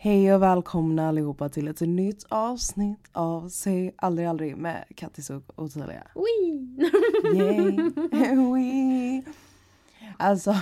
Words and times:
Hej 0.00 0.34
och 0.34 0.42
välkomna 0.42 1.08
allihopa 1.08 1.48
till 1.48 1.68
ett 1.68 1.80
nytt 1.80 2.24
avsnitt 2.28 3.08
av 3.12 3.48
Säg 3.48 3.94
aldrig 3.96 4.28
aldrig 4.28 4.56
med 4.56 4.84
Kattis 4.96 5.30
och 5.30 5.42
Ottilia. 5.56 6.06
Wee! 8.54 9.22
Alltså, 10.16 10.54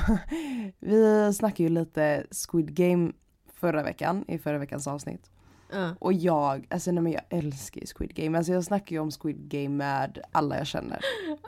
vi 0.80 1.32
snackade 1.34 1.62
ju 1.62 1.68
lite 1.68 2.26
Squid 2.30 2.74
Game 2.74 3.12
förra 3.54 3.82
veckan, 3.82 4.24
i 4.28 4.38
förra 4.38 4.58
veckans 4.58 4.86
avsnitt. 4.86 5.30
Ja. 5.72 5.94
Och 5.98 6.12
jag, 6.12 6.66
alltså 6.70 6.92
nej 6.92 7.02
men 7.02 7.12
jag 7.12 7.22
älskar 7.28 7.80
ju 7.80 7.86
Squid 7.86 8.14
Game. 8.14 8.38
Alltså 8.38 8.52
jag 8.52 8.64
snackar 8.64 8.96
ju 8.96 9.00
om 9.00 9.10
Squid 9.10 9.48
Game 9.48 9.68
med 9.68 10.18
alla 10.32 10.58
jag 10.58 10.66
känner. 10.66 11.00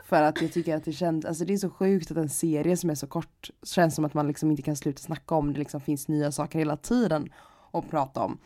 För 0.05 0.23
att 0.23 0.41
jag 0.41 0.53
tycker 0.53 0.75
att 0.75 0.85
det 0.85 0.93
känns, 0.93 1.25
alltså 1.25 1.45
det 1.45 1.53
är 1.53 1.57
så 1.57 1.69
sjukt 1.69 2.11
att 2.11 2.17
en 2.17 2.29
serie 2.29 2.77
som 2.77 2.89
är 2.89 2.95
så 2.95 3.07
kort 3.07 3.49
känns 3.63 3.95
som 3.95 4.05
att 4.05 4.13
man 4.13 4.27
liksom 4.27 4.51
inte 4.51 4.63
kan 4.63 4.75
sluta 4.75 4.99
snacka 4.99 5.35
om. 5.35 5.53
Det 5.53 5.59
liksom 5.59 5.81
finns 5.81 6.07
nya 6.07 6.31
saker 6.31 6.59
hela 6.59 6.77
tiden 6.77 7.29
och 7.71 7.89
prata 7.89 8.23
om. 8.23 8.37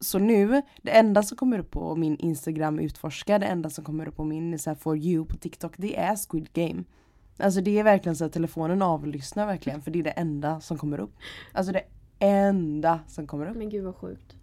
Så 0.00 0.18
nu, 0.18 0.62
det 0.82 0.90
enda 0.90 1.22
som 1.22 1.36
kommer 1.36 1.58
upp 1.58 1.70
på 1.70 1.96
min 1.96 2.16
Instagram 2.16 2.78
utforska, 2.78 3.38
det 3.38 3.46
enda 3.46 3.70
som 3.70 3.84
kommer 3.84 4.08
upp 4.08 4.16
på 4.16 4.24
min 4.24 4.58
så 4.58 4.70
här, 4.70 4.74
for 4.74 4.96
you 4.96 5.26
på 5.26 5.36
TikTok, 5.36 5.72
det 5.76 5.98
är 5.98 6.16
Squid 6.16 6.52
Game. 6.52 6.84
Alltså 7.38 7.60
det 7.60 7.78
är 7.78 7.84
verkligen 7.84 8.16
så 8.16 8.24
att 8.24 8.32
telefonen 8.32 8.82
avlyssnar 8.82 9.46
verkligen 9.46 9.82
för 9.82 9.90
det 9.90 9.98
är 9.98 10.02
det 10.02 10.10
enda 10.10 10.60
som 10.60 10.78
kommer 10.78 11.00
upp. 11.00 11.14
Alltså 11.52 11.72
det 11.72 11.82
enda 12.18 13.00
som 13.08 13.26
kommer 13.26 13.50
upp. 13.50 13.56
Men 13.56 13.70
gud 13.70 13.84
vad 13.84 13.96
sjukt. 13.96 14.36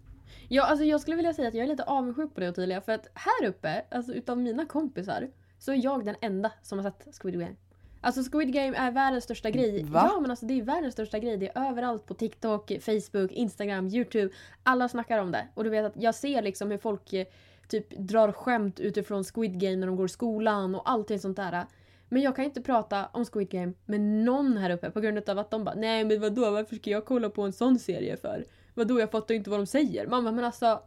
Ja, 0.48 0.62
alltså 0.62 0.84
jag 0.84 1.00
skulle 1.00 1.16
vilja 1.16 1.34
säga 1.34 1.48
att 1.48 1.54
jag 1.54 1.64
är 1.64 1.68
lite 1.68 1.84
avundsjuk 1.84 2.34
på 2.34 2.40
det 2.40 2.48
Ottilia. 2.48 2.80
För 2.80 2.92
att 2.92 3.06
här 3.14 3.48
uppe, 3.48 3.84
alltså 3.90 4.12
utav 4.12 4.38
mina 4.38 4.66
kompisar, 4.66 5.28
så 5.58 5.72
är 5.72 5.84
jag 5.84 6.04
den 6.04 6.16
enda 6.20 6.52
som 6.62 6.78
har 6.78 6.90
sett 6.90 7.14
Squid 7.22 7.34
Game. 7.34 7.56
Alltså 8.00 8.22
Squid 8.32 8.52
Game 8.52 8.76
är 8.76 8.90
världens 8.90 9.24
största 9.24 9.50
grej. 9.50 9.84
Va? 9.84 10.10
Ja 10.12 10.20
men 10.20 10.30
alltså 10.30 10.46
det 10.46 10.58
är 10.58 10.62
världens 10.62 10.92
största 10.92 11.18
grej. 11.18 11.36
Det 11.36 11.48
är 11.48 11.68
överallt 11.68 12.06
på 12.06 12.14
TikTok, 12.14 12.72
Facebook, 12.80 13.32
Instagram, 13.32 13.86
YouTube. 13.88 14.30
Alla 14.62 14.88
snackar 14.88 15.18
om 15.18 15.32
det. 15.32 15.46
Och 15.54 15.64
du 15.64 15.70
vet 15.70 15.84
att 15.84 16.02
jag 16.02 16.14
ser 16.14 16.42
liksom 16.42 16.70
hur 16.70 16.78
folk 16.78 17.12
eh, 17.12 17.26
typ 17.68 17.90
drar 17.90 18.32
skämt 18.32 18.80
utifrån 18.80 19.24
Squid 19.24 19.60
Game 19.60 19.76
när 19.76 19.86
de 19.86 19.96
går 19.96 20.06
i 20.06 20.08
skolan 20.08 20.74
och 20.74 20.90
allting 20.90 21.18
sånt 21.18 21.36
där. 21.36 21.66
Men 22.08 22.22
jag 22.22 22.36
kan 22.36 22.44
inte 22.44 22.62
prata 22.62 23.06
om 23.12 23.24
Squid 23.24 23.48
Game 23.48 23.72
med 23.84 24.00
någon 24.00 24.56
här 24.56 24.70
uppe 24.70 24.90
på 24.90 25.00
grund 25.00 25.28
av 25.30 25.38
att 25.38 25.50
de 25.50 25.64
bara 25.64 25.74
Nej 25.74 26.04
men 26.04 26.20
vadå 26.20 26.50
varför 26.50 26.76
ska 26.76 26.90
jag 26.90 27.04
kolla 27.04 27.30
på 27.30 27.42
en 27.42 27.52
sån 27.52 27.78
serie 27.78 28.16
för? 28.16 28.44
Vadå 28.74 29.00
jag 29.00 29.10
fattar 29.10 29.34
inte 29.34 29.50
vad 29.50 29.58
de 29.58 29.66
säger. 29.66 30.06
Mamma 30.06 30.32
men 30.32 30.44
alltså... 30.44 30.82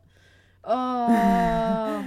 Åh. 0.63 1.99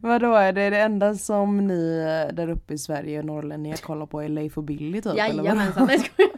Vadå 0.02 0.34
är 0.34 0.52
det 0.52 0.70
det 0.70 0.80
enda 0.80 1.14
som 1.14 1.66
ni 1.66 1.98
eh, 1.98 2.34
där 2.34 2.48
uppe 2.50 2.74
i 2.74 2.78
Sverige, 2.78 3.22
norrlänningar, 3.22 3.76
kollar 3.76 4.06
på 4.06 4.20
är 4.20 4.28
Leif 4.28 4.58
och 4.58 4.64
Billy 4.64 5.02
typ? 5.02 5.16
Jajamensan. 5.16 5.86
Nej. 5.86 5.98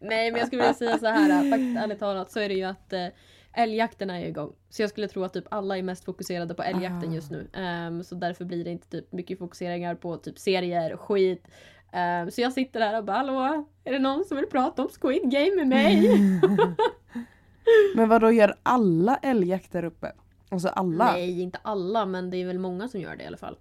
Nej 0.00 0.30
men 0.30 0.38
jag 0.38 0.46
skulle 0.46 0.62
vilja 0.62 0.74
säga 0.74 0.98
så 0.98 1.06
här. 1.06 1.50
Faktiskt 1.50 1.78
ärligt 1.78 1.98
talat 1.98 2.30
så 2.30 2.40
är 2.40 2.48
det 2.48 2.54
ju 2.54 2.64
att 2.64 2.92
eh, 2.92 3.06
älgjakten 3.54 4.10
är 4.10 4.24
igång. 4.26 4.52
Så 4.70 4.82
jag 4.82 4.90
skulle 4.90 5.08
tro 5.08 5.24
att 5.24 5.32
typ 5.32 5.44
alla 5.50 5.78
är 5.78 5.82
mest 5.82 6.04
fokuserade 6.04 6.54
på 6.54 6.62
älgjakten 6.62 7.10
Ah. 7.10 7.14
just 7.14 7.30
nu. 7.30 7.48
Ehm, 7.52 8.04
så 8.04 8.14
därför 8.14 8.44
blir 8.44 8.64
det 8.64 8.70
inte 8.70 8.88
typ 8.88 9.12
mycket 9.12 9.38
fokuseringar 9.38 9.94
på 9.94 10.16
typ 10.16 10.38
serier, 10.38 10.96
skit. 10.96 11.48
Ehm, 11.92 12.30
så 12.30 12.40
jag 12.40 12.52
sitter 12.52 12.80
där 12.80 12.98
och 12.98 13.04
bara 13.04 13.16
hallå, 13.16 13.66
är 13.84 13.92
det 13.92 13.98
någon 13.98 14.24
som 14.24 14.36
vill 14.36 14.46
prata 14.46 14.82
om 14.82 14.88
Squid 15.00 15.22
Game 15.30 15.56
med 15.56 15.66
mig? 15.68 16.10
Men 17.94 18.08
vadå 18.08 18.30
gör 18.30 18.56
alla 18.62 19.16
älgjakt 19.16 19.72
där 19.72 19.84
uppe? 19.84 20.12
Alltså 20.48 20.68
alla? 20.68 21.12
Nej, 21.12 21.42
inte 21.42 21.58
alla 21.62 22.06
men 22.06 22.30
det 22.30 22.36
är 22.36 22.46
väl 22.46 22.58
många 22.58 22.88
som 22.88 23.00
gör 23.00 23.16
det 23.16 23.24
i 23.24 23.26
alla 23.26 23.36
fall. 23.36 23.56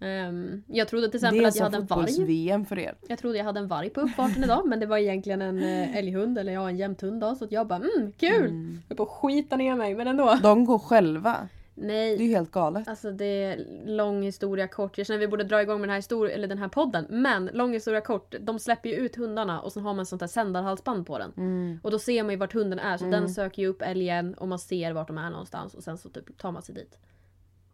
Ehm, 0.00 0.62
jag 0.66 0.88
trodde 0.88 1.08
till 1.08 1.20
det 1.20 1.26
exempel 1.26 1.44
är 1.44 1.48
att 1.48 1.56
jag 1.56 1.64
hade 1.64 1.76
en 1.76 1.86
varg. 1.86 2.06
fotbolls-VM 2.06 2.64
för 2.66 2.78
er. 2.78 2.94
Jag 3.08 3.18
trodde 3.18 3.38
jag 3.38 3.44
hade 3.44 3.60
en 3.60 3.68
varg 3.68 3.90
på 3.90 4.00
uppfarten 4.00 4.44
idag 4.44 4.66
men 4.66 4.80
det 4.80 4.86
var 4.86 4.98
egentligen 4.98 5.42
en 5.42 5.62
eh, 5.62 5.96
älghund 5.96 6.38
eller 6.38 6.52
ja 6.52 6.68
en 6.68 6.76
jämthund 6.76 7.20
då 7.20 7.34
så 7.34 7.44
att 7.44 7.52
jag 7.52 7.66
bara 7.66 7.76
mm 7.78 8.12
kul! 8.18 8.50
Mm. 8.50 8.78
Jag 8.88 8.88
höll 8.88 8.96
på 8.96 9.02
att 9.02 9.08
skita 9.08 9.56
ner 9.56 9.76
mig 9.76 9.94
men 9.94 10.06
ändå. 10.06 10.38
De 10.42 10.64
går 10.64 10.78
själva. 10.78 11.48
Det 11.74 11.82
är 11.82 11.86
Nej, 11.86 12.22
ju 12.22 12.28
helt 12.34 12.50
galet. 12.50 12.88
alltså 12.88 13.10
det 13.10 13.24
är 13.24 13.66
lång 13.86 14.22
historia 14.22 14.68
kort. 14.68 14.98
Jag 14.98 15.06
känner 15.06 15.18
att 15.18 15.22
vi 15.22 15.28
borde 15.28 15.44
dra 15.44 15.62
igång 15.62 15.80
med 15.80 15.88
den 15.88 15.94
här, 15.94 16.00
histori- 16.00 16.30
eller 16.30 16.48
den 16.48 16.58
här 16.58 16.68
podden. 16.68 17.06
Men 17.08 17.50
lång 17.52 17.72
historia 17.72 18.00
kort, 18.00 18.34
de 18.40 18.58
släpper 18.58 18.88
ju 18.88 18.94
ut 18.94 19.16
hundarna 19.16 19.60
och 19.60 19.72
så 19.72 19.80
har 19.80 19.94
man 19.94 20.06
sånt 20.06 20.20
här 20.22 20.28
sändarhalsband 20.28 21.06
på 21.06 21.18
den. 21.18 21.32
Mm. 21.36 21.78
Och 21.82 21.90
då 21.90 21.98
ser 21.98 22.22
man 22.22 22.30
ju 22.30 22.36
vart 22.36 22.52
hunden 22.52 22.78
är 22.78 22.96
så 22.96 23.04
Mm. 23.04 23.20
den 23.20 23.30
söker 23.30 23.62
ju 23.62 23.68
upp 23.68 23.82
älgen 23.82 24.34
och 24.34 24.48
man 24.48 24.58
ser 24.58 24.92
vart 24.92 25.06
de 25.08 25.18
är 25.18 25.30
någonstans 25.30 25.74
och 25.74 25.82
sen 25.82 25.98
så 25.98 26.08
typ 26.08 26.38
tar 26.38 26.52
man 26.52 26.62
sig 26.62 26.74
dit. 26.74 26.98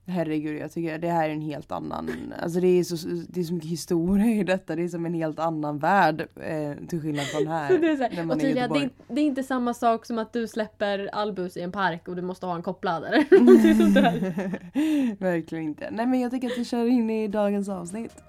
Herregud 0.08 0.60
jag 0.60 0.72
tycker 0.72 0.98
det 0.98 1.10
här 1.10 1.28
är 1.28 1.32
en 1.32 1.40
helt 1.40 1.72
annan, 1.72 2.10
alltså 2.42 2.60
det 2.60 2.66
är 2.66 2.84
så, 2.84 2.96
det 3.28 3.40
är 3.40 3.44
så 3.44 3.54
mycket 3.54 3.70
historia 3.70 4.26
i 4.26 4.44
detta, 4.44 4.76
det 4.76 4.82
är 4.82 4.88
som 4.88 5.06
en 5.06 5.14
helt 5.14 5.38
annan 5.38 5.78
värld 5.78 6.20
eh, 6.20 6.86
till 6.88 7.00
skillnad 7.00 7.26
från 7.26 7.46
här. 7.46 7.78
Det 7.78 7.90
är 7.90 7.96
så 7.96 8.02
här, 8.02 8.30
och 8.30 8.40
tydligen, 8.40 8.70
det, 8.70 8.90
det 9.08 9.20
är 9.20 9.24
inte 9.24 9.42
samma 9.42 9.74
sak 9.74 10.06
som 10.06 10.18
att 10.18 10.32
du 10.32 10.46
släpper 10.48 11.10
Albus 11.12 11.56
i 11.56 11.60
en 11.60 11.72
park 11.72 12.08
och 12.08 12.16
du 12.16 12.22
måste 12.22 12.46
ha 12.46 12.54
en 12.54 12.62
där. 13.94 15.18
Verkligen 15.20 15.64
inte. 15.64 15.90
Nej 15.90 16.06
men 16.06 16.20
jag 16.20 16.30
tycker 16.30 16.50
att 16.50 16.58
vi 16.58 16.64
kör 16.64 16.86
in 16.86 17.10
i 17.10 17.28
dagens 17.28 17.68
avsnitt. 17.68 18.22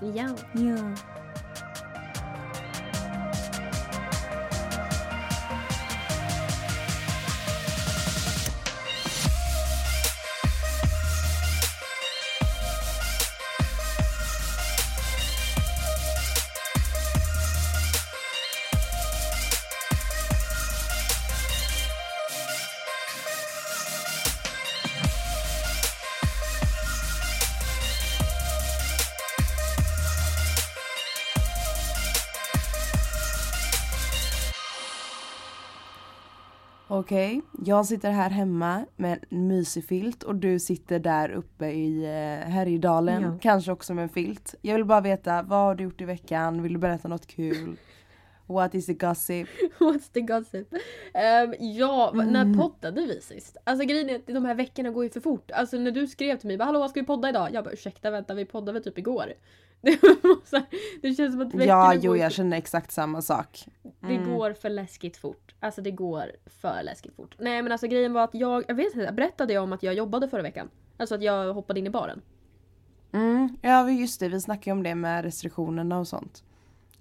Ja. 0.00 0.28
Ja. 0.52 0.94
Okej, 37.08 37.40
jag 37.64 37.86
sitter 37.86 38.10
här 38.10 38.30
hemma 38.30 38.84
med 38.96 39.18
en 39.30 39.48
mysig 39.48 39.84
filt 39.84 40.22
och 40.22 40.34
du 40.36 40.58
sitter 40.58 40.98
där 40.98 41.30
uppe 41.30 41.66
i 41.66 42.04
eh, 42.04 42.48
Härjedalen, 42.50 43.22
Ja. 43.22 43.38
kanske 43.40 43.72
också 43.72 43.94
med 43.94 44.02
en 44.02 44.08
filt. 44.08 44.54
Jag 44.62 44.74
vill 44.74 44.84
bara 44.84 45.00
veta, 45.00 45.42
vad 45.42 45.58
har 45.58 45.74
du 45.74 45.84
gjort 45.84 46.00
i 46.00 46.04
veckan? 46.04 46.62
Vill 46.62 46.72
du 46.72 46.78
berätta 46.78 47.08
något 47.08 47.26
kul? 47.26 47.76
What 48.48 48.74
is 48.74 48.86
the 48.86 48.92
gossip? 48.94 49.48
What's 49.78 50.12
the 50.12 50.20
gossip? 50.20 50.74
Ehm, 51.14 51.54
ja, 51.58 52.12
va- 52.14 52.24
när 52.24 52.42
Mm. 52.42 52.58
poddade 52.58 53.00
vi 53.06 53.20
sist? 53.20 53.56
Alltså 53.64 53.86
grejen 53.86 54.10
är 54.10 54.16
att 54.16 54.26
de 54.26 54.44
här 54.44 54.54
veckorna 54.54 54.90
går 54.90 55.04
ju 55.04 55.10
för 55.10 55.20
fort. 55.20 55.50
Alltså 55.50 55.76
när 55.76 55.90
du 55.90 56.06
skrev 56.06 56.36
till 56.38 56.46
mig 56.48 56.56
bara 56.58 56.64
hallå 56.64 56.88
ska 56.88 57.00
vi 57.00 57.06
podda 57.06 57.28
idag? 57.28 57.48
Jag 57.52 57.64
bara 57.64 57.70
ursäkta 57.72 58.10
vänta 58.10 58.34
vi 58.34 58.44
poddade 58.44 58.72
väl 58.72 58.82
typ 58.84 58.98
igår. 58.98 59.32
Det, 59.80 59.98
det 61.02 61.14
känns 61.14 61.32
som 61.32 61.40
att 61.40 61.46
veckorna 61.54 61.64
Ja, 61.64 61.92
går 61.94 62.00
jo 62.02 62.16
jag 62.16 62.32
känner 62.32 62.56
exakt 62.56 62.92
samma 62.92 63.22
sak. 63.22 63.64
Det 64.00 64.14
Mm. 64.14 64.34
går 64.36 64.52
för 64.52 64.68
läskigt 64.70 65.16
fort. 65.16 65.54
Alltså 65.60 65.82
det 65.82 65.90
går 65.90 66.32
för 66.60 66.82
läskigt 66.82 67.16
fort. 67.16 67.34
Nej 67.38 67.62
men 67.62 67.72
alltså 67.72 67.86
grejen 67.86 68.12
var 68.12 68.24
att 68.24 68.34
jag, 68.34 68.64
jag 68.68 68.74
vet 68.74 68.94
inte, 68.96 69.12
berättade 69.12 69.52
jag 69.52 69.62
om 69.62 69.72
att 69.72 69.82
jag 69.82 69.94
jobbade 69.94 70.28
förra 70.28 70.42
veckan? 70.42 70.70
Alltså 70.96 71.14
att 71.14 71.22
jag 71.22 71.54
hoppade 71.54 71.80
in 71.80 71.86
i 71.86 71.90
baren. 71.90 72.22
Mm, 73.12 73.56
ja 73.62 73.90
just 73.90 74.20
det, 74.20 74.28
vi 74.28 74.40
snackade 74.40 74.72
om 74.72 74.82
det 74.82 74.94
med 74.94 75.24
restriktionerna 75.24 75.98
och 75.98 76.08
sånt. 76.08 76.42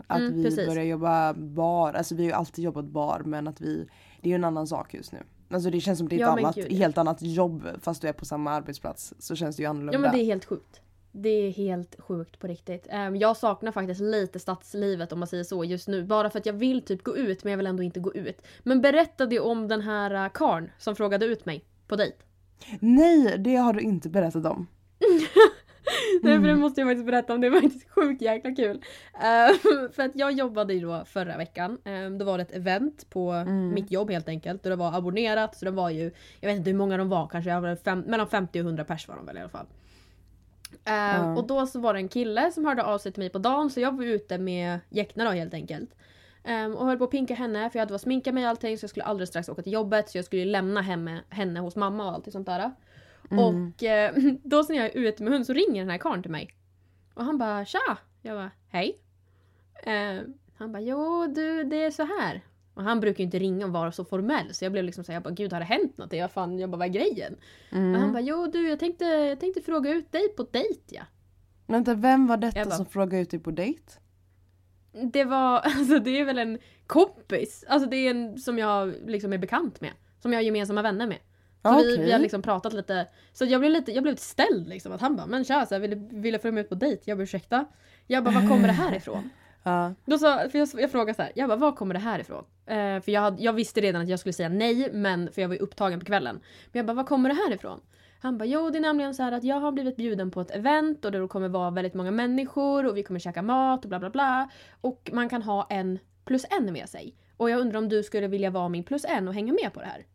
Att 0.08 0.20
Mm, 0.20 0.34
vi 0.36 0.44
precis. 0.44 0.68
börjar 0.68 0.84
jobba 0.84 1.34
bar, 1.34 1.94
alltså 1.94 2.16
vi 2.16 2.24
har 2.24 2.28
ju 2.30 2.34
alltid 2.34 2.66
jobbat 2.66 2.86
bar 2.86 3.22
men 3.26 3.48
att 3.48 3.62
vi, 3.62 3.88
det 4.22 4.30
är 4.30 4.32
ju 4.32 4.36
en 4.36 4.44
annan 4.44 4.68
sak 4.68 4.94
just 4.94 5.12
nu. 5.12 5.20
Alltså 5.50 5.70
det 5.70 5.80
känns 5.82 5.98
som 6.00 6.10
det 6.10 6.16
är 6.16 6.18
ett 6.18 6.22
Ja, 6.22 6.28
annat, 6.40 6.56
gud, 6.56 6.66
ja. 6.70 6.78
helt 6.78 6.98
annat 6.98 7.22
jobb 7.22 7.68
fast 7.82 8.02
du 8.02 8.08
är 8.08 8.14
på 8.14 8.26
samma 8.26 8.52
arbetsplats. 8.52 9.14
Så 9.20 9.36
känns 9.36 9.56
det 9.56 9.64
ju 9.64 9.70
annorlunda. 9.70 9.94
Ja 9.94 10.00
men 10.00 10.12
det 10.12 10.18
är 10.24 10.26
helt 10.26 10.46
sjukt. 10.46 10.82
Det 11.12 11.30
är 11.30 11.52
helt 11.52 11.96
sjukt 12.00 12.40
på 12.40 12.48
riktigt. 12.48 12.88
Ehm, 12.90 13.16
jag 13.16 13.38
saknar 13.38 13.72
faktiskt 13.72 14.02
lite 14.02 14.40
stadslivet 14.40 15.12
om 15.12 15.20
man 15.20 15.28
säger 15.28 15.44
så 15.44 15.64
just 15.64 15.88
nu. 15.88 16.04
Bara 16.04 16.30
för 16.30 16.40
att 16.40 16.46
jag 16.46 16.54
vill 16.54 16.82
typ 16.82 17.04
gå 17.04 17.18
ut 17.18 17.44
men 17.44 17.52
jag 17.52 17.58
vill 17.58 17.68
ändå 17.68 17.84
inte 17.84 18.00
gå 18.00 18.14
ut. 18.14 18.42
Men 18.64 18.82
berättade 18.82 19.40
om 19.40 19.68
den 19.68 19.82
här 19.82 20.26
uh, 20.26 20.32
karn 20.34 20.72
som 20.78 20.96
frågade 20.96 21.26
ut 21.26 21.46
mig 21.46 21.64
på 21.88 21.96
dejt. 21.96 22.18
Nej, 22.80 23.36
det 23.38 23.56
har 23.56 23.74
du 23.74 23.80
inte 23.82 24.10
berättat 24.10 24.46
om. 24.46 24.68
Nej 26.24 26.40
för 26.40 26.48
det 26.48 26.56
måste 26.56 26.82
jag 26.82 26.90
faktiskt 26.90 27.06
berätta 27.06 27.34
om, 27.34 27.42
det 27.42 27.50
var 27.50 27.62
faktiskt 27.62 27.90
sjukt 27.90 28.22
jäkla 28.22 28.52
kul. 28.56 28.82
Ehm, 29.22 29.56
för 29.94 30.04
att 30.04 30.12
jag 30.16 30.32
jobbade 30.32 30.74
ju 30.74 30.80
då 30.80 31.04
förra 31.06 31.38
veckan. 31.38 31.78
Um, 31.86 32.18
då 32.18 32.26
var 32.26 32.38
det 32.38 32.42
ett 32.42 32.56
event 32.56 33.10
på 33.10 33.32
Mm. 33.32 33.74
mitt 33.74 33.92
jobb 33.92 34.12
helt 34.12 34.28
enkelt. 34.28 34.64
Och 34.64 34.70
det 34.70 34.76
var 34.76 34.94
abonnerat 34.98 35.56
så 35.56 35.66
det 35.66 35.72
var 35.72 35.90
ju, 35.90 36.12
jag 36.40 36.50
vet 36.50 36.58
inte 36.58 36.70
hur 36.70 36.78
många 36.78 36.98
de 36.98 37.10
var 37.10 37.28
kanske, 37.28 37.50
jag 37.52 37.62
var 37.62 37.76
fem, 37.76 38.00
mellan 38.00 38.28
50 38.28 38.60
och 38.60 38.66
100 38.66 38.84
pers 38.84 39.08
var 39.08 39.16
de 39.16 39.26
väl 39.26 39.38
i 39.38 39.40
alla 39.40 39.50
fall. 39.50 39.66
Ehm, 40.86 41.22
Ja. 41.24 41.36
Och 41.38 41.48
då 41.48 41.66
så 41.68 41.80
var 41.80 41.94
det 41.94 42.00
en 42.00 42.08
kille 42.10 42.52
som 42.52 42.66
hörde 42.66 42.84
av 42.84 42.98
sig 42.98 43.12
till 43.12 43.22
mig 43.24 43.30
på 43.30 43.38
dagen 43.40 43.70
så 43.70 43.80
jag 43.80 43.98
var 43.98 44.04
ute 44.06 44.38
med 44.38 44.80
Jäkna 44.90 45.24
då 45.24 45.30
helt 45.32 45.54
enkelt. 45.54 45.90
Ehm, 46.44 46.76
och 46.76 46.86
höll 46.86 46.98
på 46.98 47.04
att 47.04 47.12
pinka 47.12 47.36
henne 47.36 47.70
för 47.70 47.80
jag 47.80 47.82
hade 47.82 47.94
varit 47.94 48.02
sminka 48.02 48.32
mig 48.32 48.44
och 48.44 48.50
allting 48.50 48.78
så 48.78 48.84
jag 48.84 48.90
skulle 48.90 49.04
alldeles 49.06 49.30
strax 49.30 49.50
åka 49.50 49.62
till 49.62 49.74
jobbet 49.74 50.10
så 50.10 50.18
jag 50.18 50.26
skulle 50.26 50.46
lämna 50.46 50.82
henne, 50.82 51.22
henne 51.30 51.60
hos 51.60 51.76
mamma 51.76 52.06
och 52.08 52.14
allt 52.14 52.32
sånt 52.32 52.46
där. 52.46 52.72
Mm. 53.32 53.44
Och 53.44 53.84
eh, 53.84 54.16
då 54.44 54.66
när 54.70 54.76
jag 54.76 54.86
är 54.86 54.98
ute 54.98 55.24
med 55.24 55.34
hund 55.34 55.46
så 55.46 55.54
ringer 55.54 55.82
den 55.82 55.90
här 55.90 55.98
karln 55.98 56.22
till 56.22 56.32
mig. 56.32 56.50
Och 57.14 57.24
han 57.24 57.38
bara 57.38 57.66
tja! 57.66 57.98
Jag 58.22 58.38
bara 58.38 58.52
hej. 58.70 59.00
Eh, 59.84 60.22
han 60.58 60.72
bara 60.72 60.82
jo 60.82 61.28
du 61.28 61.64
det 61.64 61.84
är 61.84 61.92
så 61.92 62.04
här. 62.04 62.42
Och 62.74 62.84
han 62.84 63.00
brukar 63.00 63.18
ju 63.20 63.24
inte 63.26 63.40
ringa 63.40 63.66
och 63.66 63.72
vara 63.72 63.92
så 63.92 64.06
formell 64.06 64.54
så 64.54 64.66
jag 64.66 64.72
blev 64.72 64.84
liksom 64.84 65.04
såhär, 65.04 65.16
jag 65.16 65.24
bara 65.24 65.34
gud 65.34 65.54
har 65.54 65.60
det 65.60 65.66
hänt 65.66 65.98
något? 65.98 66.14
Jag, 66.14 66.32
fan, 66.32 66.60
jag 66.60 66.70
bara 66.70 66.78
vad 66.78 66.88
är 66.88 66.92
grejen? 66.92 67.36
Mm. 67.72 67.94
Och 67.94 68.00
han 68.02 68.14
bara 68.14 68.22
jo 68.22 68.48
du 68.48 68.70
jag 68.70 68.80
tänkte, 68.80 69.06
jag 69.06 69.40
tänkte 69.40 69.62
fråga 69.62 69.92
ut 69.92 70.12
dig 70.12 70.30
på 70.30 70.44
dejt 70.44 70.82
ja. 70.96 71.02
Vänta, 71.68 71.94
vem 71.94 72.28
var 72.28 72.38
detta 72.38 72.64
bara- 72.66 72.76
som 72.76 72.86
frågade 72.86 73.22
ut 73.22 73.30
dig 73.32 73.40
på 73.40 73.52
dejt? 73.52 73.84
Det 75.14 75.24
var, 75.24 75.60
alltså 75.64 76.00
det 76.00 76.20
är 76.20 76.26
väl 76.26 76.40
en 76.40 76.60
kompis. 76.88 77.66
Alltså 77.68 77.90
det 77.90 77.96
är 77.98 78.12
en 78.12 78.38
som 78.38 78.58
jag 78.58 78.94
liksom 79.06 79.34
är 79.34 79.38
bekant 79.38 79.82
med. 79.82 79.92
Som 80.20 80.34
jag 80.34 80.38
har 80.40 80.44
gemensamma 80.44 80.82
vänner 80.82 81.08
med. 81.08 81.18
Så 81.62 81.70
Ah, 81.70 81.78
vi, 81.78 81.98
vi 81.98 82.12
har 82.12 82.20
liksom 82.20 82.42
pratat 82.42 82.74
lite. 82.74 83.08
Så 83.34 83.46
jag 83.46 83.60
blev 83.62 83.72
lite, 83.72 83.92
jag 83.92 84.04
blev 84.04 84.16
ställd 84.16 84.68
liksom. 84.68 84.92
Att 84.92 85.02
han 85.02 85.16
bara, 85.16 85.28
men 85.28 85.46
tja, 85.46 85.66
så 85.66 85.76
här, 85.76 85.80
vill, 85.82 85.90
du- 86.10 86.20
vill 86.20 86.34
jag 86.34 86.42
följa 86.42 86.54
med 86.54 86.62
ut 86.62 86.70
på 86.70 86.76
dejt? 86.76 87.02
Jag 87.06 87.18
bara 87.18 87.24
ursäkta? 87.24 87.66
Jag 88.08 88.24
bara, 88.24 88.36
var 88.36 88.48
kommer 88.50 88.68
det 88.68 88.74
här 88.74 88.96
ifrån? 88.98 89.30
Ja. 89.64 89.94
Då 90.06 90.18
sa, 90.18 90.50
för 90.52 90.60
jag, 90.60 90.70
jag 90.78 90.92
frågade 90.92 91.14
så 91.14 91.22
här, 91.22 91.32
jag 91.36 91.50
bara, 91.50 91.56
var 91.58 91.72
kommer 91.72 91.94
det 91.94 92.00
här 92.00 92.20
ifrån? 92.20 92.44
Eh, 92.66 93.02
för 93.02 93.10
jag, 93.12 93.22
hade, 93.22 93.44
jag 93.44 93.54
visste 93.54 93.82
redan 93.82 94.02
att 94.02 94.10
jag 94.10 94.20
skulle 94.20 94.34
säga 94.34 94.50
nej, 94.50 94.90
men 94.94 95.32
för 95.32 95.42
jag 95.42 95.50
var 95.50 95.56
ju 95.56 95.62
upptagen 95.62 96.00
på 96.00 96.06
kvällen. 96.06 96.36
Men 96.72 96.80
jag 96.80 96.86
bara, 96.86 96.94
var 96.94 97.04
kommer 97.04 97.30
det 97.30 97.36
här 97.36 97.54
ifrån? 97.54 97.82
Han 98.20 98.38
bara, 98.38 98.46
jo 98.46 98.70
det 98.70 98.78
är 98.78 98.82
nämligen 98.82 99.16
så 99.16 99.24
här 99.24 99.32
att 99.32 99.44
jag 99.44 99.60
har 99.60 99.72
blivit 99.72 99.96
bjuden 99.98 100.32
på 100.32 100.42
ett 100.42 100.52
event 100.52 101.06
och 101.06 101.12
det 101.12 101.28
kommer 101.28 101.48
vara 101.50 101.70
väldigt 101.72 101.94
många 101.94 102.12
människor 102.12 102.86
och 102.86 102.98
vi 102.98 103.04
kommer 103.04 103.20
käka 103.20 103.42
mat 103.42 103.84
och 103.86 103.90
bla 103.90 104.00
bla 104.00 104.10
bla. 104.10 104.50
Och 104.82 105.10
man 105.14 105.30
kan 105.30 105.42
ha 105.42 105.68
en 105.70 106.00
plus 106.26 106.46
en 106.60 106.74
med 106.74 106.90
sig. 106.90 107.16
Och 107.38 107.50
jag 107.50 107.60
undrar 107.60 107.78
om 107.80 107.90
du 107.90 108.04
skulle 108.04 108.28
vilja 108.28 108.50
vara 108.50 108.70
min 108.70 108.84
plus 108.84 109.06
en 109.06 109.28
och 109.28 109.34
hänga 109.34 109.54
med 109.64 109.74
på 109.74 109.80
det 109.80 109.86
här? 109.86 110.06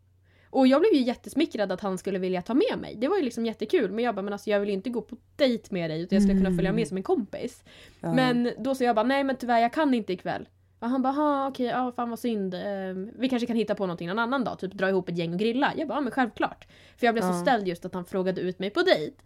Och 0.53 0.67
jag 0.67 0.81
blev 0.81 0.93
ju 0.93 1.01
jättesmickrad 1.01 1.73
att 1.73 1.81
han 1.81 1.99
skulle 1.99 2.19
vilja 2.19 2.43
ta 2.43 2.55
med 2.55 2.79
mig. 2.79 2.97
Det 2.97 3.09
var 3.09 3.17
ju 3.17 3.23
liksom 3.23 3.47
jättekul. 3.47 3.91
Men 3.93 4.05
jag 4.05 4.15
bara, 4.15 4.23
men 4.23 4.33
alltså 4.33 4.51
jag 4.51 4.61
vill 4.61 4.69
ju 4.69 4.75
inte 4.75 4.91
gå 4.91 5.03
på 5.03 5.17
dejt 5.37 5.69
med 5.71 5.91
dig 5.91 6.01
utan 6.03 6.17
jag 6.17 6.23
ska 6.23 6.33
kunna 6.33 6.57
följa 6.57 6.73
med 6.73 6.89
som 6.89 6.97
en 6.97 7.03
kompis. 7.03 7.65
Ja. 8.01 8.15
Men 8.15 8.53
då 8.59 8.75
sa 8.75 8.85
jag 8.85 8.97
bara, 8.97 9.07
nej 9.07 9.25
men 9.25 9.37
tyvärr 9.37 9.59
jag 9.59 9.73
kan 9.73 9.95
inte 9.95 10.13
ikväll. 10.13 10.49
Och 10.83 10.89
han 10.89 11.03
bara, 11.03 11.13
"Ha, 11.13 11.49
okej, 11.49 11.67
ja 11.67 11.93
fan 11.97 12.11
vad 12.11 12.19
synd. 12.19 12.55
Ehm, 12.55 13.11
vi 13.19 13.29
kanske 13.29 13.47
kan 13.47 13.57
hitta 13.57 13.75
på 13.75 13.87
någonting 13.87 14.09
någon 14.09 14.19
annan 14.19 14.45
dag, 14.45 14.59
typ 14.59 14.73
dra 14.73 14.89
ihop 14.89 15.09
ett 15.09 15.19
gäng 15.19 15.33
och 15.33 15.39
grilla. 15.39 15.73
Jag 15.77 15.89
bara, 15.89 15.95
ja 15.95 16.01
men 16.01 16.13
självklart. 16.13 16.67
För 16.99 17.07
jag 17.07 17.15
blev 17.15 17.23
så 17.23 17.29
Ja. 17.29 17.35
ställd 17.43 17.69
just 17.69 17.85
att 17.85 17.95
han 17.95 18.05
frågade 18.05 18.41
ut 18.41 18.59
mig 18.59 18.71
på 18.71 18.83
dejt. 18.83 19.17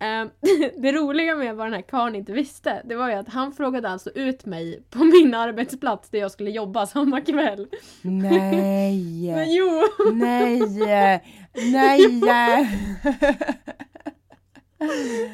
Ehm, 0.00 0.30
det 0.82 0.92
roliga 0.92 1.34
med 1.34 1.56
vad 1.56 1.66
den 1.66 1.74
här 1.74 1.82
karln 1.82 2.14
inte 2.14 2.32
visste, 2.32 2.82
det 2.84 2.94
var 2.94 3.08
ju 3.08 3.14
att 3.14 3.28
han 3.28 3.52
frågade 3.52 3.88
alltså 3.88 4.10
ut 4.14 4.46
mig 4.46 4.82
på 4.90 4.98
min 5.04 5.34
arbetsplats 5.34 6.10
där 6.10 6.18
jag 6.18 6.30
skulle 6.30 6.50
jobba 6.50 6.86
samma 6.96 7.20
kväll. 7.20 7.66
Nej! 8.02 9.32
Men 9.34 9.52
jo! 9.54 9.82
Nej! 10.12 10.60
Nej! 11.72 12.18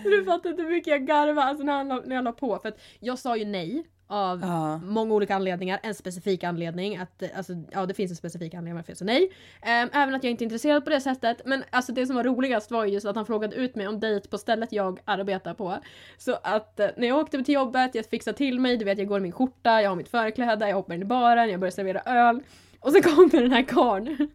Du 0.04 0.24
fattar 0.24 0.50
inte 0.50 0.62
hur 0.62 0.70
mycket 0.70 0.90
jag 0.90 1.06
garvade 1.06 1.42
alltså 1.48 1.64
när, 1.64 1.72
han, 1.72 2.02
när 2.06 2.16
jag 2.16 2.24
la 2.24 2.32
på. 2.32 2.58
För 2.62 2.68
att 2.68 2.80
jag 3.00 3.18
sa 3.18 3.36
ju 3.36 3.44
nej 3.44 3.84
av 4.08 4.40
Ja. 4.40 4.78
många 4.78 5.14
olika 5.14 5.34
anledningar. 5.36 5.80
En 5.82 5.94
specifik 5.94 6.44
anledning. 6.44 6.96
Att, 6.96 7.22
alltså, 7.36 7.52
ja, 7.70 7.86
det 7.86 7.94
finns 7.94 8.10
en 8.10 8.16
specifik 8.16 8.54
anledning 8.54 8.74
varför 8.74 8.90
jag 8.90 8.98
sa 8.98 9.04
nej. 9.04 9.32
Ehm, 9.62 9.88
även 9.92 10.14
att 10.14 10.24
jag 10.24 10.30
inte 10.30 10.42
är 10.42 10.46
intresserad 10.46 10.84
på 10.84 10.90
det 10.90 11.00
sättet. 11.00 11.42
Men 11.44 11.64
alltså, 11.70 11.92
det 11.92 12.06
som 12.06 12.16
var 12.16 12.24
roligast 12.24 12.70
var 12.70 12.84
ju 12.84 12.92
just 12.92 13.06
att 13.06 13.16
han 13.16 13.26
frågade 13.26 13.56
ut 13.56 13.74
mig 13.74 13.88
om 13.88 14.00
dejt 14.00 14.28
på 14.28 14.38
stället 14.38 14.72
jag 14.72 15.00
arbetar 15.04 15.54
på. 15.54 15.78
Så 16.18 16.38
att 16.42 16.80
eh, 16.80 16.88
när 16.96 17.08
jag 17.08 17.18
åkte 17.18 17.42
till 17.44 17.54
jobbet, 17.54 17.94
jag 17.94 18.06
fixade 18.06 18.36
till 18.36 18.60
mig, 18.60 18.76
du 18.76 18.84
vet 18.84 18.98
jag 18.98 19.08
går 19.08 19.18
i 19.18 19.22
min 19.22 19.32
skjorta, 19.32 19.82
jag 19.82 19.90
har 19.90 19.96
mitt 19.96 20.08
förkläde, 20.08 20.68
jag 20.68 20.76
hoppar 20.76 20.94
in 20.94 21.02
i 21.02 21.04
baren, 21.04 21.50
jag 21.50 21.60
börjar 21.60 21.72
servera 21.72 22.00
öl. 22.00 22.40
Och 22.80 22.92
så 22.92 23.02
kommer 23.02 23.42
den 23.42 23.52
här 23.52 23.62
karln. 23.62 24.28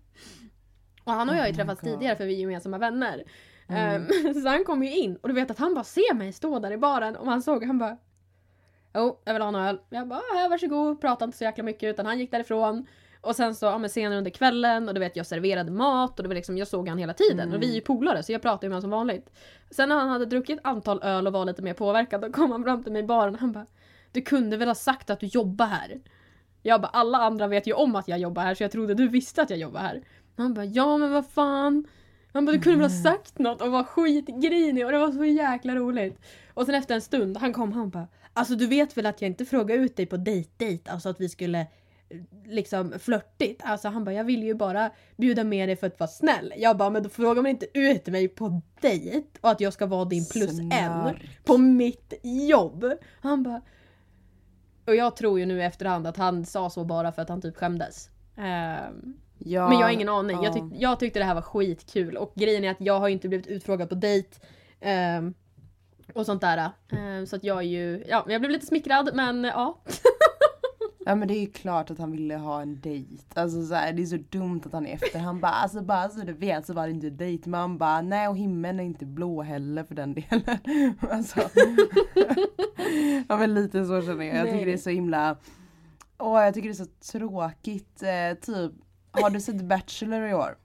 Och 1.03 1.13
han 1.13 1.29
och 1.29 1.35
jag 1.35 1.39
har 1.39 1.47
ju 1.47 1.53
Oh 1.53 1.57
träffats 1.57 1.81
tidigare 1.81 2.15
för 2.15 2.25
vi 2.25 2.33
är 2.35 2.39
gemensamma 2.39 2.77
vänner. 2.77 3.23
Mm. 3.67 4.07
Ehm, 4.25 4.33
så 4.43 4.47
han 4.49 4.63
kom 4.63 4.83
ju 4.83 4.97
in 4.97 5.15
och 5.15 5.27
du 5.29 5.35
vet 5.35 5.51
att 5.51 5.59
han 5.59 5.73
bara 5.73 5.83
ser 5.83 6.13
mig 6.13 6.33
stå 6.33 6.59
där 6.59 6.71
i 6.71 6.77
baren 6.77 7.15
och 7.15 7.25
han 7.25 7.41
såg 7.41 7.63
han 7.65 7.79
bara 7.79 7.97
Jo, 8.93 9.21
jag 9.25 9.33
vill 9.33 9.41
ha 9.41 9.49
en 9.49 9.55
öl. 9.55 9.79
Jag 9.89 10.07
bara, 10.07 10.21
här 10.33 10.49
varsågod, 10.49 11.01
pratade 11.01 11.25
inte 11.25 11.37
så 11.37 11.43
jäkla 11.43 11.63
mycket 11.63 11.89
utan 11.89 12.05
han 12.05 12.19
gick 12.19 12.31
därifrån. 12.31 12.87
Och 13.21 13.35
sen 13.35 13.55
så, 13.55 13.65
ja 13.65 13.77
men 13.77 13.89
senare 13.89 14.17
under 14.17 14.31
kvällen 14.31 14.87
och 14.87 14.93
du 14.93 14.99
vet 14.99 15.15
jag 15.15 15.25
serverade 15.25 15.71
mat 15.71 16.19
och 16.19 16.23
det 16.23 16.27
var 16.27 16.35
liksom, 16.35 16.57
jag 16.57 16.67
såg 16.67 16.89
han 16.89 16.97
hela 16.97 17.13
tiden. 17.13 17.53
Och 17.53 17.61
vi 17.61 17.69
är 17.69 17.75
ju 17.75 17.81
polare 17.81 18.23
så 18.23 18.31
jag 18.31 18.41
pratade 18.41 18.69
med 18.69 18.75
honom 18.75 18.81
som 18.81 18.89
vanligt. 18.91 19.29
Sen 19.71 19.89
när 19.89 19.95
han 19.95 20.09
hade 20.09 20.25
druckit 20.25 20.59
ett 20.59 20.65
antal 20.65 21.03
öl 21.03 21.27
och 21.27 21.33
var 21.33 21.45
lite 21.45 21.61
mer 21.61 21.73
påverkad 21.73 22.21
då 22.21 22.31
kom 22.31 22.51
han 22.51 22.63
fram 22.63 22.83
till 22.83 22.91
mig 22.91 23.03
i 23.03 23.05
baren 23.05 23.33
och 23.33 23.39
han 23.39 23.51
bara 23.51 23.65
Du 24.11 24.21
kunde 24.21 24.57
väl 24.57 24.67
ha 24.67 24.75
sagt 24.75 25.09
att 25.09 25.19
du 25.19 25.25
jobbar 25.25 25.65
här? 25.65 25.99
Jag 26.61 26.81
bara, 26.81 26.87
alla 26.87 27.17
andra 27.17 27.47
vet 27.47 27.67
ju 27.67 27.73
om 27.73 27.95
att 27.95 28.07
jag 28.07 28.19
jobbar 28.19 28.43
här 28.43 28.55
så 28.55 28.63
jag 28.63 28.71
trodde 28.71 28.93
du 28.93 29.07
visste 29.07 29.41
att 29.41 29.49
jag 29.49 29.59
jobbar 29.59 29.79
här. 29.79 30.01
Han 30.37 30.53
bara, 30.53 30.65
ja 30.65 30.97
men 30.97 31.11
vad 31.11 31.27
fan. 31.27 31.87
Han 32.33 32.45
bara, 32.45 32.51
du 32.51 32.61
kunde 32.61 32.79
väl 32.79 32.91
ha 32.91 33.03
sagt 33.03 33.39
något 33.39 33.61
och 33.61 33.71
var 33.71 33.83
skitgrinig 33.83 34.85
och 34.85 34.91
det 34.91 34.97
var 34.97 35.11
så 35.11 35.25
jäkla 35.25 35.75
roligt. 35.75 36.19
Och 36.53 36.65
sen 36.65 36.75
efter 36.75 36.95
en 36.95 37.01
stund, 37.01 37.37
han 37.37 37.53
kom 37.53 37.73
han 37.73 37.89
bara, 37.89 38.07
alltså 38.33 38.55
du 38.55 38.67
vet 38.67 38.97
väl 38.97 39.05
att 39.05 39.21
jag 39.21 39.29
inte 39.29 39.45
frågade 39.45 39.81
ut 39.81 39.95
dig 39.97 40.05
på 40.05 40.17
dejt 40.17 40.49
dejt, 40.57 40.91
alltså 40.91 41.09
att 41.09 41.21
vi 41.21 41.29
skulle 41.29 41.59
eh, 41.59 41.67
liksom 42.45 42.93
flörtigt. 42.99 43.61
Alltså 43.63 43.87
han 43.87 44.03
bara, 44.03 44.13
jag 44.13 44.23
vill 44.23 44.43
ju 44.43 44.53
bara 44.53 44.91
bjuda 45.17 45.43
med 45.43 45.69
dig 45.69 45.75
för 45.75 45.87
att 45.87 45.99
vara 45.99 46.07
snäll. 46.07 46.53
Jag 46.57 46.77
bara, 46.77 46.89
men 46.89 47.03
då 47.03 47.09
frågar 47.09 47.41
man 47.41 47.49
inte 47.49 47.67
ut 47.73 48.07
mig 48.07 48.27
på 48.27 48.61
dejt 48.81 49.27
och 49.41 49.49
att 49.51 49.61
jag 49.61 49.73
ska 49.73 49.85
vara 49.85 50.05
din 50.05 50.25
plus 50.25 50.59
en 50.59 50.71
Snark. 50.71 51.29
på 51.45 51.57
mitt 51.57 52.13
jobb. 52.49 52.85
Han 53.21 53.43
bara, 53.43 53.61
och 54.85 54.95
jag 54.95 55.15
tror 55.15 55.39
ju 55.39 55.45
nu 55.45 55.59
i 55.59 55.63
efterhand 55.63 56.07
att 56.07 56.17
han 56.17 56.45
sa 56.45 56.69
så 56.69 56.83
bara 56.85 57.11
för 57.11 57.21
att 57.21 57.29
han 57.29 57.41
typ 57.41 57.57
skämdes. 57.57 58.09
Ehm, 58.37 59.17
Ja, 59.45 59.69
men 59.69 59.77
jag 59.79 59.85
har 59.85 59.91
ingen 59.93 60.09
aning. 60.09 60.35
Jag, 60.35 60.45
ja. 60.45 60.53
tyck, 60.53 60.63
jag 60.81 60.99
tyckte 60.99 61.19
det 61.19 61.25
här 61.25 61.35
var 61.35 61.41
skitkul 61.41 62.17
och 62.17 62.31
grejen 62.35 62.63
är 62.63 62.71
att 62.71 62.77
jag 62.81 62.99
har 62.99 63.09
inte 63.09 63.27
blivit 63.27 63.47
utfrågad 63.47 63.89
på 63.89 63.95
dejt. 63.95 64.29
ehm, 64.79 65.33
och 66.15 66.25
sånt 66.25 66.41
där. 66.41 66.71
Ehm, 66.89 67.25
så 67.25 67.35
att 67.35 67.43
jag 67.43 67.57
är 67.57 67.61
ju, 67.61 68.03
ja 68.07 68.25
jag 68.27 68.41
blev 68.41 68.51
lite 68.51 68.65
smickrad 68.65 69.09
men 69.13 69.43
ja. 69.43 69.81
Ja 71.05 71.15
men 71.15 71.27
det 71.27 71.33
är 71.33 71.39
ju 71.39 71.51
klart 71.51 71.91
att 71.91 71.97
han 71.97 72.11
ville 72.11 72.35
ha 72.35 72.61
en 72.61 72.81
dejt. 72.81 73.23
Alltså 73.33 73.65
så 73.65 73.73
här, 73.73 73.93
det 73.93 74.01
är 74.01 74.05
så 74.05 74.17
dumt 74.29 74.61
att 74.65 74.73
han 74.73 74.87
är 74.87 74.93
efter. 74.93 75.19
Han 75.19 75.39
bara 75.39 75.51
alltså 75.51 75.81
bara 75.81 76.09
så 76.09 76.19
du 76.19 76.33
vet 76.33 76.65
så 76.65 76.73
var 76.73 76.87
det 76.87 76.93
inte 76.93 77.09
dejt. 77.09 77.49
Men 77.49 77.59
han 77.59 77.77
bara 77.77 78.01
nej 78.01 78.27
och 78.27 78.37
himlen 78.37 78.79
är 78.79 78.83
inte 78.83 79.05
blå 79.05 79.41
heller 79.41 79.83
för 79.83 79.95
den 79.95 80.13
delen. 80.13 80.59
Alltså. 81.11 81.39
ja 83.27 83.37
men 83.37 83.53
lite 83.53 83.85
så 83.85 84.01
känner 84.01 84.25
jag. 84.25 84.35
Jag 84.35 84.51
tycker 84.51 84.65
det 84.65 84.73
är 84.73 84.77
så 84.77 84.89
himla. 84.89 85.37
Åh 86.17 86.43
jag 86.43 86.53
tycker 86.53 86.69
det 86.69 86.73
är 86.73 86.85
så 86.85 87.19
tråkigt. 87.19 88.03
Eh, 88.03 88.37
typ. 88.41 88.71
Har 89.11 89.29
du 89.29 89.41
sett 89.41 89.61
Bachelor 89.61 90.27
i 90.27 90.33
år? 90.33 90.57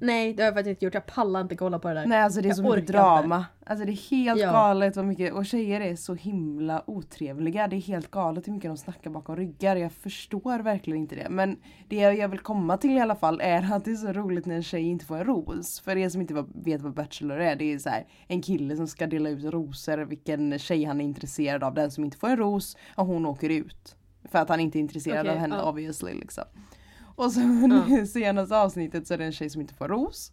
Nej 0.00 0.34
det 0.34 0.42
har 0.42 0.46
jag 0.46 0.54
faktiskt 0.54 0.70
inte 0.70 0.84
gjort. 0.84 0.94
Jag 0.94 1.06
pallar 1.06 1.40
inte 1.40 1.56
kolla 1.56 1.78
på 1.78 1.88
det 1.88 1.94
där. 1.94 2.06
Nej 2.06 2.20
alltså 2.20 2.40
det 2.40 2.46
är 2.46 2.50
Jag 2.50 2.56
så 2.56 2.62
mycket 2.62 2.86
drama. 2.86 3.44
Alltså 3.66 3.84
det 3.86 3.92
är 3.92 4.10
helt 4.10 4.40
Ja. 4.40 4.52
galet 4.52 4.96
vad 4.96 5.04
mycket, 5.04 5.32
och 5.32 5.46
tjejer 5.46 5.80
är 5.80 5.96
så 5.96 6.14
himla 6.14 6.82
otrevliga. 6.86 7.68
Det 7.68 7.76
är 7.76 7.80
helt 7.80 8.10
galet 8.10 8.48
hur 8.48 8.52
mycket 8.52 8.70
de 8.70 8.76
snackar 8.76 9.10
bakom 9.10 9.36
ryggar. 9.36 9.76
Jag 9.76 9.92
förstår 9.92 10.58
verkligen 10.58 11.00
inte 11.00 11.14
det. 11.14 11.26
Men 11.30 11.56
det 11.88 11.96
jag 11.96 12.28
vill 12.28 12.38
komma 12.40 12.76
till 12.76 12.90
i 12.90 13.00
alla 13.00 13.16
fall 13.16 13.40
är 13.40 13.72
att 13.74 13.84
det 13.84 13.90
är 13.90 13.96
så 13.96 14.12
roligt 14.12 14.46
när 14.46 14.56
en 14.56 14.62
tjej 14.62 14.82
inte 14.82 15.04
får 15.04 15.16
en 15.16 15.24
ros. 15.24 15.80
För 15.80 15.96
er 15.96 16.08
som 16.08 16.20
inte 16.20 16.44
vet 16.54 16.82
vad 16.82 16.94
Bachelor 16.94 17.38
är, 17.38 17.56
det 17.56 17.72
är 17.72 17.78
så 17.78 17.88
här, 17.88 18.06
en 18.26 18.42
kille 18.42 18.76
som 18.76 18.86
ska 18.86 19.06
dela 19.06 19.28
ut 19.30 19.44
rosor, 19.44 19.98
vilken 19.98 20.58
tjej 20.58 20.84
han 20.84 21.00
är 21.00 21.04
intresserad 21.04 21.64
av. 21.64 21.74
Den 21.74 21.90
som 21.90 22.04
inte 22.04 22.16
får 22.16 22.28
en 22.28 22.36
ros, 22.36 22.76
och 22.96 23.06
hon 23.06 23.26
åker 23.26 23.48
ut. 23.50 23.96
För 24.24 24.38
att 24.38 24.48
han 24.48 24.60
inte 24.60 24.78
är 24.78 24.80
intresserad 24.80 25.20
Okej, 25.20 25.30
av 25.32 25.36
henne 25.38 25.56
ja. 25.56 25.68
obviously 25.70 26.14
liksom. 26.14 26.44
Och 27.24 27.32
så 27.32 27.40
Ja. 27.40 27.98
i 27.98 28.06
senaste 28.06 28.56
avsnittet 28.58 29.06
så 29.06 29.14
är 29.14 29.18
det 29.18 29.24
en 29.24 29.32
tjej 29.32 29.50
som 29.50 29.60
inte 29.60 29.74
får 29.74 29.88
ros. 29.88 30.32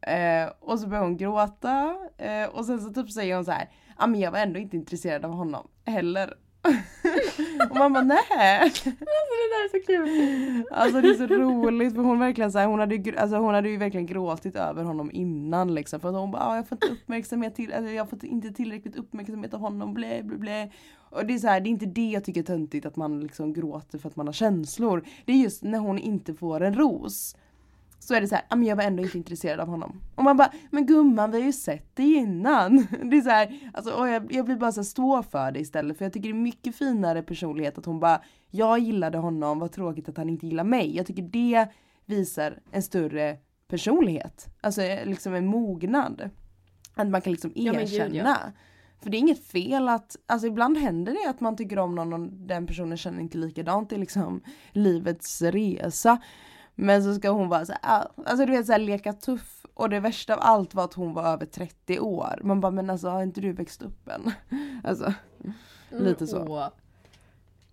Eh, 0.00 0.50
och 0.60 0.78
så 0.80 0.88
börjar 0.88 1.02
hon 1.02 1.16
gråta 1.16 1.96
eh, 2.18 2.48
och 2.48 2.64
sen 2.64 2.80
så 2.80 2.90
typ 2.92 3.10
säger 3.10 3.34
hon 3.34 3.44
så 3.44 3.50
här, 3.50 3.70
ja 3.98 4.06
men 4.06 4.20
jag 4.20 4.30
var 4.30 4.38
ändå 4.38 4.58
inte 4.58 4.76
intresserad 4.76 5.24
av 5.24 5.30
honom 5.32 5.68
heller. 5.84 6.34
och 7.70 7.76
man 7.76 7.92
bara 7.92 8.04
nej. 8.04 8.60
Alltså 8.60 8.90
det 8.90 9.48
där 9.52 9.64
är 9.64 9.68
så 9.68 9.86
kul. 9.86 10.64
Alltså 10.70 11.00
det 11.00 11.08
är 11.08 11.14
så 11.14 11.26
roligt 11.26 11.94
för 11.94 12.02
hon 12.02 12.18
verkligen 12.18 12.52
så 12.52 12.58
här, 12.58 12.66
hon 12.66 12.78
hade, 12.78 12.94
ju 12.94 13.16
alltså, 13.16 13.36
hon 13.36 13.54
hade 13.54 13.68
ju 13.68 13.76
verkligen 13.76 14.06
gråtit 14.06 14.56
över 14.56 14.84
honom 14.84 15.10
innan 15.12 15.74
liksom. 15.74 16.00
För 16.00 16.08
att 16.08 16.14
hon 16.14 16.30
bara, 16.30 16.42
ah, 16.42 16.56
jag 16.56 16.68
får 16.68 16.76
inte 16.76 16.92
uppmärksamhet 16.92 17.54
till, 17.54 17.72
alltså, 17.72 17.92
jag 17.92 18.10
får 18.10 18.24
inte 18.24 18.50
tillräckligt 18.50 18.96
uppmärksamhet 18.96 19.54
av 19.54 19.60
honom, 19.60 19.94
blä 19.94 20.22
blä 20.22 20.36
blä. 20.38 20.70
Och 21.10 21.26
det 21.26 21.34
är 21.34 21.38
så 21.38 21.46
här, 21.46 21.60
det 21.60 21.68
är 21.68 21.70
inte 21.70 21.86
det 21.86 22.10
jag 22.10 22.24
tycker 22.24 22.40
är 22.40 22.44
töntigt 22.44 22.86
att 22.86 22.96
man 22.96 23.20
liksom 23.20 23.52
gråter 23.52 23.98
för 23.98 24.08
att 24.08 24.16
man 24.16 24.26
har 24.26 24.32
känslor. 24.32 25.04
Det 25.24 25.32
är 25.32 25.36
just 25.36 25.62
när 25.62 25.78
hon 25.78 25.98
inte 25.98 26.34
får 26.34 26.60
en 26.60 26.74
ros. 26.74 27.36
Så 28.12 28.16
är 28.16 28.20
det 28.20 28.28
så 28.28 28.34
här, 28.34 28.44
"Ah, 28.48 28.56
men 28.56 28.68
jag 28.68 28.76
var 28.76 28.84
ändå 28.84 29.02
inte 29.02 29.18
intresserad 29.18 29.60
av 29.60 29.68
honom. 29.68 30.00
Och 30.14 30.24
man 30.24 30.36
bara, 30.36 30.52
men 30.70 30.86
gumman 30.86 31.30
vi 31.30 31.38
har 31.38 31.46
ju 31.46 31.52
sett 31.52 31.96
det 31.96 32.02
innan. 32.02 32.76
Det 33.10 33.16
är 33.16 33.20
så 33.20 33.30
här, 33.30 33.70
alltså, 33.74 34.06
jag, 34.08 34.32
jag 34.32 34.44
blir 34.44 34.56
bara 34.56 34.72
så 34.72 34.80
här, 34.80 34.84
stå 34.84 35.22
för 35.22 35.52
det 35.52 35.60
istället. 35.60 35.98
För 35.98 36.04
jag 36.04 36.12
tycker 36.12 36.28
det 36.28 36.34
är 36.34 36.40
mycket 36.42 36.76
finare 36.76 37.22
personlighet 37.22 37.78
att 37.78 37.84
hon 37.86 38.00
bara, 38.00 38.22
jag 38.50 38.78
gillade 38.78 39.18
honom, 39.18 39.58
vad 39.58 39.72
tråkigt 39.72 40.08
att 40.08 40.16
han 40.16 40.28
inte 40.28 40.46
gillar 40.46 40.64
mig. 40.64 40.96
Jag 40.96 41.06
tycker 41.06 41.22
det 41.22 41.66
visar 42.06 42.58
en 42.70 42.82
större 42.82 43.36
personlighet. 43.68 44.46
Alltså 44.60 44.82
eh, 44.82 45.06
liksom 45.06 45.34
en 45.34 45.46
mognad. 45.46 46.30
Att 46.94 47.08
man 47.08 47.20
kan 47.20 47.32
liksom 47.32 47.52
Ja, 47.54 47.72
gud, 47.72 47.80
ja. 47.88 48.04
erkänna. 48.04 48.52
För 49.02 49.10
det 49.10 49.16
är 49.16 49.18
inget 49.18 49.44
fel 49.46 49.88
att, 49.88 50.16
alltså 50.26 50.46
ibland 50.46 50.78
händer 50.78 51.12
det 51.12 51.30
att 51.30 51.40
man 51.40 51.56
tycker 51.56 51.78
om 51.78 51.94
någon 51.94 52.12
och 52.12 52.20
den 52.32 52.66
personen 52.66 52.96
känner 52.98 53.20
inte 53.20 53.38
likadant 53.38 53.92
i 53.92 53.98
liksom 53.98 54.40
livets 54.72 55.42
resa. 55.42 56.18
Men 56.74 57.04
så 57.04 57.14
ska 57.14 57.30
hon 57.30 57.48
vara 57.48 57.64
så 57.66 57.72
här, 57.72 57.80
ah, 58.00 58.06
alltså 58.26 58.46
du 58.46 58.52
vet 58.52 58.66
så 58.66 58.72
här, 58.72 58.78
leka 58.78 59.12
tuff. 59.12 59.66
Och 59.74 59.90
det 59.90 60.00
värsta 60.00 60.34
av 60.34 60.40
allt 60.42 60.74
var 60.74 60.84
att 60.84 60.94
hon 60.94 61.14
var 61.14 61.24
över 61.24 61.46
30 61.46 62.00
år. 62.00 62.40
Man 62.42 62.60
bara 62.60 62.72
men 62.72 62.90
alltså 62.90 63.08
har 63.08 63.22
inte 63.22 63.40
du 63.40 63.52
växt 63.52 63.82
upp 63.82 64.08
än? 64.08 64.32
Alltså. 64.84 65.12
Lite 65.90 66.26
så. 66.26 66.46
Åh. 66.48 66.68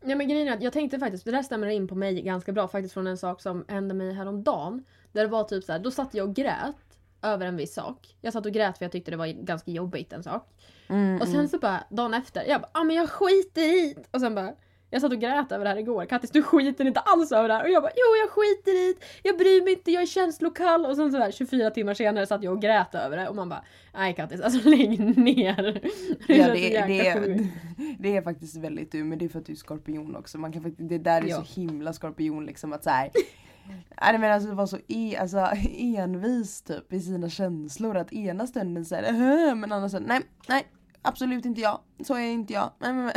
Ja 0.02 0.16
men 0.16 0.28
grejen 0.28 0.48
är 0.48 0.54
att 0.54 0.64
jag 0.64 0.74
tänkte 0.74 1.00
faktiskt, 1.00 1.26
det 1.26 1.32
där 1.32 1.44
stämmer 1.44 1.68
in 1.68 1.88
på 1.88 1.96
mig 1.96 2.22
ganska 2.22 2.52
bra 2.52 2.68
faktiskt 2.68 2.94
från 2.94 3.08
en 3.08 3.18
sak 3.18 3.42
som 3.42 3.66
hände 3.68 3.94
mig 3.94 4.14
häromdagen. 4.14 4.84
Där 5.12 5.22
det 5.22 5.28
var 5.28 5.44
typ 5.44 5.64
så 5.64 5.72
här, 5.72 5.80
då 5.80 5.92
satt 5.92 6.14
jag 6.14 6.30
och 6.30 6.36
grät 6.36 6.76
över 7.22 7.46
en 7.46 7.56
viss 7.58 7.74
sak. 7.74 8.16
Jag 8.22 8.34
satt 8.34 8.46
och 8.46 8.52
grät 8.52 8.78
för 8.78 8.86
jag 8.86 8.92
tyckte 8.92 9.12
det 9.12 9.18
var 9.18 9.28
ganska 9.28 9.72
jobbigt 9.72 10.14
en 10.14 10.24
sak. 10.24 10.50
Mm, 10.88 11.22
Och 11.22 11.28
sen 11.28 11.50
så 11.50 11.58
bara 11.60 11.84
dagen 11.90 12.14
efter, 12.14 12.44
jag 12.48 12.62
bara 12.62 12.70
ah, 12.74 12.84
men 12.84 12.96
jag 12.96 13.10
skiter 13.10 13.62
i 13.62 13.94
det. 13.94 14.04
Och 14.12 14.22
sen 14.22 14.36
bara 14.36 14.54
jag 14.90 15.02
satt 15.02 15.12
och 15.14 15.20
grät 15.20 15.52
över 15.52 15.66
det 15.66 15.70
här 15.70 15.78
igår. 15.78 16.06
Kattis 16.06 16.32
du 16.32 16.44
skiter 16.44 16.86
inte 16.86 17.00
alls 17.00 17.32
över 17.32 17.48
det 17.48 17.54
här. 17.54 17.64
Och 17.64 17.70
jag 17.70 17.84
bara 17.84 17.92
jo 17.96 18.16
jag 18.22 18.30
skiter 18.30 18.72
i 18.72 18.94
det. 18.94 19.06
Jag 19.30 19.38
bryr 19.38 19.64
mig 19.64 19.74
inte, 19.74 19.92
jag 19.92 20.02
är 20.02 20.06
känslokall. 20.08 20.86
Och 20.86 20.96
sen 20.96 21.12
sådär 21.12 21.32
24 21.32 21.70
timmar 21.72 21.94
senare 21.94 22.26
satt 22.28 22.44
jag 22.44 22.54
och 22.54 22.62
grät 22.62 22.96
över 22.96 23.18
det. 23.18 23.28
Och 23.30 23.36
man 23.36 23.50
bara 23.50 23.64
nej 23.94 24.14
Kattis 24.16 24.42
alltså 24.42 24.70
lägg 24.70 25.18
ner. 25.18 25.82
Ja, 26.28 26.36
känns 26.36 26.52
det, 26.54 26.76
är- 26.76 26.88
det, 26.88 27.08
är, 27.08 27.48
det 28.00 28.18
är 28.18 28.22
faktiskt 28.22 28.56
väldigt 28.58 28.92
du, 28.92 29.04
men 29.04 29.18
det 29.20 29.26
är 29.26 29.30
för 29.30 29.40
att 29.40 29.46
du 29.46 29.52
är 29.52 29.58
skorpion 29.58 30.16
också. 30.16 30.38
Man 30.38 30.52
kan 30.54 30.76
det 30.78 30.98
där 30.98 31.22
är 31.22 31.28
Ja. 31.28 31.44
så 31.44 31.60
himla 31.62 31.94
skorpion 31.94 32.46
liksom 32.46 32.74
att 32.74 32.84
så 32.84 32.90
här. 32.90 33.10
Nej 34.02 34.18
men 34.20 34.32
alltså 34.32 34.52
vara 34.54 34.68
så 34.68 34.78
e, 34.88 35.18
alltså, 35.22 35.48
envis 35.78 36.62
typ 36.62 36.94
i 36.94 37.00
sina 37.00 37.30
känslor. 37.30 37.98
Att 37.98 38.14
ena 38.14 38.48
stunden 38.48 38.86
säger 38.86 39.04
"Ähä", 39.04 39.56
men 39.56 39.72
andra 39.72 39.90
stunden 39.90 40.10
nej, 40.10 40.22
nej, 40.48 40.68
absolut 41.02 41.46
inte 41.46 41.62
jag. 41.62 41.80
Så 42.04 42.14
är 42.16 42.20
inte 42.22 42.54
jag. 42.54 42.72
Nej, 42.80 42.94
men, 42.94 43.06
men. 43.06 43.14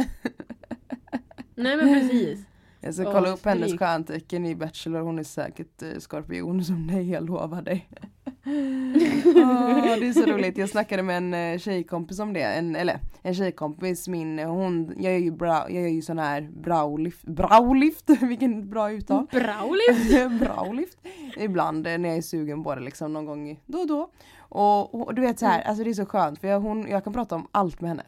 Nej 1.55 1.77
men 1.77 1.95
precis. 1.95 2.41
Jag 2.85 2.95
ska 2.95 3.13
kolla 3.13 3.29
upp 3.31 3.45
hennes 3.45 3.79
stjärntecken 3.79 4.47
i 4.47 4.55
Bachelor. 4.55 5.01
Hon 5.01 5.19
är 5.19 5.23
säkert 5.23 5.83
eh, 5.83 5.99
skorpion 5.99 6.65
som 6.65 6.87
dig, 6.87 7.11
jag 7.11 7.27
lovar 7.27 7.63
dig. 7.63 7.89
Åh, 9.37 9.97
det 10.01 10.09
är 10.09 10.13
så 10.13 10.27
roligt. 10.27 10.59
Jag 10.59 10.69
snackade 10.69 11.03
med 11.03 11.17
en 11.17 11.35
eh, 11.35 11.59
tjejkompis 11.59 12.19
om 12.19 12.33
det. 12.33 12.43
En, 12.43 12.77
eller 12.77 13.01
en 13.23 13.35
tjejkompis, 13.35 14.09
min, 14.09 14.39
hon, 14.39 14.95
jag 14.99 15.13
gör 15.13 15.21
ju, 15.21 15.31
bra, 15.31 15.71
jag 15.71 15.83
gör 15.83 15.89
ju 15.89 16.03
sån 16.03 16.19
här 16.19 16.51
browlift, 16.63 17.23
browlift, 17.23 18.11
vilken 18.23 18.71
bra 18.71 18.93
uttal. 18.93 19.27
Browlift. 20.39 20.99
Ibland 21.37 21.87
eh, 21.87 21.99
när 21.99 22.09
jag 22.09 22.19
är 22.19 22.23
sugen 22.23 22.65
på 22.65 22.75
det 22.75 22.81
liksom 22.81 23.13
någon 23.13 23.27
gång 23.27 23.61
då 23.67 23.79
och 23.79 23.87
då. 23.89 24.11
Och, 24.39 24.95
och 24.95 25.15
du 25.15 25.23
vet 25.23 25.39
så 25.39 25.47
här, 25.47 25.59
Mm. 25.59 25.69
alltså 25.69 25.85
det 25.85 25.91
är 25.91 25.95
så 25.95 26.07
skönt 26.07 26.39
för 26.41 26.49
jag, 26.49 26.61
hon, 26.61 26.89
jag 26.89 27.05
kan 27.05 27.13
prata 27.13 27.35
om 27.35 27.47
allt 27.53 27.81
med 27.81 27.91
henne. 27.91 28.03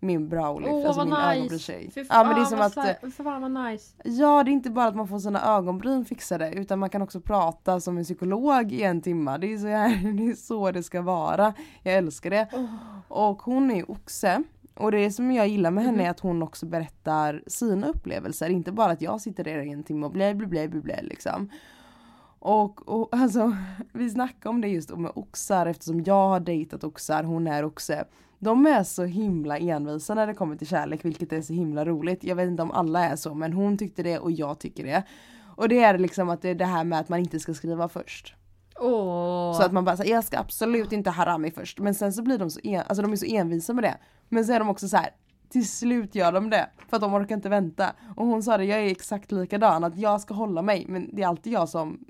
Min 0.00 0.28
browlift, 0.28 0.72
Åh 0.72 0.86
alltså 0.86 1.04
min 1.04 1.14
nice. 1.14 1.22
ögonbrynstjej. 1.22 1.90
Fy 1.94 2.04
Ja 2.08 2.24
men 2.24 2.34
det 2.34 2.40
är 2.40 2.44
som 2.44 2.60
att 2.60 2.76
eh, 2.76 3.10
Fan 3.10 3.42
vad 3.42 3.64
nice. 3.64 3.94
Ja, 4.04 4.44
det 4.44 4.50
är 4.50 4.52
inte 4.52 4.70
bara 4.70 4.86
att 4.86 4.96
man 4.96 5.08
får 5.08 5.18
sina 5.18 5.56
ögonbryn 5.56 6.04
fixade 6.04 6.52
utan 6.52 6.78
man 6.78 6.90
kan 6.90 7.02
också 7.02 7.20
prata 7.20 7.80
som 7.80 7.98
en 7.98 8.04
psykolog 8.04 8.72
i 8.72 8.82
en 8.82 9.00
timme. 9.00 9.38
Det 9.38 9.52
är 9.52 9.58
så, 9.58 9.66
här, 9.66 10.12
det, 10.16 10.30
är 10.30 10.34
så 10.34 10.70
det 10.70 10.82
ska 10.82 11.02
vara. 11.02 11.54
Jag 11.82 11.94
älskar 11.94 12.30
det. 12.30 12.48
Och 13.08 13.42
hon 13.42 13.70
är 13.70 13.90
oxe. 13.90 14.42
Och 14.74 14.92
det 14.92 15.10
som 15.10 15.32
jag 15.32 15.48
gillar 15.48 15.70
med 15.70 15.84
henne 15.84 16.06
är 16.06 16.10
att 16.10 16.20
hon 16.20 16.42
också 16.42 16.66
berättar 16.66 17.42
sina 17.46 17.86
upplevelser. 17.88 18.50
Inte 18.50 18.72
bara 18.72 18.92
att 18.92 19.02
jag 19.02 19.20
sitter 19.20 19.44
där 19.44 19.58
i 19.58 19.70
en 19.70 19.84
timme 19.84 20.06
och 20.06 20.12
blä 20.12 20.34
blä 20.34 20.46
blä 20.46 20.68
blä, 20.68 20.80
blä 20.80 21.02
liksom. 21.02 21.50
Och, 22.38 22.88
och 22.88 23.08
alltså, 23.12 23.56
vi 23.92 24.10
snackade 24.10 24.48
om 24.48 24.60
det 24.60 24.68
just 24.68 24.96
med 24.96 25.12
oxar 25.14 25.66
eftersom 25.66 26.02
jag 26.04 26.28
har 26.28 26.40
dejtat 26.40 26.84
oxar, 26.84 27.22
hon 27.22 27.46
är 27.46 27.64
oxe. 27.64 28.04
De 28.38 28.66
är 28.66 28.82
så 28.82 29.04
himla 29.04 29.58
envisa 29.58 30.14
när 30.14 30.26
det 30.26 30.34
kommer 30.34 30.56
till 30.56 30.66
kärlek 30.66 31.04
vilket 31.04 31.32
är 31.32 31.42
så 31.42 31.52
himla 31.52 31.84
roligt. 31.84 32.24
Jag 32.24 32.36
vet 32.36 32.48
inte 32.48 32.62
om 32.62 32.70
alla 32.70 33.04
är 33.04 33.16
så 33.16 33.34
men 33.34 33.52
hon 33.52 33.78
tyckte 33.78 34.02
det 34.02 34.18
och 34.18 34.30
jag 34.30 34.58
tycker 34.58 34.84
det. 34.84 35.02
Och 35.56 35.68
det 35.68 35.78
är 35.82 35.98
liksom 35.98 36.28
att 36.28 36.42
det 36.42 36.48
är 36.48 36.54
det 36.54 36.64
här 36.64 36.84
med 36.84 37.00
att 37.00 37.08
man 37.08 37.18
inte 37.18 37.40
ska 37.40 37.54
skriva 37.54 37.88
först. 37.88 38.34
Åh. 38.80 39.56
Så 39.56 39.62
att 39.62 39.72
man 39.72 39.84
bara 39.84 39.96
säger 39.96 40.14
jag 40.14 40.24
ska 40.24 40.38
absolut 40.38 40.92
inte 40.92 41.10
harami 41.10 41.50
först. 41.50 41.78
Men 41.78 41.94
sen 41.94 42.12
så 42.12 42.22
blir 42.22 42.38
de 42.38 42.50
så, 42.50 42.60
en, 42.62 42.82
alltså 42.86 43.02
de 43.02 43.12
är 43.12 43.16
så 43.16 43.26
envisa 43.26 43.72
med 43.72 43.84
det. 43.84 43.96
Men 44.28 44.44
så 44.44 44.52
är 44.52 44.58
de 44.58 44.68
också 44.68 44.88
så 44.88 44.96
här. 44.96 45.10
Till 45.48 45.68
slut 45.68 46.14
gör 46.14 46.32
de 46.32 46.50
det. 46.50 46.70
För 46.88 46.96
att 46.96 47.00
de 47.00 47.14
orkar 47.14 47.34
inte 47.34 47.48
vänta. 47.48 47.92
Och 48.16 48.26
hon 48.26 48.42
sa 48.42 48.56
det, 48.56 48.64
jag 48.64 48.78
är 48.80 48.90
exakt 48.90 49.32
likadan. 49.32 49.84
Att 49.84 49.98
jag 49.98 50.20
ska 50.20 50.34
hålla 50.34 50.62
mig. 50.62 50.84
Men 50.88 51.10
det 51.12 51.22
är 51.22 51.26
alltid 51.26 51.52
jag 51.52 51.68
som 51.68 52.04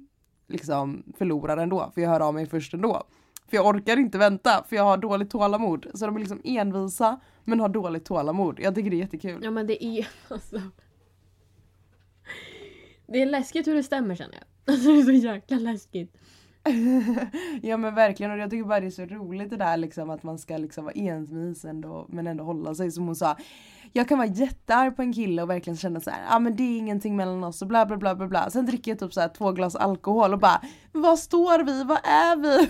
liksom 0.49 1.03
förlorar 1.19 1.57
ändå. 1.57 1.91
För 1.95 2.01
jag 2.01 2.11
hör 2.11 2.21
av 2.21 2.35
mig 2.35 2.47
först 2.47 2.75
ändå. 2.75 3.03
För 3.49 3.57
jag 3.57 3.67
orkar 3.67 3.97
inte 3.97 4.19
vänta. 4.19 4.65
För 4.69 4.77
jag 4.77 4.85
har 4.85 4.97
dåligt 4.97 5.31
tålamod. 5.31 5.87
Så 5.95 6.07
de 6.07 6.17
är 6.17 6.21
liksom 6.21 6.41
envisa. 6.45 7.21
Men 7.45 7.61
har 7.61 7.69
dåligt 7.69 8.05
tålamod. 8.05 8.61
Jag 8.61 8.75
tycker 8.75 8.91
det 8.91 8.97
är 8.97 8.99
jättekul. 8.99 9.41
Ja 9.45 9.51
men 9.51 9.67
det 9.67 9.85
är 9.85 10.09
alltså. 10.29 10.61
Det 13.07 13.23
är 13.23 13.27
läskigt 13.27 13.67
hur 13.67 13.75
det 13.75 13.83
stämmer 13.83 14.15
känner 14.15 14.35
jag. 14.35 14.45
Alltså 14.75 14.89
det 14.89 15.01
är 15.01 15.03
så 15.03 15.11
jäkla 15.11 15.57
läskigt. 15.57 16.17
ja 17.63 17.77
men 17.77 17.95
verkligen 17.95 18.33
och 18.33 18.39
jag 18.39 18.51
tycker 18.51 18.65
bara 18.65 18.81
det 18.81 18.87
är 18.87 18.91
så 18.91 19.05
roligt 19.05 19.51
det 19.51 19.57
där 19.57 19.77
liksom 19.77 20.11
att 20.11 20.23
man 20.23 20.39
ska 20.39 20.57
liksom 20.57 20.85
vara 20.85 20.95
envis 20.95 21.65
ändå 21.65 22.07
men 22.09 22.27
ändå 22.27 22.45
hålla 22.45 22.75
sig 22.75 22.91
som 22.91 23.07
hon 23.07 23.17
sa. 23.17 23.37
Jag 23.93 24.09
kan 24.09 24.19
vara 24.19 24.29
jättearg 24.29 24.97
på 24.97 25.03
en 25.03 25.13
kille 25.13 25.43
och 25.43 25.51
verkligen 25.51 25.77
känna 25.77 26.01
så 26.01 26.11
här, 26.11 26.21
ja 26.29 26.37
ah, 26.37 26.39
men 26.39 26.57
det 26.57 26.63
är 26.63 26.79
ingenting 26.79 27.17
mellan 27.17 27.45
oss 27.45 27.63
och 27.63 27.69
bla 27.69 27.87
bla 27.87 27.97
bla 27.97 28.15
bla 28.15 28.27
bla. 28.29 28.51
Sen 28.51 28.67
dricker 28.67 28.91
jag 28.91 28.99
typ 28.99 29.13
så 29.13 29.21
här 29.21 29.29
två 29.29 29.53
glas 29.53 29.77
alkohol 29.77 30.33
och 30.33 30.39
bara, 30.39 30.61
vad 30.93 31.19
står 31.19 31.65
vi, 31.65 31.85
vad 31.85 31.99
är 32.05 32.37
vi? 32.37 32.69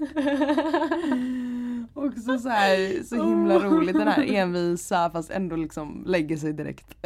Också 1.94 2.38
så 2.38 2.48
här, 2.48 3.02
så 3.02 3.24
himla 3.26 3.58
roligt 3.58 3.98
den 3.98 4.08
här 4.08 4.34
envisa 4.34 5.10
fast 5.10 5.30
ändå 5.30 5.56
liksom 5.56 6.04
lägger 6.06 6.36
sig 6.36 6.52
direkt. 6.52 6.96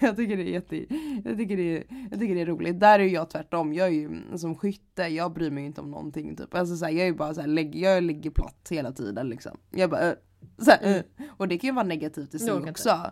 jag 0.00 0.16
tycker 0.16 0.36
det 0.36 0.42
är 0.42 0.52
jätte, 0.52 0.76
jag 1.24 1.38
tycker 1.38 1.56
det 1.56 1.76
är, 1.76 1.84
jag 2.10 2.20
tycker 2.20 2.34
det 2.34 2.40
är 2.40 2.46
roligt. 2.46 2.80
Där 2.80 2.98
är 2.98 3.04
jag 3.04 3.30
tvärtom, 3.30 3.74
jag 3.74 3.86
är 3.86 3.92
ju 3.92 4.10
som 4.36 4.54
skytte, 4.54 5.02
jag 5.02 5.32
bryr 5.32 5.50
mig 5.50 5.64
inte 5.64 5.80
om 5.80 5.90
någonting 5.90 6.36
typ. 6.36 6.54
Alltså 6.54 6.76
så 6.76 6.84
här, 6.84 6.92
jag 6.92 7.02
är 7.02 7.06
ju 7.06 7.14
bara 7.14 7.34
så 7.34 7.40
här, 7.40 7.48
lägg, 7.48 7.76
jag 7.76 8.02
ligger 8.02 8.30
platt 8.30 8.68
hela 8.70 8.92
tiden 8.92 9.28
liksom. 9.28 9.56
Jag 9.70 9.90
bara, 9.90 10.10
äh, 10.10 10.14
så 10.58 10.70
här, 10.70 10.96
äh. 10.96 11.02
Och 11.28 11.48
det 11.48 11.58
kan 11.58 11.68
ju 11.68 11.74
vara 11.74 11.86
negativt 11.86 12.34
i 12.34 12.38
sig 12.38 12.52
också. 12.52 13.10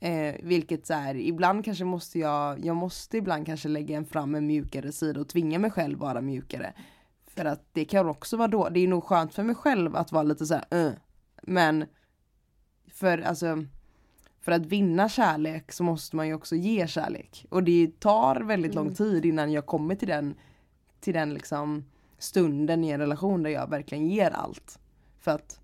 Eh, 0.00 0.34
vilket 0.42 0.86
så 0.86 0.94
här, 0.94 1.14
ibland 1.14 1.64
kanske 1.64 1.84
måste 1.84 2.18
jag, 2.18 2.64
jag 2.64 2.76
måste 2.76 3.16
ibland 3.16 3.46
kanske 3.46 3.68
lägga 3.68 3.96
en 3.96 4.04
fram 4.04 4.34
en 4.34 4.46
mjukare 4.46 4.92
sida 4.92 5.20
och 5.20 5.28
tvinga 5.28 5.58
mig 5.58 5.70
själv 5.70 5.98
vara 5.98 6.20
mjukare. 6.20 6.72
För 7.36 7.44
att 7.44 7.68
det 7.72 7.84
kan 7.84 8.08
också 8.08 8.36
vara 8.36 8.48
då, 8.48 8.68
det 8.68 8.80
är 8.80 8.88
nog 8.88 9.04
skönt 9.04 9.34
för 9.34 9.42
mig 9.42 9.54
själv 9.54 9.96
att 9.96 10.12
vara 10.12 10.22
lite 10.22 10.46
så 10.46 10.54
här, 10.54 10.86
uh. 10.86 10.92
Men 11.42 11.84
för 12.88 13.18
alltså 13.18 13.64
för 14.40 14.52
att 14.52 14.66
vinna 14.66 15.08
kärlek 15.08 15.72
så 15.72 15.84
måste 15.84 16.16
man 16.16 16.28
ju 16.28 16.34
också 16.34 16.56
ge 16.56 16.86
kärlek. 16.86 17.46
Och 17.50 17.62
det 17.62 18.00
tar 18.00 18.40
väldigt 18.40 18.74
lång 18.74 18.86
Mm. 18.86 18.94
tid 18.94 19.24
innan 19.24 19.52
jag 19.52 19.66
kommer 19.66 19.94
till 19.94 20.08
den, 20.08 20.34
till 21.00 21.14
den 21.14 21.34
liksom 21.34 21.84
stunden 22.18 22.84
i 22.84 22.90
en 22.90 23.00
relation 23.00 23.42
där 23.42 23.50
jag 23.50 23.70
verkligen 23.70 24.06
ger 24.06 24.30
allt. 24.30 24.78
För 25.20 25.30
att 25.30 25.60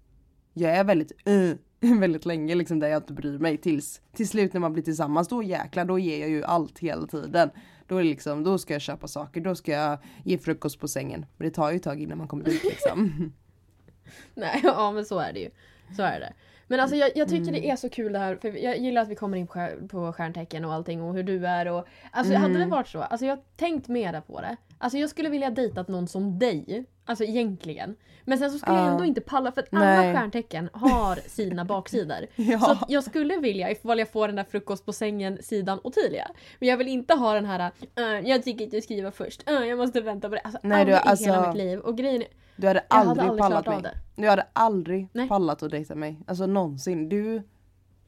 jag 0.52 0.76
är 0.76 0.84
väldigt 0.84 1.12
uh, 1.28 1.54
väldigt 2.00 2.26
länge 2.26 2.54
liksom 2.54 2.78
där 2.78 2.88
jag 2.88 3.02
inte 3.02 3.12
bryr 3.12 3.38
mig 3.38 3.56
tills 3.56 4.00
till 4.12 4.28
slut 4.28 4.52
när 4.52 4.60
man 4.60 4.72
blir 4.72 4.82
tillsammans 4.82 5.28
då 5.28 5.42
jäklar 5.42 5.84
då 5.84 5.98
ger 5.98 6.20
jag 6.20 6.30
ju 6.30 6.44
allt 6.44 6.78
hela 6.78 7.06
tiden. 7.06 7.50
Då 7.90 7.96
är 7.96 8.02
det 8.02 8.08
liksom, 8.08 8.44
då 8.44 8.58
ska 8.58 8.72
jag 8.72 8.82
köpa 8.82 9.08
saker, 9.08 9.40
då 9.40 9.54
ska 9.54 9.72
jag 9.72 9.98
ge 10.24 10.38
frukost 10.38 10.80
på 10.80 10.88
sängen. 10.88 11.26
Men 11.36 11.48
det 11.48 11.54
tar 11.54 11.70
ju 11.70 11.76
ett 11.76 11.82
tag 11.82 12.00
innan 12.02 12.18
man 12.18 12.28
kommer 12.28 12.44
dit 12.44 12.64
liksom. 12.64 13.32
Nej 14.34 14.60
ja 14.64 14.92
men 14.92 15.04
så 15.04 15.18
är 15.18 15.32
det 15.32 15.40
ju. 15.40 15.50
Så 15.96 16.02
är 16.02 16.20
det. 16.20 16.32
Men 16.66 16.80
alltså 16.80 16.96
jag, 16.96 17.10
jag 17.14 17.28
tycker 17.28 17.52
det 17.52 17.70
är 17.70 17.76
så 17.76 17.88
kul 17.88 18.12
det 18.12 18.18
här, 18.18 18.36
för 18.36 18.48
jag 18.64 18.78
gillar 18.78 19.02
att 19.02 19.08
vi 19.08 19.14
kommer 19.14 19.36
in 19.38 19.46
på, 19.46 19.52
stjär- 19.52 19.88
på 19.88 20.12
stjärntecken 20.12 20.64
och 20.64 20.72
allting 20.72 21.02
och 21.02 21.14
hur 21.14 21.22
du 21.22 21.46
är 21.46 21.66
och 21.68 21.86
Alltså 22.10 22.34
hade 22.34 22.58
det 22.58 22.66
varit 22.66 22.88
så, 22.88 23.00
alltså 23.02 23.26
jag 23.26 23.36
har 23.36 23.42
tänkt 23.56 23.88
mera 23.88 24.20
på 24.20 24.40
det. 24.40 24.56
Alltså 24.82 24.98
jag 24.98 25.10
skulle 25.10 25.28
vilja 25.28 25.50
dejta 25.50 25.84
någon 25.88 26.08
som 26.08 26.38
dig. 26.38 26.84
Alltså 27.04 27.24
egentligen. 27.24 27.96
Men 28.24 28.38
sen 28.38 28.50
så 28.50 28.58
skulle 28.58 28.76
jag 28.76 28.86
Ja. 28.86 28.90
ändå 28.90 29.04
inte 29.04 29.20
palla 29.20 29.52
för 29.52 29.60
att 29.62 29.68
alla 29.74 29.84
Nej. 29.84 30.14
stjärntecken 30.14 30.68
har 30.72 31.16
sina 31.28 31.64
baksidor. 31.64 32.26
Ja. 32.36 32.58
Så 32.58 32.78
jag 32.88 33.04
skulle 33.04 33.36
vilja, 33.36 33.70
ifall 33.70 33.98
jag 33.98 34.12
får 34.12 34.26
den 34.26 34.36
där 34.36 34.44
frukost 34.44 34.86
på 34.86 34.92
sängen 34.92 35.38
sidan 35.42 35.80
Ottilia. 35.84 36.30
Men 36.58 36.68
jag 36.68 36.76
vill 36.76 36.88
inte 36.88 37.14
ha 37.14 37.34
den 37.34 37.44
här 37.46 37.72
"Äh, 37.96 38.04
jag 38.30 38.42
tycker 38.42 38.64
inte 38.64 38.80
skriva 38.80 39.10
först, 39.10 39.48
Äh, 39.50 39.54
jag 39.54 39.78
måste 39.78 40.00
vänta 40.00 40.28
på 40.28 40.34
det. 40.34 40.40
Alltså 40.40 40.60
Nej, 40.62 40.80
aldrig 40.80 40.96
du, 40.96 41.00
alltså- 41.00 41.24
i 41.24 41.26
hela 41.26 41.46
mitt 41.48 41.56
liv. 41.56 41.78
Och 41.78 41.96
grejen 41.98 42.22
är, 42.22 42.28
Du 42.56 42.66
hade 42.66 42.84
jag 42.90 42.96
hade 42.96 43.10
aldrig, 43.10 43.28
aldrig 43.28 43.42
pallat 43.64 43.82
mig. 43.82 43.92
Du 44.16 44.28
hade 44.28 44.46
aldrig 44.52 45.08
Nej. 45.12 45.28
pallat 45.28 45.62
att 45.62 45.70
dejta 45.70 45.94
mig. 45.94 46.18
Alltså 46.26 46.46
någonsin. 46.46 47.08
Du 47.08 47.42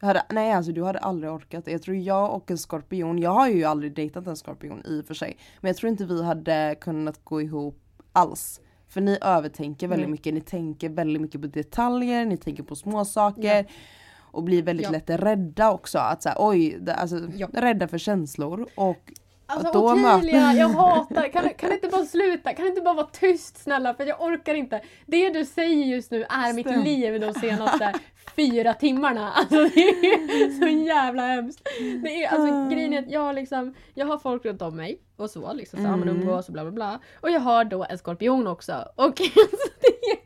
hade, 0.05 0.23
nej 0.29 0.51
alltså 0.51 0.71
du 0.71 0.83
hade 0.83 0.99
aldrig 0.99 1.31
orkat. 1.31 1.67
Jag 1.67 1.81
tror 1.81 1.97
jag 1.97 2.35
och 2.35 2.51
en 2.51 2.57
skorpion, 2.57 3.17
jag 3.19 3.29
har 3.31 3.47
ju 3.47 3.63
aldrig 3.63 3.95
dejtat 3.95 4.27
en 4.27 4.35
skorpion 4.35 4.81
i 4.85 5.01
och 5.01 5.05
för 5.05 5.13
sig. 5.13 5.37
Men 5.61 5.69
jag 5.69 5.77
tror 5.77 5.89
inte 5.89 6.05
vi 6.05 6.23
hade 6.23 6.75
kunnat 6.81 7.23
gå 7.23 7.41
ihop 7.41 7.79
alls. 8.13 8.61
För 8.87 9.01
ni 9.01 9.17
övertänker 9.21 9.87
väldigt 9.87 10.07
Nej. 10.07 10.11
mycket, 10.11 10.33
ni 10.33 10.41
tänker 10.41 10.89
väldigt 10.89 11.21
mycket 11.21 11.41
på 11.41 11.47
detaljer, 11.47 12.25
ni 12.25 12.37
tänker 12.37 12.63
på 12.63 12.75
små 12.75 13.05
saker 13.05 13.65
Och 14.31 14.43
blir 14.43 14.63
väldigt 14.63 14.85
Ja. 14.85 14.91
lätt 14.91 15.09
rädda 15.09 15.71
också. 15.71 15.97
Att 15.99 16.23
säga 16.23 16.35
oj, 16.39 16.77
det, 16.81 16.93
alltså 16.95 17.19
Ja. 17.35 17.47
rädda 17.53 17.87
för 17.87 17.97
känslor. 17.97 18.67
Och 18.75 19.11
Alltså 19.45 19.71
Då 19.73 19.91
Ottilia, 19.93 20.53
jag 20.53 20.69
hatar, 20.69 21.27
kan, 21.31 21.49
kan 21.57 21.69
det 21.69 21.75
inte 21.75 21.87
bara 21.87 22.05
sluta? 22.05 22.53
Kan 22.53 22.65
det 22.65 22.69
inte 22.69 22.81
bara 22.81 22.93
vara 22.93 23.05
tyst 23.07 23.57
snälla? 23.57 23.93
För 23.93 24.05
jag 24.05 24.21
orkar 24.21 24.53
inte. 24.55 24.81
Det 25.05 25.29
du 25.29 25.45
säger 25.45 25.85
just 25.85 26.11
nu 26.11 26.23
är 26.23 26.53
mitt 26.53 26.67
Stäm. 26.67 26.83
liv 26.83 27.19
de 27.21 27.33
senaste 27.33 27.93
fyra 28.35 28.73
timmarna. 28.73 29.31
Alltså 29.35 29.55
det 29.55 29.81
är 29.89 30.59
så 30.59 30.67
jävla 30.87 31.21
hemskt. 31.27 31.61
Det 32.03 32.23
är, 32.23 32.29
alltså, 32.29 32.53
Ah. 32.55 32.69
grejen 32.69 32.93
är 32.93 32.99
att 32.99 33.11
jag 33.11 33.21
har 33.21 33.33
liksom, 33.33 33.73
jag 33.93 34.05
har 34.05 34.17
folk 34.17 34.45
runt 34.45 34.61
om 34.61 34.75
mig 34.75 34.99
och 35.17 35.29
så 35.29 35.53
liksom 35.53 35.79
så, 35.79 35.87
mm. 35.87 36.01
Mm. 36.03 36.15
umgås 36.15 36.47
och 36.47 36.53
bla 36.53 36.63
bla 36.63 36.71
bla. 36.71 36.99
Och 37.21 37.29
jag 37.31 37.39
har 37.39 37.63
då 37.65 37.85
en 37.89 37.97
skorpion 37.97 38.47
också. 38.47 38.73
Och 38.95 39.03
alltså, 39.21 39.67
det 39.81 39.87
är, 40.11 40.23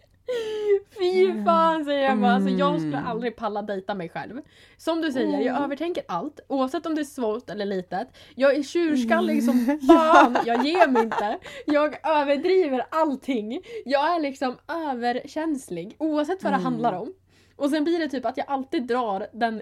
fy 1.00 1.46
fan 1.46 1.86
säger 1.86 2.04
jag 2.04 2.20
bara. 2.22 2.32
Alltså, 2.32 2.50
jag 2.50 2.80
skulle 2.80 2.98
Mm. 2.98 3.08
aldrig 3.10 3.36
palla 3.36 3.62
dejta 3.62 3.96
mig 3.96 4.10
själv. 4.10 4.42
Som 4.78 5.02
du 5.02 5.12
säger, 5.12 5.38
jag 5.42 5.48
Mm. 5.56 5.64
övertänker 5.64 6.04
allt. 6.08 6.40
Oavsett 6.48 6.86
om 6.86 6.96
det 6.96 7.02
är 7.02 7.06
svårt 7.06 7.50
eller 7.50 7.66
litet. 7.66 8.08
Jag 8.36 8.56
är 8.56 8.64
tjurskallig 8.64 9.44
som 9.44 9.80
fan. 9.88 10.38
Jag 10.46 10.66
ger 10.66 10.88
mig 10.88 11.04
inte. 11.04 11.38
Jag 11.66 12.08
överdriver 12.08 12.86
allting. 12.92 13.62
Jag 13.86 14.16
är 14.16 14.20
liksom 14.20 14.56
överkänslig. 14.68 15.96
Oavsett 16.00 16.44
vad 16.44 16.52
det 16.54 16.58
Mm. 16.58 16.66
handlar 16.66 16.94
om. 16.94 17.14
Och 17.58 17.70
sen 17.70 17.84
blir 17.84 18.00
det 18.00 18.08
typ 18.10 18.26
att 18.26 18.38
jag 18.38 18.46
alltid 18.50 18.88
drar 18.88 19.28
den 19.34 19.62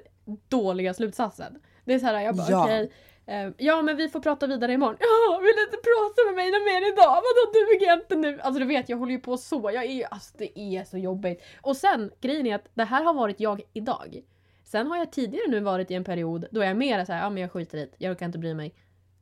dåliga 0.49 0.93
slutsatsen. 0.93 1.59
Det 1.85 1.93
är 1.93 1.99
så 1.99 2.05
här, 2.05 2.21
jag 2.21 2.35
bara 2.35 2.47
Ja. 2.49 2.63
okej. 2.63 2.91
eh, 3.25 3.49
ja 3.57 3.81
men 3.81 3.97
vi 3.97 4.09
får 4.09 4.19
prata 4.19 4.47
vidare 4.47 4.73
imorgon. 4.73 4.97
Ja, 5.29 5.39
vill 5.39 5.53
du 5.55 5.61
inte 5.63 5.77
prata 5.77 6.25
med 6.25 6.35
mig 6.35 6.51
mer 6.51 6.93
idag? 6.93 7.07
Vadå 7.15 7.51
duger 7.53 7.87
jag 7.87 7.99
inte 7.99 8.15
nu? 8.15 8.39
Alltså 8.41 8.59
du 8.59 8.65
vet 8.65 8.89
jag 8.89 8.97
håller 8.97 9.11
ju 9.11 9.19
på 9.19 9.37
så. 9.37 9.71
Jag 9.73 9.85
är, 9.85 10.05
alltså 10.13 10.33
det 10.37 10.59
är 10.59 10.83
så 10.83 10.97
jobbigt. 10.97 11.43
Och 11.61 11.77
sen 11.77 12.11
grejen 12.21 12.45
är 12.45 12.55
att 12.55 12.67
det 12.73 12.83
här 12.83 13.03
har 13.03 13.13
varit 13.13 13.39
jag 13.39 13.61
idag. 13.73 14.21
Sen 14.63 14.87
har 14.87 14.97
jag 14.97 15.11
tidigare 15.11 15.47
nu 15.47 15.59
varit 15.59 15.91
i 15.91 15.93
en 15.93 16.03
period 16.03 16.45
då 16.51 16.61
jag 16.61 16.69
är 16.69 16.73
mer 16.73 17.05
såhär, 17.05 17.23
ja 17.23 17.29
men 17.29 17.41
jag 17.41 17.51
skiter 17.51 17.77
i 17.77 17.81
det. 17.81 18.05
Jag 18.05 18.19
kan 18.19 18.25
inte 18.25 18.37
bry 18.37 18.53
mig. 18.53 18.73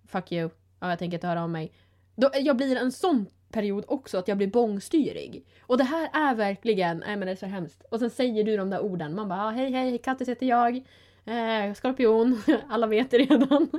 Fuck 0.08 0.32
you. 0.32 0.50
Ja, 0.80 0.90
jag 0.90 1.00
tänker 1.00 1.18
inte 1.18 1.28
höra 1.28 1.44
om 1.44 1.52
mig. 1.52 1.72
Då, 2.16 2.30
jag 2.34 2.58
blir 2.58 2.76
en 2.76 2.92
sån 2.92 3.26
period 3.54 3.86
också 3.88 4.18
att 4.18 4.28
jag 4.28 4.38
blir 4.38 4.48
bångstyrig. 4.48 5.46
Och 5.62 5.78
det 5.78 5.84
här 5.84 6.10
är 6.14 6.36
verkligen, 6.36 6.98
nej 6.98 7.16
men 7.16 7.26
det 7.26 7.32
är 7.32 7.36
så 7.36 7.46
hemskt. 7.46 7.84
Och 7.90 8.00
sen 8.00 8.10
säger 8.10 8.44
du 8.44 8.58
de 8.58 8.70
där 8.70 8.80
orden. 8.80 9.16
Man 9.16 9.30
bara, 9.30 9.46
ah, 9.46 9.50
hej 9.50 9.72
hej, 9.72 9.98
Kattis 9.98 10.30
heter 10.30 10.46
jag. 10.46 10.84
Eh, 11.26 11.74
skorpion. 11.74 12.42
Alla 12.70 12.88
vet 12.88 13.12
det 13.12 13.18
redan. 13.18 13.70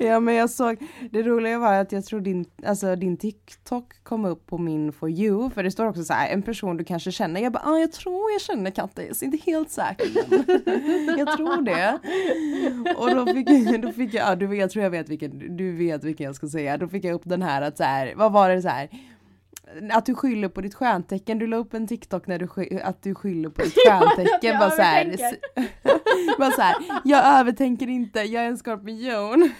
ja 0.00 0.20
men 0.20 0.34
jag 0.34 0.50
såg, 0.50 0.76
det 1.10 1.22
roliga 1.22 1.58
var 1.58 1.72
att 1.72 1.92
jag 1.92 2.04
tror 2.04 2.20
din, 2.20 2.44
alltså 2.66 2.96
din 2.96 3.16
TikTok 3.16 4.04
kom 4.04 4.24
upp 4.24 4.46
på 4.46 4.58
min 4.58 4.92
for 4.92 5.10
you, 5.10 5.50
för 5.50 5.62
det 5.62 5.70
står 5.70 5.86
också 5.86 6.04
så 6.04 6.12
här, 6.12 6.28
en 6.28 6.42
person 6.42 6.76
du 6.76 6.84
kanske 6.84 7.12
känner. 7.12 7.40
Jag 7.40 7.52
bara, 7.52 7.62
ah, 7.66 7.78
jag 7.78 7.92
tror 7.92 8.32
jag 8.32 8.40
känner 8.40 8.70
Kattis, 8.70 9.22
inte 9.22 9.38
helt 9.46 9.70
säker 9.70 10.06
men 11.06 11.18
jag 11.18 11.36
tror 11.36 11.62
det. 11.62 11.98
Och 12.96 13.10
då 13.10 13.26
fick, 13.26 13.82
då 13.82 13.92
fick 13.92 14.14
jag, 14.14 14.30
ja, 14.30 14.36
du, 14.36 14.56
jag 14.56 14.70
tror 14.70 14.82
jag 14.82 14.90
vet 14.90 15.08
vilken, 15.08 15.56
du 15.56 15.72
vet 15.72 16.04
vilken 16.04 16.26
jag 16.26 16.34
ska 16.34 16.48
säga. 16.48 16.78
Då 16.78 16.88
fick 16.88 17.04
jag 17.04 17.14
upp 17.14 17.24
den 17.24 17.42
här 17.42 17.62
att 17.62 17.76
så 17.76 17.84
här, 17.84 18.14
vad 18.16 18.32
var 18.32 18.50
det 18.50 18.62
så 18.62 18.68
här? 18.68 18.88
Att 19.92 20.06
du 20.06 20.14
skyller 20.14 20.48
på 20.48 20.60
ditt 20.60 20.74
stjärntecken, 20.74 21.38
du 21.38 21.46
la 21.46 21.56
upp 21.56 21.74
en 21.74 21.86
TikTok 21.86 22.26
när 22.26 22.38
du 22.38 22.80
att 22.80 23.02
du 23.02 23.14
skyller 23.14 23.48
på 23.48 23.62
ditt 23.62 23.74
stjärntecken. 23.86 24.50
jag 24.50 24.58
bara, 24.58 24.70
så 24.70 24.82
här, 24.82 25.16
bara 26.38 26.50
så 26.50 26.62
här, 26.62 26.76
jag 27.04 27.26
övertänker 27.40 27.88
inte, 27.88 28.20
jag 28.20 28.44
är 28.44 28.48
en 28.48 28.58
skorpion. 28.58 29.50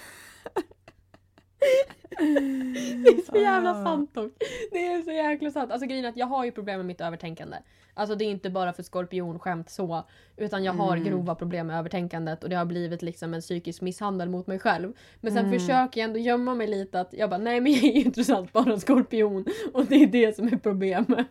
Det 3.03 3.09
är 3.09 3.31
så 3.31 3.37
jävla 3.37 3.71
Ah. 3.71 3.83
sant 3.83 4.13
dock. 4.13 4.31
Det 4.71 4.85
är 4.87 5.01
så 5.01 5.11
jäkla 5.11 5.51
sant. 5.51 5.71
Alltså 5.71 5.87
grejen 5.87 6.05
är 6.05 6.09
att 6.09 6.17
jag 6.17 6.25
har 6.27 6.45
ju 6.45 6.51
problem 6.51 6.77
med 6.79 6.85
mitt 6.85 7.01
övertänkande. 7.01 7.57
Alltså 7.93 8.15
det 8.15 8.25
är 8.25 8.29
inte 8.29 8.49
bara 8.49 8.73
för 8.73 8.83
skorpionskämt 8.83 9.69
så. 9.69 10.03
Utan 10.37 10.63
jag 10.63 10.73
har 10.73 10.95
Mm. 10.97 11.07
grova 11.09 11.35
problem 11.35 11.67
med 11.67 11.79
övertänkandet 11.79 12.43
och 12.43 12.49
det 12.49 12.55
har 12.55 12.65
blivit 12.65 13.01
liksom 13.01 13.33
en 13.33 13.41
psykisk 13.41 13.81
misshandel 13.81 14.29
mot 14.29 14.47
mig 14.47 14.59
själv. 14.59 14.93
Men 15.21 15.33
sen 15.33 15.45
Mm. 15.45 15.59
försöker 15.59 16.01
jag 16.01 16.07
ändå 16.07 16.19
gömma 16.19 16.55
mig 16.55 16.67
lite 16.67 16.99
att 16.99 17.13
jag 17.13 17.29
bara 17.29 17.37
nej 17.37 17.61
men 17.61 17.71
jag 17.71 17.83
är 17.83 18.25
ju 18.27 18.33
allt 18.35 18.53
bara 18.53 18.71
en 18.73 18.79
skorpion. 18.79 19.45
Och 19.73 19.85
det 19.85 19.95
är 19.95 20.07
det 20.07 20.35
som 20.35 20.47
är 20.47 20.57
problemet. 20.57 21.27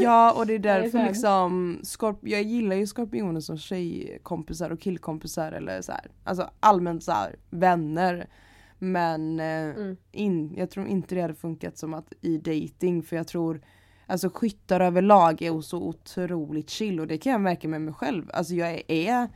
Ja 0.00 0.32
och 0.36 0.46
det 0.46 0.54
är 0.54 0.58
därför 0.72 0.88
sant. 0.90 1.08
liksom, 1.08 1.80
skorp 1.82 2.18
jag 2.22 2.42
gillar 2.42 2.76
ju 2.76 2.86
skorpioner 2.86 3.40
som 3.40 3.58
tjejkompisar 3.58 4.70
och 4.70 4.80
killkompisar 4.80 5.52
eller 5.52 5.80
så 5.82 5.92
här. 5.92 6.10
Alltså 6.24 6.50
allmänt 6.60 7.04
så 7.04 7.12
här, 7.12 7.36
vänner. 7.50 8.26
Men 8.82 9.40
eh, 9.40 9.76
Mm. 9.76 9.96
in, 10.12 10.54
jag 10.56 10.70
tror 10.70 10.86
inte 10.86 11.14
det 11.14 11.20
hade 11.20 11.34
funkat 11.34 11.78
som 11.78 11.94
att 11.94 12.12
i 12.20 12.38
dating 12.38 13.02
för 13.02 13.16
jag 13.16 13.26
tror 13.26 13.60
Alltså 14.06 14.30
skyttar 14.34 14.80
överlag 14.80 15.42
är 15.42 15.60
så 15.60 15.78
otroligt 15.82 16.70
chill 16.70 17.00
och 17.00 17.06
det 17.06 17.18
kan 17.18 17.32
jag 17.32 17.40
märka 17.40 17.68
med 17.68 17.80
mig 17.80 17.94
själv. 17.94 18.30
Alltså 18.32 18.54
jag 18.54 18.82
är 18.88 19.28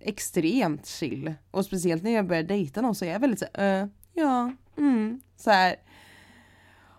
extremt 0.00 0.86
chill. 0.86 1.34
Och 1.50 1.64
speciellt 1.64 2.02
när 2.02 2.10
jag 2.10 2.26
börjar 2.26 2.42
dejta 2.42 2.80
någon 2.82 2.94
så 2.94 3.04
är 3.04 3.12
jag 3.12 3.20
väldigt 3.20 3.38
så 3.38 3.46
här, 3.54 3.82
"Eh, 3.82 3.88
ja, 4.14 4.52
mm, 4.78 5.20
så 5.36 5.50
här. 5.50 5.76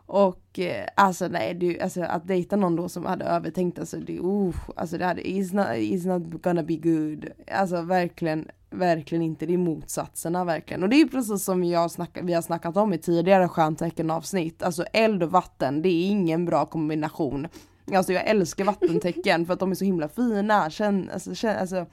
Och 0.06 0.60
eh, 0.60 0.88
alltså 0.96 1.27
nej, 1.27 1.54
du, 1.54 1.80
alltså, 1.80 2.01
att 2.04 2.27
dejta 2.27 2.56
någon 2.56 2.76
då 2.76 2.89
som 2.89 3.06
hade 3.06 3.26
övertänkt, 3.26 3.80
alltså 3.80 4.00
det, 4.00 4.19
uh, 4.19 4.56
alltså 4.76 4.98
det 4.98 5.06
hade, 5.06 5.21
it's 5.21 5.56
not, 5.56 5.67
it's 5.67 6.08
not 6.08 6.41
gonna 6.43 6.63
be 6.63 6.76
good. 6.76 7.26
Alltså 7.52 7.82
verkligen, 7.82 8.48
verkligen 8.69 9.21
inte, 9.21 9.45
det 9.45 9.53
är 9.53 9.58
motsatserna 9.58 10.45
verkligen. 10.45 10.84
Och 10.84 10.89
det 10.89 11.01
är 11.01 11.08
precis 11.08 11.43
som 11.43 11.63
jag 11.63 11.91
snacka, 11.91 12.21
vi 12.23 12.34
har 12.34 12.41
snackat 12.41 12.77
om 12.77 12.93
i 12.93 12.97
tidigare 12.97 13.47
stjärntecken 13.47 14.12
avsnitt, 14.12 14.63
alltså 14.63 14.84
eld 14.93 15.23
och 15.23 15.32
vatten, 15.32 15.82
det 15.82 15.89
är 15.89 16.10
ingen 16.10 16.45
bra 16.45 16.65
kombination. 16.65 17.47
Alltså 17.93 18.13
jag 18.13 18.27
älskar 18.27 18.65
vattentecken 18.65 19.45
för 19.45 19.53
att 19.53 19.60
de 19.60 19.71
är 19.71 19.75
så 19.75 19.86
himla 19.86 20.10
fina, 20.10 20.69
känn, 20.69 21.10
alltså, 21.13 21.36
känn, 21.36 21.58
alltså 21.58 21.86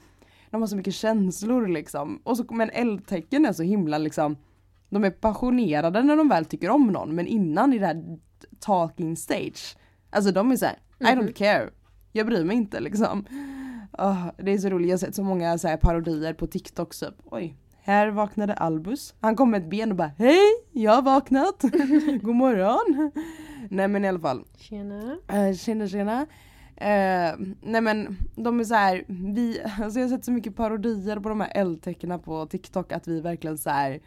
de 0.49 0.61
har 0.61 0.67
så 0.67 0.75
mycket 0.75 0.95
känslor 0.95 1.67
liksom. 1.67 2.21
Och 2.23 2.37
så, 2.37 2.45
men 2.49 2.69
eldtecken 2.69 3.45
är 3.45 3.53
så 3.53 3.63
himla 3.63 3.97
liksom 3.97 4.37
de 4.89 5.03
är 5.03 5.11
passionerade 5.11 6.03
när 6.03 6.17
de 6.17 6.29
väl 6.29 6.45
tycker 6.45 6.69
om 6.69 6.87
någon 6.87 7.15
men 7.15 7.27
innan 7.27 7.73
i 7.73 7.79
det 7.79 7.85
här 7.85 8.17
talking 8.59 9.17
stage 9.17 9.77
Alltså 10.09 10.31
de 10.31 10.51
är 10.51 10.55
såhär, 10.55 10.75
I 10.99 11.03
don't 11.03 11.33
care 11.33 11.69
Jag 12.11 12.27
bryr 12.27 12.43
mig 12.43 12.57
inte 12.57 12.79
liksom 12.79 13.25
Ah, 13.97 14.31
Det 14.37 14.51
är 14.51 14.57
så 14.57 14.69
roligt, 14.69 14.87
jag 14.87 14.93
har 14.93 14.97
sett 14.99 15.15
så 15.15 15.23
många 15.23 15.57
så 15.57 15.67
här 15.67 15.77
parodier 15.77 16.33
på 16.33 16.47
TikTok 16.47 16.95
typ 16.95 17.13
Oj, 17.25 17.55
här 17.81 18.07
vaknade 18.07 18.53
Albus 18.53 19.13
Han 19.19 19.35
kom 19.35 19.51
med 19.51 19.61
ett 19.61 19.69
ben 19.69 19.91
och 19.91 19.97
bara 19.97 20.11
Hej, 20.17 20.39
jag 20.71 20.91
har 20.91 21.01
vaknat! 21.01 21.61
God 22.21 22.35
morgon! 22.35 23.11
Nej 23.69 23.87
men 23.87 24.05
i 24.05 24.07
alla 24.07 24.19
fall 24.19 24.43
Tjena. 24.57 25.17
Uh, 25.33 25.53
tjena 25.55 25.87
tjena. 25.87 26.25
Eh, 26.77 27.33
nej 27.61 27.81
men 27.81 28.17
de 28.35 28.59
är 28.59 28.63
så 28.63 28.75
här, 28.75 29.03
vi, 29.07 29.61
alltså 29.79 29.99
jag 29.99 30.07
har 30.07 30.17
sett 30.17 30.25
så 30.25 30.31
mycket 30.31 30.55
parodier 30.55 31.19
på 31.19 31.29
de 31.29 31.41
här 31.41 31.51
eldtecknen 31.55 32.19
på 32.19 32.45
TikTok 32.45 32.91
att 32.91 33.07
vi 33.07 33.21
verkligen 33.21 33.57
så 33.57 33.69
här. 33.69 33.99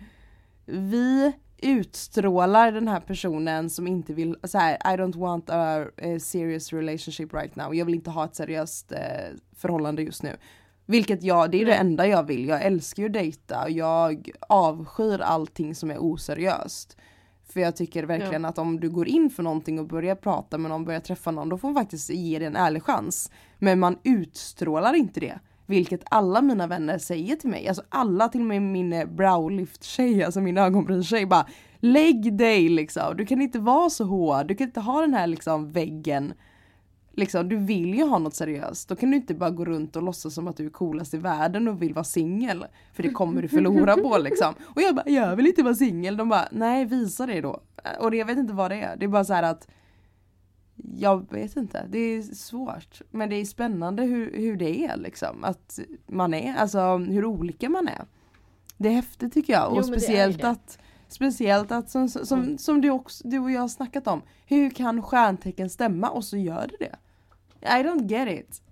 Vi 0.67 1.33
utstrålar 1.63 2.73
den 2.73 2.89
här 2.89 3.01
personen 3.01 3.71
som 3.71 3.87
inte 3.87 4.15
vill, 4.15 4.37
så 4.45 4.59
här, 4.59 4.75
I 4.75 4.97
don't 4.97 5.19
want 5.19 5.51
a, 5.51 5.85
a 6.03 6.19
serious 6.21 6.73
relationship 6.73 7.35
right 7.35 7.57
now. 7.57 7.75
Jag 7.75 7.85
vill 7.85 7.95
inte 7.95 8.11
ha 8.11 8.25
ett 8.25 8.35
seriöst 8.35 8.93
eh, 8.93 8.99
förhållande 9.57 10.03
just 10.03 10.23
nu. 10.23 10.37
Vilket 10.87 11.23
jag, 11.23 11.51
det 11.51 11.61
är 11.63 11.67
det 11.67 11.75
enda 11.75 12.07
jag 12.07 12.23
vill. 12.23 12.49
Jag 12.49 12.63
älskar 12.63 13.03
ju 13.03 13.09
dejta. 13.09 13.69
Jag 13.69 14.31
avskyr 14.49 15.21
allting 15.21 15.75
som 15.75 15.91
är 15.91 15.99
oseriöst. 15.99 16.97
För 17.53 17.61
jag 17.61 17.77
tycker 17.77 18.05
verkligen 18.05 18.45
att 18.45 18.59
om 18.59 18.81
du 18.81 18.91
går 18.91 19.09
in 19.09 19.31
för 19.31 19.43
någonting 19.43 19.79
och 19.79 19.87
börjar 19.87 20.15
prata 20.15 20.59
med 20.59 20.71
någon, 20.71 20.85
börjar 20.85 21.01
träffa 21.01 21.31
någon, 21.31 21.49
då 21.49 21.59
får 21.59 21.69
man 21.69 21.83
faktiskt 21.83 22.11
ge 22.11 22.39
det 22.39 22.47
en 22.47 22.57
ärlig 22.57 22.83
chans. 22.83 23.31
Men 23.59 23.79
man 23.79 23.99
utstrålar 24.03 24.95
inte 24.95 25.21
det. 25.21 25.39
Vilket 25.69 26.01
alla 26.05 26.43
mina 26.43 26.67
vänner 26.67 26.99
säger 26.99 27.37
till 27.37 27.51
mig. 27.51 27.69
Alltså 27.69 27.83
alla, 27.89 28.29
till 28.29 28.41
och 28.41 28.47
med 28.47 28.63
min 28.63 28.93
eh, 28.93 29.07
browlift-tjej, 29.07 30.25
alltså 30.25 30.41
min 30.41 30.59
ögonbrynstjej 30.59 31.27
bara 31.27 31.47
Lägg 31.81 32.37
dig 32.37 32.69
liksom, 32.69 33.17
du 33.17 33.27
kan 33.27 33.43
inte 33.43 33.59
vara 33.59 33.91
så 33.91 34.05
hård, 34.05 34.47
du 34.47 34.55
kan 34.55 34.67
inte 34.67 34.81
ha 34.81 35.01
den 35.01 35.15
här 35.15 35.27
liksom 35.27 35.71
väggen. 35.71 36.33
Liksom, 37.13 37.49
du 37.49 37.57
vill 37.57 37.95
ju 37.95 38.05
ha 38.05 38.19
något 38.19 38.35
seriöst, 38.35 38.89
då 38.89 38.97
kan 38.97 39.11
du 39.11 39.17
inte 39.17 39.35
bara 39.35 39.51
gå 39.51 39.65
runt 39.65 39.97
och 39.97 40.03
låtsas 40.03 40.35
som 40.35 40.49
att 40.49 40.57
du 40.57 40.67
är 40.67 40.71
coolast 40.71 41.15
i 41.15 41.17
världen 41.17 41.69
och 41.69 41.83
vill 41.83 41.95
vara 41.95 42.05
singel. 42.05 42.67
För 42.93 43.03
det 43.03 43.11
kommer 43.11 43.43
du 43.43 43.49
förlora 43.49 43.97
på 43.97 44.19
liksom. 44.19 44.55
Och 44.75 44.83
jag 44.83 44.95
bara, 44.95 45.09
jag 45.09 45.37
vill 45.37 45.47
inte 45.47 45.63
vara 45.63 45.75
singel. 45.75 46.17
De 46.17 46.29
bara, 46.29 46.49
nej 46.51 46.85
visa 46.85 47.27
det 47.27 47.41
då. 47.41 47.61
Och 48.01 48.15
jag 48.15 48.27
vet 48.27 48.39
inte 48.39 48.53
vad 48.53 48.71
det 48.71 48.77
är, 48.83 48.97
det 48.97 49.05
är 49.05 49.09
bara 49.09 49.25
så 49.25 49.35
här 49.35 49.43
att 49.43 49.69
jag 50.97 51.33
vet 51.33 51.57
inte, 51.57 51.87
det 51.89 51.99
är 51.99 52.23
svårt. 52.23 53.03
Men 53.11 53.31
det 53.31 53.37
är 53.37 53.45
spännande 53.45 54.03
hur, 54.03 54.33
hur 54.33 54.57
det 54.57 54.85
är 54.85 54.97
liksom. 54.97 55.45
Att 55.45 55.79
man 56.07 56.35
är, 56.35 56.57
alltså 56.57 56.97
hur 56.97 57.25
olika 57.25 57.69
man 57.69 57.89
är. 57.89 58.05
Det 58.77 58.89
är 58.89 58.93
häftigt 58.93 59.35
tycker 59.35 59.53
jag. 59.53 59.69
Jo, 59.73 59.79
och 59.79 59.85
speciellt 59.85 60.45
att 60.45 60.79
Speciellt 61.09 61.73
att 61.73 61.91
som, 61.91 62.09
som, 62.09 62.59
som 62.59 62.81
du, 62.81 62.91
också, 62.91 63.29
du 63.29 63.39
och 63.39 63.51
jag 63.51 63.61
har 63.61 63.69
snackat 63.69 64.07
om. 64.07 64.23
Hur 64.47 64.71
kan 64.71 65.03
stjärntecken 65.03 65.71
stämma 65.71 66.09
och 66.11 66.25
så 66.25 66.37
gör 66.37 66.71
det 66.71 66.77
det? 66.79 66.97
I 67.63 67.83
don't 67.83 68.09
get 68.09 68.29
it. 68.29 68.63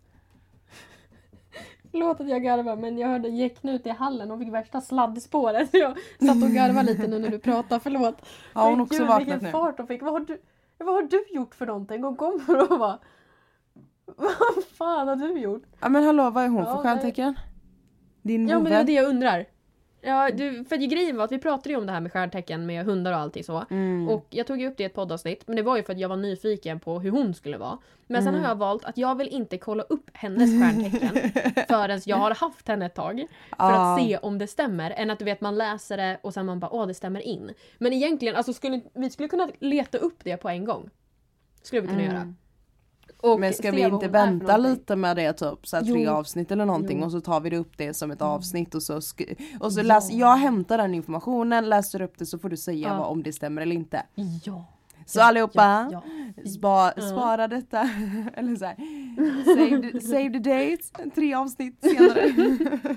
Förlåt 1.91 2.21
att 2.21 2.29
jag 2.29 2.43
garvar 2.43 2.77
men 2.77 2.99
jag 2.99 3.09
hörde 3.09 3.29
Geknut 3.29 3.87
i 3.87 3.91
hallen 3.91 4.31
och 4.31 4.39
fick 4.39 4.53
värsta 4.53 4.81
sladdspåret. 4.81 5.71
Så 5.71 5.77
jag 5.79 5.97
satt 6.29 6.43
och 6.43 6.51
garvade 6.51 6.93
lite 6.93 7.07
nu 7.07 7.19
när 7.19 7.29
du 7.29 7.39
pratade, 7.39 7.81
förlåt. 7.81 8.17
Har 8.53 8.65
hon 8.65 8.73
Men 8.73 8.81
också 8.81 8.99
gud, 8.99 9.09
vaknat 9.09 9.29
vilken 9.29 9.45
nu? 9.45 9.51
fart 9.51 9.79
hon 9.79 9.87
fick. 9.87 10.03
Vad 10.03 10.13
har, 10.13 10.21
du, 10.21 10.43
vad 10.85 10.95
har 10.95 11.03
du 11.03 11.25
gjort 11.35 11.55
för 11.55 11.67
någonting? 11.67 12.03
Hon 12.03 12.17
kommer 12.17 12.73
och 12.73 12.79
bara... 12.79 12.99
Vad 14.17 14.65
fan 14.65 15.09
har 15.09 15.17
du 15.17 15.39
gjort? 15.39 15.63
Ja 15.81 15.89
men 15.89 16.05
hallå 16.05 16.31
vad 16.31 16.45
är 16.45 16.49
hon 16.49 16.65
Ja, 16.65 16.75
för 16.75 16.83
stjärntecken? 16.83 17.35
Din 18.23 18.49
Ja 18.49 18.55
men 18.59 18.65
det 18.73 18.77
var 18.79 18.85
det 18.85 18.93
jag 18.93 19.09
undrar. 19.09 19.47
Ja, 20.09 20.31
du, 20.31 20.65
för 20.65 20.77
grejen 20.77 21.17
var 21.17 21.25
att 21.25 21.33
vi 21.33 21.39
pratade 21.39 21.69
ju 21.69 21.77
om 21.77 21.87
det 21.87 21.93
här 21.93 22.01
med 22.01 22.13
stjärntecken 22.13 22.67
med 22.67 22.85
hundar 22.85 23.13
och 23.13 23.19
allting 23.19 23.45
så. 23.45 23.65
Mm. 23.71 24.09
Och 24.09 24.27
jag 24.31 24.47
tog 24.47 24.61
ju 24.61 24.69
upp 24.69 24.77
det 24.77 24.83
i 24.83 24.87
ett 24.87 24.95
poddavsnitt, 24.95 25.43
men 25.47 25.57
det 25.57 25.63
var 25.63 25.77
ju 25.77 25.83
för 25.83 25.93
att 25.93 25.99
jag 25.99 26.09
var 26.09 26.17
nyfiken 26.17 26.81
på 26.81 27.01
hur 27.01 27.11
hon 27.11 27.35
skulle 27.35 27.57
vara. 27.59 27.79
Men 28.07 28.23
sen 28.23 28.29
Mm. 28.29 28.43
har 28.43 28.51
jag 28.51 28.57
valt 28.57 28.85
att 28.85 28.99
jag 28.99 29.15
vill 29.15 29.29
inte 29.29 29.59
kolla 29.59 29.83
upp 29.83 30.11
hennes 30.13 30.51
stjärntecken 30.51 31.31
förrän 31.69 32.01
jag 32.07 32.17
har 32.17 32.35
haft 32.35 32.69
henne 32.69 32.87
ett 32.87 32.95
tag. 32.95 33.17
För 33.51 33.57
Ja. 33.59 33.95
att 33.95 34.01
se 34.01 34.19
om 34.19 34.39
det 34.39 34.47
stämmer. 34.47 34.91
Än 34.91 35.11
att 35.11 35.19
du 35.19 35.25
vet 35.25 35.41
man 35.41 35.57
läser 35.59 35.97
det 35.97 36.19
och 36.23 36.35
sen 36.35 36.47
man 36.47 36.61
bara 36.61 36.71
åh 36.71 36.87
det 36.87 36.95
stämmer 36.95 37.21
in. 37.21 37.51
Men 37.79 37.93
egentligen, 37.93 38.37
alltså 38.37 38.53
skulle, 38.53 38.81
vi 38.95 39.11
skulle 39.11 39.29
kunna 39.29 39.49
leta 39.59 39.99
upp 39.99 40.25
det 40.25 40.37
på 40.37 40.49
en 40.49 40.65
gång. 40.65 40.91
Skulle 41.63 41.83
vi 41.83 41.89
kunna 41.89 42.01
Mm. 42.03 42.15
göra. 42.15 42.35
Och 43.21 43.41
Men 43.41 43.53
ska 43.55 43.71
vi 43.71 43.81
inte 43.81 44.09
vänta 44.09 44.57
lite 44.57 44.97
med 44.97 45.17
det 45.17 45.33
typ 45.33 45.67
så 45.67 45.81
tre 45.85 46.07
avsnitt 46.07 46.51
eller 46.51 46.65
någonting 46.67 46.99
Jo. 46.99 47.05
och 47.07 47.13
så 47.13 47.21
tar 47.21 47.41
vi 47.41 47.51
det 47.51 47.57
upp 47.57 47.73
det 47.79 47.95
som 47.95 48.11
ett 48.11 48.23
avsnitt 48.23 48.75
och 48.75 48.83
så, 48.83 49.01
och 49.61 49.73
så 49.73 49.83
läs, 49.83 50.11
jag 50.11 50.37
hämtar 50.37 50.79
den 50.79 50.95
informationen, 50.95 51.69
läser 51.69 52.03
upp 52.03 52.19
det 52.19 52.27
så 52.27 52.39
får 52.39 52.49
du 52.49 52.57
säga 52.57 52.89
Ja. 52.89 52.99
vad, 52.99 53.07
om 53.09 53.23
det 53.23 53.33
stämmer 53.33 53.63
eller 53.63 53.75
inte. 53.77 54.03
Ja. 54.45 54.65
Så 55.07 55.21
allihopa, 55.23 55.89
Ja, 55.93 56.03
Spa, 56.59 56.93
Ja. 56.97 57.03
spara 57.03 57.49
detta, 57.49 57.91
eller 58.35 58.57
så 58.57 58.65
här, 58.65 58.77
save, 59.45 59.93
the, 59.93 60.01
save 60.01 60.31
the 60.31 60.39
date, 60.39 61.11
tre 61.15 61.35
avsnitt 61.35 61.79
senare. 61.81 62.35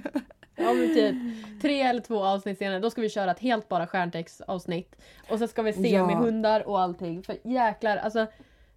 Ja 0.61 0.73
men 0.73 0.87
typ 0.93 1.15
tre 1.61 1.81
eller 1.81 2.01
två 2.01 2.23
avsnitt 2.23 2.57
senare, 2.57 2.79
då 2.79 2.89
ska 2.89 3.01
vi 3.01 3.09
köra 3.09 3.31
ett 3.31 3.39
helt 3.39 3.69
bara 3.69 3.87
stjärntextavsnitt. 3.87 4.95
Och 5.31 5.39
så 5.39 5.47
ska 5.47 5.61
vi 5.61 5.73
se 5.73 5.89
Ja. 5.89 6.07
med 6.07 6.15
hundar 6.17 6.67
och 6.67 6.81
allting. 6.81 7.23
För 7.23 7.35
jäklar, 7.43 7.97
alltså 7.97 8.27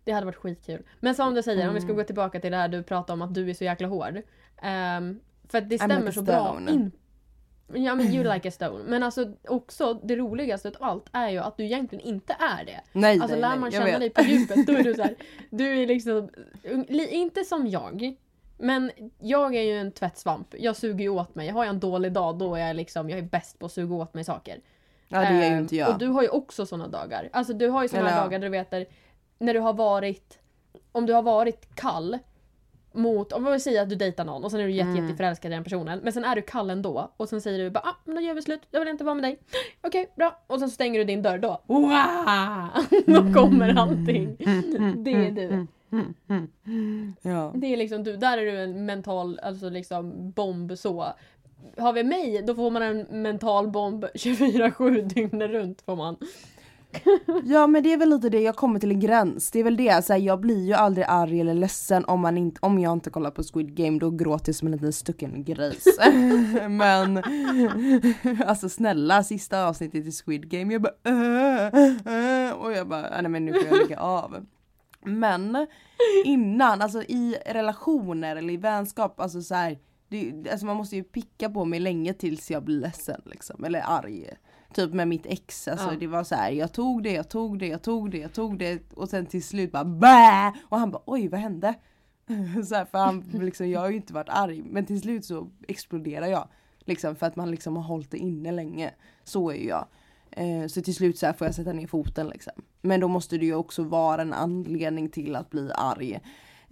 det 0.05 0.13
hade 0.13 0.27
varit 0.27 0.37
skitkul. 0.37 0.83
Men 1.01 1.15
som 1.15 1.35
du 1.35 1.43
säger, 1.43 1.69
om 1.69 1.75
vi 1.75 1.81
ska 1.81 1.87
Mm. 1.89 1.97
gå 1.97 2.05
tillbaka 2.05 2.41
till 2.41 2.51
det 2.51 2.57
här 2.57 2.69
du 2.69 2.83
pratade 2.83 3.13
om 3.13 3.23
att 3.23 3.35
du 3.35 3.51
är 3.51 3.55
så 3.55 3.65
jäkla 3.65 3.89
hård. 3.89 4.23
Ehm, 4.63 5.21
för 5.49 5.59
att 5.59 5.69
det 5.71 5.79
stämmer 5.79 6.01
like 6.01 6.13
så 6.13 6.23
bra 6.23 6.59
in. 6.69 6.91
Ja 7.75 7.95
men 7.95 8.07
you 8.15 8.35
like 8.35 8.49
a 8.49 8.51
stone. 8.51 8.85
Men 8.87 9.03
alltså 9.03 9.33
också 9.49 9.95
det 9.95 10.17
roligaste 10.17 10.69
av 10.69 10.75
allt 10.81 11.07
är 11.13 11.29
ju 11.29 11.39
att 11.39 11.57
du 11.57 11.65
egentligen 11.65 12.05
inte 12.07 12.37
är 12.61 12.65
det. 12.65 12.81
Nej 12.93 13.21
Alltså 13.21 13.35
nej, 13.35 13.41
lär 13.41 13.49
nej, 13.49 13.59
man 13.59 13.71
jag 13.71 13.83
känna 13.87 13.99
dig 13.99 14.11
på 14.11 14.23
djupet 14.23 14.67
då 14.67 14.73
är 14.73 14.85
du 14.85 14.95
så 14.95 15.03
här, 15.03 15.15
du 15.51 15.83
är 15.83 15.87
liksom, 15.87 16.31
li- 16.89 17.09
inte 17.11 17.45
som 17.45 17.67
jag. 17.67 18.15
Men 18.59 18.91
jag 19.19 19.55
är 19.55 19.63
ju 19.63 19.79
en 19.79 19.93
tvättsvamp. 19.93 20.55
Jag 20.59 20.77
suger 20.77 21.03
ju 21.03 21.09
åt 21.09 21.35
mig. 21.35 21.49
Har 21.49 21.65
jag 21.65 21.71
en 21.75 21.81
dålig 21.81 22.13
dag 22.13 22.39
då 22.39 22.55
är 22.55 22.67
jag 22.67 22.77
liksom, 22.77 23.11
jag 23.11 23.19
är 23.19 23.23
bäst 23.23 23.59
på 23.59 23.67
att 23.67 23.73
suga 23.73 23.95
åt 23.95 24.15
mig 24.15 24.25
saker. 24.25 24.61
Ja 25.09 25.21
det 25.21 25.27
är 25.27 25.33
ju 25.33 25.43
Ehm, 25.43 25.59
inte 25.59 25.77
jag. 25.77 25.89
Och 25.89 25.99
du 25.99 26.07
har 26.07 26.23
ju 26.23 26.29
också 26.29 26.67
såna 26.67 26.89
dagar. 26.89 27.29
Alltså 27.33 27.53
du 27.53 27.69
har 27.69 27.83
ju 27.83 27.89
såna 27.89 28.01
Eller 28.11 28.17
dagar 28.21 28.39
där 28.39 28.47
du 28.47 28.49
vet 28.49 28.73
när 29.43 29.55
du 29.55 29.61
har 29.61 29.73
varit, 29.73 30.39
om 30.93 31.07
du 31.07 31.13
har 31.13 31.23
varit 31.23 31.75
kall 31.75 32.19
mot, 32.93 33.33
om 33.33 33.45
vi 33.45 33.61
säger 33.61 33.83
att 33.83 33.89
du 33.89 33.95
dejtar 33.97 34.25
någon 34.25 34.45
och 34.45 34.51
sen 34.51 34.61
är 34.61 34.65
du 34.65 34.71
jätte, 34.71 34.91
Mm. 34.91 35.05
jätteförälskad 35.05 35.53
i 35.53 35.55
den 35.55 35.65
personen 35.65 36.01
men 36.03 36.13
sen 36.13 36.25
är 36.25 36.37
du 36.37 36.43
kall 36.43 36.71
ändå 36.71 37.11
och 37.17 37.29
sen 37.29 37.41
säger 37.41 37.59
du 37.59 37.71
bara 37.71 37.81
ah, 37.85 37.97
men 38.05 38.15
då 38.15 38.21
gör 38.21 38.35
vi 38.35 38.43
slut, 38.43 38.61
jag 38.71 38.81
vill 38.81 38.89
inte 38.89 39.05
vara 39.05 39.15
med 39.15 39.25
dig. 39.25 39.39
Okej, 39.81 40.13
bra. 40.17 40.41
Och 40.47 40.59
sen 40.59 40.71
stänger 40.71 40.99
du 40.99 41.05
din 41.05 41.23
dörr 41.23 41.39
då. 41.39 41.61
Wow! 41.67 41.89
då 43.07 43.41
kommer 43.41 43.75
allting. 43.79 44.37
Det 45.05 45.13
är 45.13 45.31
du. 45.31 45.67
Ja. 47.23 47.53
Det 47.55 47.67
är 47.67 47.77
liksom 47.77 48.05
du, 48.05 48.17
där 48.17 48.39
är 48.39 48.43
du 48.47 48.61
en 48.61 48.87
mental 48.87 49.39
alltså 49.43 49.69
liksom 49.69 50.31
bomb 50.31 50.79
så. 50.79 51.07
Har 51.79 51.93
vi 51.93 52.03
mig, 52.05 52.43
då 52.47 52.55
får 52.55 52.71
man 52.71 52.83
en 52.83 53.23
mental 53.23 53.69
bomb 53.71 54.05
24-7 54.15 55.03
dygnet 55.03 55.51
runt 55.51 55.83
får 55.83 55.97
man. 55.97 56.17
ja 57.45 57.67
men 57.67 57.83
det 57.83 57.93
är 57.93 57.97
väl 57.97 58.11
lite 58.11 58.29
det, 58.29 58.41
jag 58.41 58.57
kommer 58.57 58.81
till 58.81 58.91
en 58.91 59.01
gräns. 59.01 59.51
Det 59.51 59.61
är 59.61 59.65
väl 59.65 59.77
det, 59.77 60.05
så 60.05 60.13
här, 60.13 60.21
jag 60.21 60.41
blir 60.41 60.67
ju 60.67 60.73
aldrig 60.73 61.07
arg 61.09 61.41
eller 61.41 61.55
ledsen 61.55 62.05
om, 62.05 62.21
man 62.21 62.39
inte, 62.39 62.59
om 62.63 62.79
jag 62.79 62.93
inte 62.93 63.11
kollar 63.11 63.31
på 63.31 63.43
Squid 63.43 63.75
Game, 63.75 63.99
då 63.99 64.11
gråter 64.11 64.49
jag 64.49 64.57
som 64.57 64.69
en 64.69 64.73
liten 64.73 64.93
stucken 64.93 65.45
gris. 65.45 65.85
men 66.69 67.23
alltså 68.47 68.69
snälla, 68.69 69.25
sista 69.25 69.67
avsnittet 69.67 70.07
i 70.07 70.13
Squid 70.13 70.51
Game, 70.51 70.73
jag 70.73 70.83
bara 70.83 70.95
äh, 71.05 71.67
äh, 72.49 72.53
och 72.53 72.73
jag 72.73 72.89
bara 72.89 73.21
nej 73.21 73.31
men 73.31 73.45
nu 73.45 73.53
får 73.53 73.67
jag 73.67 73.79
lägga 73.79 74.01
av. 74.01 74.47
Men 75.05 75.67
innan, 76.25 76.83
alltså 76.83 77.03
i 77.03 77.37
relationer 77.47 78.37
eller 78.37 78.53
i 78.53 78.57
vänskap, 78.57 79.21
alltså 79.21 79.43
så 79.43 79.55
här, 79.55 79.79
det, 80.09 80.51
alltså 80.51 80.67
man 80.67 80.77
måste 80.77 80.97
ju 80.97 81.05
picka 81.05 81.51
på 81.51 81.65
mig 81.65 81.81
länge 81.81 82.15
tills 82.15 82.51
jag 82.51 82.65
blir 82.65 82.81
ledsen 82.81 83.21
liksom, 83.25 83.65
eller 83.65 83.83
arg. 83.87 84.29
Typ 84.75 84.93
med 84.93 85.09
mitt 85.09 85.27
ex, 85.27 85.69
alltså 85.69 85.93
Ja. 85.93 85.97
det 86.01 86.07
var 86.07 86.25
så 86.25 86.35
här, 86.35 86.51
jag 86.51 86.73
tog 86.73 87.03
det, 87.03 87.13
jag 87.13 87.29
tog 87.29 87.59
det, 87.59 87.67
jag 87.69 87.83
tog 87.83 88.11
det, 88.11 88.19
jag 88.19 88.33
tog 88.33 88.59
det 88.59 88.93
och 88.95 89.09
sen 89.09 89.27
till 89.27 89.43
slut 89.43 89.73
bara 89.73 89.85
bä! 89.85 90.53
Och 90.69 90.79
han 90.79 90.91
bara 90.91 91.03
oj 91.07 91.29
vad 91.29 91.41
hände? 91.41 91.75
så 92.69 92.75
här, 92.75 92.85
för 92.85 92.99
han 92.99 93.21
liksom, 93.33 93.71
jag 93.71 93.81
har 93.81 93.91
ju 93.91 93.97
inte 93.97 94.13
varit 94.13 94.29
arg 94.29 94.63
men 94.71 94.87
till 94.87 95.01
slut 95.01 95.25
så 95.25 95.51
exploderar 95.69 96.27
jag. 96.27 96.49
Liksom 96.85 97.17
för 97.17 97.27
att 97.27 97.37
man 97.37 97.51
liksom 97.51 97.77
har 97.77 97.83
hållit 97.83 98.11
det 98.11 98.19
inne 98.19 98.53
länge. 98.53 98.91
Så 99.25 99.51
är 99.51 99.55
ju 99.55 99.69
jag. 99.69 99.87
Eh, 100.31 100.67
så 100.67 100.83
till 100.83 100.95
slut 100.95 101.19
så 101.19 101.27
här 101.27 101.33
får 101.33 101.47
jag 101.47 101.55
sätta 101.55 101.73
ner 101.73 101.87
foten 101.87 102.29
liksom. 102.29 102.53
Men 102.81 103.01
då 103.01 103.09
måste 103.09 103.39
det 103.39 103.47
ju 103.47 103.55
också 103.55 103.83
vara 103.83 104.23
en 104.23 104.33
anledning 104.33 105.09
till 105.09 105.37
att 105.37 105.51
bli 105.51 105.71
arg. 105.75 106.21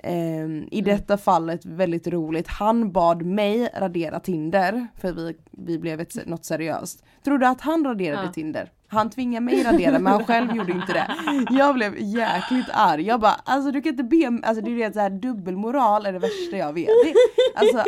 Eh, 0.02 0.46
I 0.70 0.82
detta 0.84 1.16
fallet 1.16 1.64
väldigt 1.64 2.06
roligt. 2.06 2.48
Han 2.48 2.92
bad 2.92 3.22
mig 3.22 3.70
radera 3.76 4.20
Tinder 4.20 4.86
för 5.00 5.12
vi, 5.12 5.36
vi 5.50 5.78
blev 5.78 6.00
ett, 6.00 6.26
något 6.26 6.44
seriöst. 6.44 7.04
Tror 7.24 7.38
du 7.38 7.46
att 7.46 7.60
han 7.60 7.84
raderade 7.84 8.22
Ja. 8.26 8.32
Tinder? 8.32 8.70
Han 8.88 9.10
tvingade 9.10 9.44
mig 9.44 9.62
radera 9.62 9.98
men 9.98 10.12
han 10.12 10.24
själv 10.24 10.56
gjorde 10.56 10.72
inte 10.72 10.92
det. 10.92 11.06
Jag 11.50 11.74
blev 11.74 11.94
jäkligt 11.98 12.66
arg. 12.72 13.02
Jag 13.06 13.20
bara 13.20 13.36
alltså 13.44 13.70
du 13.70 13.82
kan 13.82 13.90
inte 13.90 14.04
be 14.04 14.40
alltså 14.42 14.64
det 14.64 14.70
är 14.70 14.88
det 14.88 14.94
så 14.94 15.00
här 15.00 15.10
dubbelmoral 15.10 16.06
är 16.06 16.12
det 16.12 16.18
värsta 16.18 16.56
jag 16.56 16.72
vet. 16.72 16.86
Det, 16.86 17.14
alltså 17.54 17.84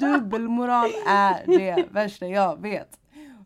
dubbelmoral 0.00 0.90
är 1.08 1.46
det 1.46 1.84
värsta 1.90 2.26
jag 2.26 2.62
vet. 2.62 2.88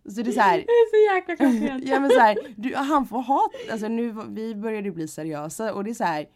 Så 0.08 0.22
det 0.22 0.30
är 0.30 0.32
så 0.32 0.40
här, 0.40 0.56
Det 0.56 0.62
är 0.62 0.90
så 0.90 1.14
jäkla 1.16 1.36
klockrent. 1.36 1.84
Ja 1.88 2.00
men 2.00 2.10
så 2.10 2.18
här, 2.20 2.36
du, 2.56 2.74
han 2.74 3.06
får 3.06 3.22
ha, 3.22 3.50
alltså 3.72 3.88
nu 3.88 4.14
vi 4.28 4.54
började 4.54 4.90
bli 4.90 5.08
seriösa 5.08 5.74
och 5.74 5.84
det 5.84 5.90
är 5.90 5.94
så 5.94 6.04
här. 6.04 6.26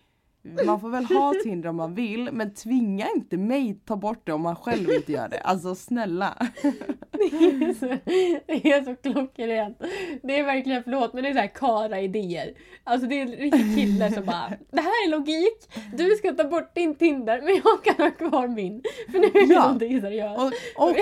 Man 0.66 0.80
får 0.80 0.88
väl 0.90 1.04
ha 1.04 1.34
Tinder 1.42 1.68
om 1.68 1.76
man 1.76 1.94
vill 1.94 2.28
men 2.32 2.54
tvinga 2.54 3.06
inte 3.16 3.36
mig 3.36 3.80
ta 3.84 3.96
bort 3.96 4.26
det 4.26 4.32
om 4.32 4.40
man 4.42 4.56
själv 4.56 4.90
inte 4.90 5.12
gör 5.12 5.28
det. 5.28 5.38
Alltså 5.40 5.74
snälla. 5.74 6.34
Det 7.12 7.24
är 7.64 7.74
så, 7.74 7.86
det 8.46 8.72
är 8.72 8.84
så 8.84 8.94
klockrent. 8.96 9.78
Det 10.22 10.38
är 10.38 10.44
verkligen, 10.44 10.82
förlåt, 10.82 11.12
men 11.12 11.22
det 11.22 11.28
är 11.30 11.32
så 11.34 11.40
här 11.40 11.54
kara 11.54 12.00
idéer. 12.00 12.52
Alltså 12.84 13.06
det 13.06 13.14
är 13.20 13.22
en 13.22 13.32
riktig 13.32 13.76
kille 13.76 14.12
som 14.12 14.24
bara 14.24 14.52
Det 14.70 14.80
här 14.80 15.06
är 15.06 15.10
logik. 15.10 15.68
Du 15.96 16.10
ska 16.10 16.32
ta 16.32 16.44
bort 16.44 16.74
din 16.74 16.94
Tinder 16.94 17.40
men 17.42 17.54
jag 17.64 17.84
kan 17.84 18.04
ha 18.06 18.10
kvar 18.10 18.48
min. 18.48 18.82
För 19.12 19.18
nu 19.18 19.26
är 19.26 19.46
det 19.48 19.54
Ja. 19.54 19.62
någonting 19.62 20.00
seriöst. 20.00 20.38
Och, 20.38 20.52
och 20.88 20.96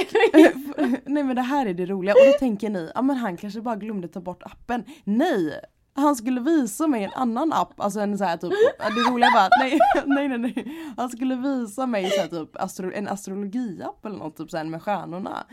nej 1.05 1.23
men 1.25 1.37
det 1.37 1.43
här 1.43 1.67
är 1.67 1.75
det 1.75 1.87
roliga 1.87 2.15
och 2.15 2.27
då 2.33 2.39
tänker 2.39 2.71
ni, 2.71 2.91
ja 2.95 3.03
men 3.03 3.17
han 3.17 3.37
kanske 3.37 3.61
bara 3.61 3.77
glömde 3.77 4.09
ta 4.09 4.21
bort 4.21 4.43
appen. 4.43 4.85
Nej! 5.05 5.61
Han 5.97 6.17
skulle 6.17 6.41
visa 6.41 6.87
mig 6.87 7.05
en 7.05 7.13
annan 7.15 7.53
app, 7.53 7.81
alltså 7.81 8.01
en 8.01 8.19
så 8.19 8.25
här 8.25 8.37
typ, 8.37 8.53
det 8.79 9.11
roliga 9.11 9.31
var 9.35 9.41
att 9.41 9.53
nej, 9.61 9.79
nej 10.07 10.29
nej 10.29 10.39
nej. 10.39 10.77
Han 10.97 11.11
skulle 11.11 11.35
visa 11.35 11.87
mig 11.87 12.11
så 12.11 12.21
här 12.21 12.29
typ 12.29 12.57
astro, 12.57 12.93
en 12.95 13.09
astrologiapp 13.09 14.07
eller 14.07 14.17
något 14.17 14.37
typ 14.37 14.51
så 14.51 14.57
här 14.57 14.65
med 14.65 14.83
stjärnorna. 14.83 15.47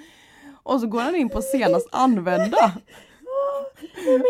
Och 0.64 0.80
så 0.80 0.88
går 0.88 1.02
han 1.02 1.16
in 1.16 1.30
på 1.30 1.42
senast 1.42 1.88
använda. 1.92 2.72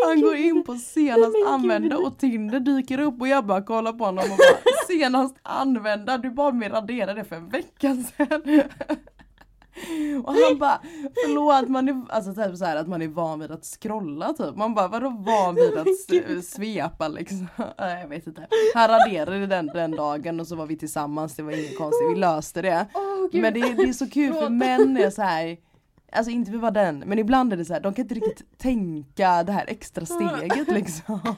Han 0.06 0.20
går 0.20 0.36
in 0.36 0.64
på 0.64 0.74
senast 0.74 1.36
använda 1.46 1.96
och 1.96 2.18
Tinder 2.18 2.60
dyker 2.60 3.00
upp 3.00 3.20
och 3.20 3.28
jag 3.28 3.46
bara 3.46 3.62
kollar 3.62 3.92
på 3.92 4.04
honom 4.04 4.24
och 4.24 4.38
bara 4.38 4.86
senast 4.86 5.36
använda, 5.42 6.18
du 6.18 6.30
bad 6.30 6.54
mig 6.54 6.68
radera 6.68 7.14
det 7.14 7.24
för 7.24 7.36
en 7.36 7.48
vecka 7.48 7.96
sedan. 7.96 8.62
Och 10.24 10.34
han 10.34 10.58
bara 10.58 10.80
förlåt 11.24 11.68
man 11.68 11.88
är, 11.88 12.02
alltså 12.08 12.34
typ 12.34 12.56
så 12.56 12.64
här 12.64 12.76
att 12.76 12.88
man 12.88 13.02
är 13.02 13.08
van 13.08 13.40
vid 13.40 13.50
att 13.50 13.64
scrolla 13.64 14.32
typ. 14.32 14.56
Man 14.56 14.74
bara 14.74 14.88
vadå 14.88 15.08
van 15.10 15.54
vid 15.54 15.76
att 15.76 16.44
svepa 16.44 17.08
liksom? 17.08 17.46
Jag 17.78 18.08
vet 18.08 18.26
inte. 18.26 18.46
Han 18.74 18.88
raderade 18.88 19.46
den 19.46 19.66
den 19.66 19.90
dagen 19.90 20.40
och 20.40 20.46
så 20.46 20.56
var 20.56 20.66
vi 20.66 20.76
tillsammans, 20.76 21.34
det 21.36 21.42
var 21.42 21.52
inget 21.52 21.78
konstigt, 21.78 22.10
vi 22.10 22.14
löste 22.20 22.62
det. 22.62 22.86
Gud. 23.32 23.42
Men 23.42 23.54
det, 23.54 23.60
är- 23.60 23.74
det 23.74 23.82
är 23.88 23.92
så 23.92 24.10
kul 24.10 24.32
för 24.34 24.48
män 24.48 24.96
är 24.96 25.10
så 25.10 25.22
här. 25.22 25.56
Alltså 26.12 26.30
inte 26.30 26.50
att 26.50 26.56
vara 26.60 26.70
den, 26.70 26.98
men 27.06 27.18
ibland 27.18 27.52
är 27.52 27.56
det 27.56 27.64
så 27.64 27.72
här, 27.72 27.80
de 27.80 27.94
kan 27.94 28.02
inte 28.04 28.14
riktigt 28.14 28.58
tänka 28.58 29.42
det 29.42 29.52
här 29.52 29.64
extra 29.68 30.06
steget 30.06 30.68
liksom. 30.68 31.20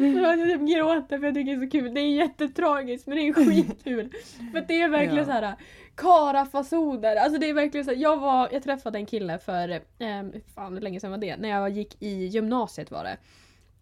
Alltså, 0.00 0.20
det, 0.20 0.32
förlåt, 0.32 0.48
jag 0.48 0.60
typ 0.60 0.76
gråter 0.76 1.18
för 1.18 1.26
jag 1.26 1.34
tycker 1.34 1.56
det 1.56 1.62
är 1.62 1.66
så 1.66 1.70
kul. 1.70 1.94
Det 1.94 2.00
är 2.00 2.08
jättetragiskt 2.08 3.06
men 3.06 3.16
det 3.16 3.28
är 3.28 3.32
skitkul. 3.32 4.10
För 4.52 4.64
det 4.68 4.82
är 4.82 4.88
verkligen 4.88 5.16
Ja. 5.16 5.24
så 5.24 5.30
här 5.30 5.54
karafasoner. 5.94 7.16
Alltså 7.16 7.38
det 7.40 7.48
är 7.48 7.54
verkligen 7.54 7.84
så 7.84 7.90
här, 7.90 7.98
jag, 7.98 8.16
var, 8.16 8.48
jag 8.52 8.62
träffade 8.62 8.98
en 8.98 9.06
kille 9.06 9.38
för, 9.38 9.68
eh, 9.68 9.78
fan 10.54 10.74
hur 10.74 10.80
länge 10.80 11.00
sedan 11.00 11.10
var 11.10 11.18
det? 11.18 11.36
När 11.36 11.48
jag 11.48 11.70
gick 11.70 12.02
i 12.02 12.26
gymnasiet 12.26 12.90
var 12.90 13.04
det. 13.04 13.16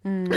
Mm. 0.05 0.33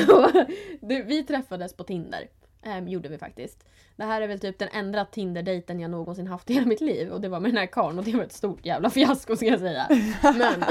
det 0.81 1.01
vi 1.01 1.23
träffades 1.23 1.73
på 1.73 1.83
Tinder. 1.83 2.27
Ehm, 2.63 2.87
gjorde 2.87 3.09
vi 3.09 3.17
faktiskt. 3.17 3.65
Det 3.95 4.03
här 4.03 4.21
är 4.21 4.27
väl 4.27 4.39
typ 4.39 4.59
den 4.59 4.69
enda 4.71 5.05
Tinder-dejten 5.05 5.79
jag 5.79 5.91
någonsin 5.91 6.27
haft 6.27 6.49
i 6.49 6.53
hela 6.53 6.65
mitt 6.65 6.81
liv. 6.81 7.09
Och 7.09 7.21
det 7.21 7.29
var 7.29 7.39
med 7.39 7.51
den 7.51 7.57
här 7.57 7.65
karln 7.65 7.99
och 7.99 8.05
det 8.05 8.15
var 8.15 8.23
ett 8.23 8.33
stort 8.33 8.65
jävla 8.65 8.89
fiasko 8.89 9.35
ska 9.35 9.45
jag 9.45 9.59
säga. 9.59 9.87
Men... 10.23 10.63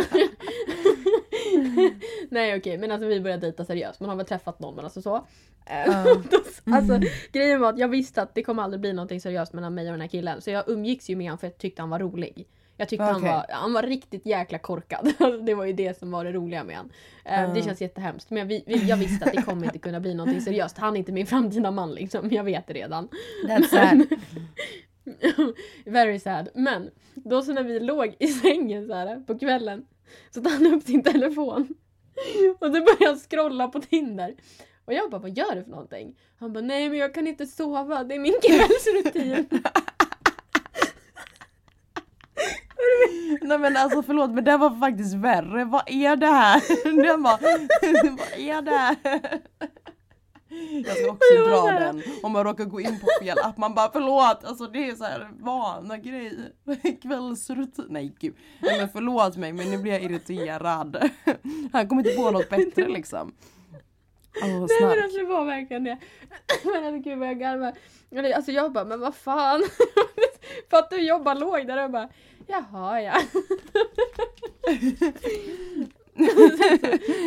Nej 2.30 2.56
okej, 2.56 2.78
men 2.78 2.90
alltså 2.90 3.06
vi 3.08 3.20
började 3.20 3.40
dejta 3.46 3.64
seriöst. 3.64 4.00
Man 4.00 4.08
har 4.10 4.16
väl 4.16 4.26
träffat 4.26 4.60
någon 4.60 4.74
men 4.74 4.84
alltså 4.84 5.02
så. 5.02 5.26
Ja. 5.66 6.04
alltså 6.76 7.00
grejen 7.32 7.60
var 7.60 7.68
att 7.72 7.78
jag 7.78 7.88
visste 7.88 8.22
att 8.22 8.34
det 8.34 8.42
kommer 8.42 8.62
aldrig 8.62 8.80
bli 8.80 8.92
någonting 8.92 9.20
seriöst 9.20 9.52
mellan 9.52 9.74
mig 9.74 9.86
och 9.86 9.92
den 9.92 10.00
här 10.00 10.08
killen. 10.08 10.40
Så 10.40 10.50
jag 10.50 10.64
umgicks 10.68 11.10
ju 11.10 11.16
med 11.16 11.26
honom 11.26 11.38
för 11.38 11.46
jag 11.46 11.58
tyckte 11.58 11.82
han 11.82 11.90
var 11.90 11.98
rolig. 11.98 12.46
Jag 12.76 12.88
tyckte 12.88 13.04
han, 13.04 13.16
Okej. 13.16 13.28
var, 13.30 13.46
han 13.48 13.72
var 13.72 13.82
riktigt 13.82 14.26
jäkla 14.26 14.58
korkad. 14.58 15.06
Alltså, 15.18 15.38
det 15.38 15.54
var 15.54 15.64
ju 15.64 15.72
det 15.72 15.98
som 15.98 16.10
var 16.10 16.24
det 16.24 16.32
roliga 16.32 16.64
med 16.64 16.76
honom. 16.76 16.92
Eh, 17.24 17.54
Det 17.54 17.62
känns 17.62 17.80
jättehemskt. 17.80 18.30
Men 18.30 18.38
jag, 18.38 18.46
vi- 18.46 18.64
vi- 18.66 18.88
jag 18.88 18.96
visste 18.96 19.24
att 19.26 19.32
det 19.32 19.42
kommer 19.42 19.64
inte 19.64 19.78
kunna 19.78 20.00
bli 20.00 20.14
någonting 20.14 20.40
seriöst. 20.40 20.78
Han 20.78 20.94
är 20.94 20.98
inte 20.98 21.12
min 21.12 21.26
framtida 21.26 21.70
man 21.70 21.92
liksom. 21.94 22.30
Jag 22.30 22.44
vet 22.44 22.66
det 22.66 22.72
redan. 22.74 23.08
That's 23.46 23.64
sad. 23.64 24.06
Very 25.84 26.18
sad. 26.18 26.48
Men 26.54 26.90
då 27.14 27.42
så 27.42 27.52
när 27.52 27.62
vi 27.62 27.80
låg 27.80 28.16
i 28.18 28.26
sängen 28.26 28.86
så 28.86 28.94
här 28.94 29.20
på 29.26 29.38
kvällen 29.38 29.84
så 30.30 30.42
tar 30.42 30.50
han 30.50 30.66
upp 30.66 30.82
sin 30.82 31.02
telefon. 31.02 31.68
Och 32.58 32.66
så 32.66 32.72
börjar 32.72 33.06
han 33.06 33.18
scrolla 33.18 33.68
på 33.68 33.80
Tinder. 33.80 34.34
Och 34.84 34.92
jag 34.92 35.10
bara, 35.10 35.20
vad 35.20 35.36
gör 35.36 35.54
du 35.54 35.62
för 35.62 35.70
någonting? 35.70 36.16
Han 36.38 36.52
bara, 36.52 36.60
nej 36.64 36.88
men 36.88 36.98
jag 36.98 37.14
kan 37.14 37.26
inte 37.26 37.46
sova, 37.46 38.04
det 38.04 38.14
är 38.14 38.18
min 38.18 38.34
kvällsrutin. 38.42 39.60
Nej 43.42 43.58
men 43.58 43.76
alltså 43.76 44.02
förlåt 44.02 44.30
men 44.30 44.44
det 44.44 44.56
var 44.56 44.80
faktiskt 44.80 45.14
värre. 45.14 45.64
Vad 45.64 45.82
är 45.86 46.16
det 46.16 46.26
här? 46.26 46.62
Den 47.02 47.22
bara, 47.22 47.36
vad 48.16 48.38
är 48.38 48.62
det 48.62 48.70
här? 48.70 48.96
Jag 50.84 50.96
ska 50.96 51.10
också 51.10 51.34
dra 51.48 51.78
den 51.78 52.02
om 52.22 52.32
man 52.32 52.44
råkar 52.44 52.64
gå 52.64 52.80
in 52.80 53.00
på 53.00 53.06
fel 53.20 53.38
app. 53.38 53.56
Man 53.56 53.74
bara 53.74 53.90
förlåt, 53.92 54.44
alltså 54.44 54.66
det 54.66 54.88
är 54.88 54.94
så 54.94 55.04
här 55.04 55.30
vana 55.38 55.96
grej. 55.96 56.32
Kvällsrutin. 57.02 57.86
Nej 57.88 58.14
gud. 58.18 58.34
Nej 58.60 58.78
men 58.78 58.88
förlåt 58.88 59.36
mig 59.36 59.52
men 59.52 59.70
nu 59.70 59.78
blir 59.78 59.92
jag 59.92 60.02
irriterad. 60.02 61.10
Han 61.72 61.88
kommer 61.88 62.06
inte 62.06 62.22
på 62.22 62.30
något 62.30 62.50
bättre 62.50 62.88
liksom. 62.88 63.32
Åh 64.42 64.48
Nej 64.48 64.68
men 64.80 65.04
alltså 65.04 65.18
det 65.18 65.24
var 65.24 65.44
verkligen 65.44 65.84
det. 65.84 65.98
Men 66.64 66.84
alltså 66.84 67.10
gud 67.10 67.18
vad 67.18 67.28
jag 67.28 67.38
garvar. 67.38 67.72
Alltså 68.34 68.52
jag 68.52 68.72
bara, 68.72 68.84
men 68.84 69.00
vad 69.00 69.14
fan. 69.14 69.62
För 70.70 70.76
att 70.76 70.90
du 70.90 71.06
jobbar 71.06 71.34
låg 71.34 71.66
där 71.66 71.84
och 71.84 71.90
bara, 71.90 72.08
jaha 72.46 73.00
ja. 73.00 73.22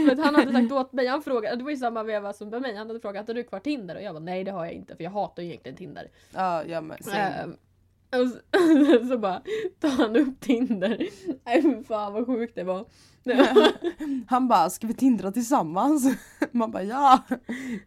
Men 0.05 0.19
han 0.19 0.35
hade 0.35 0.51
sagt 0.51 0.71
åt 0.71 0.93
mig, 0.93 1.07
han 1.07 1.21
frågade, 1.21 1.55
det 1.55 1.63
var 1.63 1.71
ju 1.71 1.77
samma 1.77 2.03
veva 2.03 2.33
som 2.33 2.51
för 2.51 2.59
mig, 2.59 2.75
han 2.75 2.87
hade 2.87 2.99
frågat 2.99 3.27
har 3.27 3.33
du 3.33 3.43
kvar 3.43 3.59
Tinder? 3.59 3.95
Och 3.95 4.01
jag 4.01 4.13
bara 4.15 4.19
nej 4.23 4.43
det 4.43 4.51
har 4.51 4.65
jag 4.65 4.73
inte 4.73 4.95
för 4.95 5.03
jag 5.03 5.11
hatar 5.11 5.43
ju 5.43 5.49
egentligen 5.49 5.77
Tinder. 5.77 6.11
Ja, 6.33 6.63
ja 6.65 6.81
men 6.81 7.03
same. 7.03 7.17
Ehm, 7.17 7.55
och 8.11 8.29
så, 8.29 9.07
så 9.09 9.17
bara 9.17 9.41
tar 9.79 9.89
han 9.89 10.15
upp 10.15 10.39
Tinder. 10.39 11.07
Nej 11.43 11.83
fan 11.87 12.13
vad 12.13 12.25
sjukt 12.25 12.55
det 12.55 12.63
var. 12.63 12.85
Han 14.27 14.47
bara, 14.47 14.69
ska 14.69 14.87
vi 14.87 14.93
tindra 14.93 15.31
tillsammans? 15.31 16.15
Man 16.51 16.71
bara 16.71 16.83
ja, 16.83 17.19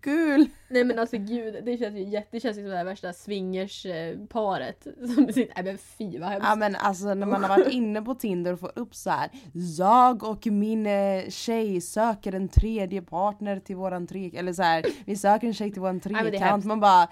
kul. 0.01 0.47
Nej 0.69 0.85
men 0.85 0.99
alltså 0.99 1.17
gud, 1.19 1.65
det 1.65 1.79
känns 1.79 1.95
ju 1.95 2.03
jätte, 2.03 2.29
det 2.31 2.41
känns 2.41 2.59
ju 2.59 2.61
som 2.61 2.71
det 2.71 2.77
här 2.77 2.85
värsta 2.85 3.13
swingersparet. 3.13 4.87
Som 5.15 5.27
sitter, 5.27 5.53
nej 5.55 5.65
men 5.65 5.79
fy 5.79 6.19
vad 6.19 6.29
hemskt. 6.29 6.47
Ja 6.49 6.57
men 6.57 6.77
alltså 6.77 7.15
när 7.15 7.27
man 7.27 7.43
har 7.43 7.49
varit 7.49 7.73
inne 7.73 8.03
på 8.03 8.15
Tinder 8.15 8.53
och 8.53 8.61
får 8.61 8.73
upp 8.75 8.95
så 8.95 9.11
här. 9.11 9.31
Jag 9.79 10.23
och 10.23 10.47
min 10.47 10.87
eh, 10.87 11.29
tjej 11.29 11.81
söker 11.81 12.33
en 12.33 12.49
tredje 12.49 13.03
partner 13.03 13.61
till 13.61 13.77
våran 13.77 14.07
tre 14.07 14.31
eller 14.35 14.53
så 14.53 14.63
här. 14.63 14.85
Vi 15.05 15.17
söker 15.17 15.47
en 15.47 15.55
tjej 15.55 15.73
till 15.73 15.81
våran 15.81 16.01
trekant. 16.01 16.65
Man 16.65 16.81
bara 16.81 17.09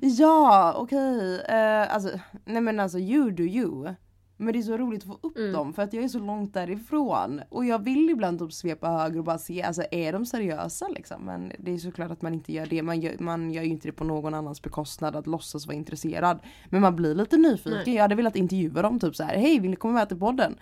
Ja 0.00 0.74
okej. 0.76 1.40
Eh, 1.40 1.94
alltså 1.94 2.10
nej 2.44 2.62
men 2.62 2.80
alltså 2.80 2.98
you 2.98 3.30
do 3.30 3.42
you. 3.42 3.94
Men 4.40 4.52
det 4.52 4.58
är 4.58 4.62
så 4.62 4.76
roligt 4.76 5.00
att 5.02 5.06
få 5.08 5.18
upp 5.22 5.36
Mm. 5.38 5.52
dem 5.52 5.72
för 5.72 5.82
att 5.82 5.92
jag 5.92 6.04
är 6.04 6.08
så 6.08 6.18
långt 6.18 6.54
därifrån. 6.54 7.40
Och 7.48 7.64
jag 7.64 7.84
vill 7.84 8.10
ibland 8.10 8.38
typ 8.38 8.52
svepa 8.52 8.88
höger 8.88 9.18
och 9.18 9.24
bara 9.24 9.38
se, 9.38 9.62
alltså 9.62 9.82
är 9.90 10.12
de 10.12 10.26
seriösa 10.26 10.88
liksom? 10.88 11.22
Men 11.24 11.52
det 11.58 11.74
är 11.74 11.78
såklart 11.78 12.10
att 12.10 12.22
man 12.22 12.34
inte 12.34 12.52
gör 12.52 12.66
det. 12.66 12.82
Man 12.82 13.00
gör, 13.00 13.16
man 13.18 13.50
gör 13.52 13.62
ju 13.62 13.68
inte 13.68 13.88
det 13.88 13.92
på 13.92 14.04
någon 14.04 14.34
annans 14.34 14.62
bekostnad 14.62 15.16
att 15.16 15.26
låtsas 15.26 15.66
vara 15.66 15.76
intresserad. 15.76 16.38
Men 16.68 16.80
man 16.80 16.96
blir 16.96 17.14
lite 17.14 17.36
nyfiken. 17.36 17.82
Nej. 17.86 17.94
Jag 17.94 18.02
hade 18.02 18.14
velat 18.14 18.36
intervjua 18.36 18.82
dem 18.82 19.00
typ 19.00 19.16
så 19.16 19.22
här. 19.24 19.36
hej 19.36 19.58
vill 19.60 19.70
ni 19.70 19.76
komma 19.76 19.94
med 19.94 20.08
till 20.08 20.18
podden? 20.18 20.56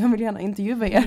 Jag 0.00 0.08
vill 0.08 0.20
gärna 0.20 0.40
intervjua 0.40 0.86
er. 0.86 1.04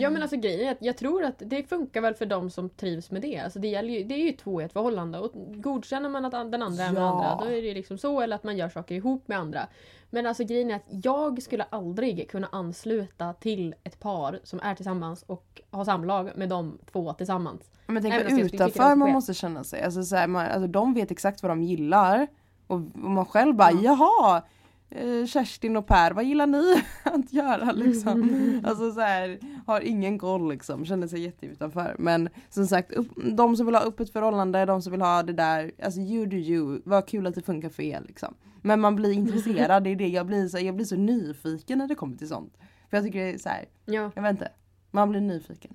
Ja 0.00 0.10
men 0.10 0.22
alltså 0.22 0.36
grejen 0.36 0.68
är 0.68 0.72
att 0.72 0.82
jag 0.82 0.96
tror 0.96 1.24
att 1.24 1.34
det 1.46 1.68
funkar 1.68 2.00
väl 2.00 2.14
för 2.14 2.26
de 2.26 2.50
som 2.50 2.68
trivs 2.68 3.10
med 3.10 3.22
det. 3.22 3.38
Alltså 3.38 3.58
det, 3.58 3.68
gäller 3.68 3.88
ju, 3.94 4.04
det 4.04 4.14
är 4.14 4.26
ju 4.26 4.32
två 4.32 4.60
i 4.60 4.64
ett 4.64 4.72
förhållande 4.72 5.18
och 5.18 5.32
godkänner 5.62 6.08
man 6.08 6.24
att 6.24 6.32
den 6.32 6.62
andra 6.62 6.84
är 6.84 6.92
med 6.92 7.02
Ja. 7.02 7.06
andra 7.24 7.44
då 7.44 7.50
är 7.52 7.62
det 7.62 7.68
ju 7.68 7.74
liksom 7.74 7.98
så 7.98 8.20
eller 8.20 8.36
att 8.36 8.44
man 8.44 8.56
gör 8.56 8.68
saker 8.68 8.94
ihop 8.94 9.28
med 9.28 9.38
andra. 9.38 9.66
Men 10.10 10.26
alltså 10.26 10.44
grejen 10.44 10.70
är 10.70 10.74
att 10.76 10.86
jag 11.04 11.42
skulle 11.42 11.64
aldrig 11.70 12.30
kunna 12.30 12.48
ansluta 12.52 13.32
till 13.32 13.74
ett 13.84 14.00
par 14.00 14.40
som 14.44 14.60
är 14.62 14.74
tillsammans 14.74 15.22
och 15.26 15.60
har 15.70 15.84
samlag 15.84 16.30
med 16.36 16.48
de 16.48 16.78
två 16.92 17.12
tillsammans. 17.12 17.70
Men 17.86 18.02
tänk 18.02 18.14
det 18.28 18.40
utanför 18.40 18.96
man 18.96 19.12
måste 19.12 19.34
känna 19.34 19.64
sig. 19.64 19.82
Alltså, 19.82 20.02
så 20.02 20.16
här, 20.16 20.26
man, 20.26 20.46
alltså, 20.46 20.66
de 20.66 20.94
vet 20.94 21.10
exakt 21.10 21.42
vad 21.42 21.50
de 21.50 21.62
gillar. 21.62 22.26
Och, 22.66 22.76
och 22.76 22.80
man 23.10 23.26
själv 23.26 23.54
bara 23.54 23.70
Ja. 23.72 23.80
jaha. 23.82 24.42
Eh, 24.90 25.26
Kerstin 25.26 25.76
och 25.76 25.86
Per, 25.86 26.10
vad 26.12 26.24
gillar 26.24 26.46
ni 26.46 26.82
att 27.02 27.32
göra 27.32 27.72
liksom? 27.72 28.60
Alltså 28.64 28.92
så 28.92 29.00
här, 29.00 29.38
har 29.66 29.80
ingen 29.80 30.18
koll 30.18 30.48
liksom, 30.50 30.84
känner 30.84 31.06
sig 31.06 31.20
jätteutanför. 31.20 31.96
Men 31.98 32.28
som 32.48 32.66
sagt, 32.66 32.92
upp, 32.92 33.08
de 33.36 33.56
som 33.56 33.66
vill 33.66 33.74
ha 33.74 33.82
upp 33.82 34.00
ett 34.00 34.12
förhållande, 34.12 34.64
de 34.64 34.82
som 34.82 34.92
vill 34.92 35.00
ha 35.02 35.22
det 35.22 35.32
där, 35.32 35.72
alltså 35.84 36.00
you 36.00 36.26
do 36.26 36.36
you, 36.36 36.80
vad 36.84 37.06
kul 37.08 37.26
att 37.26 37.34
det 37.34 37.42
funkar 37.42 37.68
för 37.68 37.82
er 37.82 38.02
liksom. 38.06 38.34
Men 38.62 38.80
man 38.80 38.96
blir 38.96 39.12
intresserad, 39.12 39.84
det 39.84 39.90
är 39.90 39.96
det, 39.96 40.08
jag 40.08 40.26
blir 40.26 40.48
så, 40.48 40.58
jag 40.58 40.74
blir 40.74 40.86
så 40.86 40.96
nyfiken 40.96 41.78
när 41.78 41.86
det 41.88 41.94
kommer 41.94 42.16
till 42.16 42.28
sånt. 42.28 42.56
För 42.90 42.96
jag 42.96 43.04
tycker 43.06 43.18
det 43.18 43.30
är 43.34 43.38
så 43.38 43.48
här, 43.48 43.64
Ja. 43.84 44.10
jag 44.14 44.22
vet 44.22 44.30
inte. 44.30 44.48
Man 44.90 45.10
blir 45.10 45.20
nyfiken. 45.20 45.74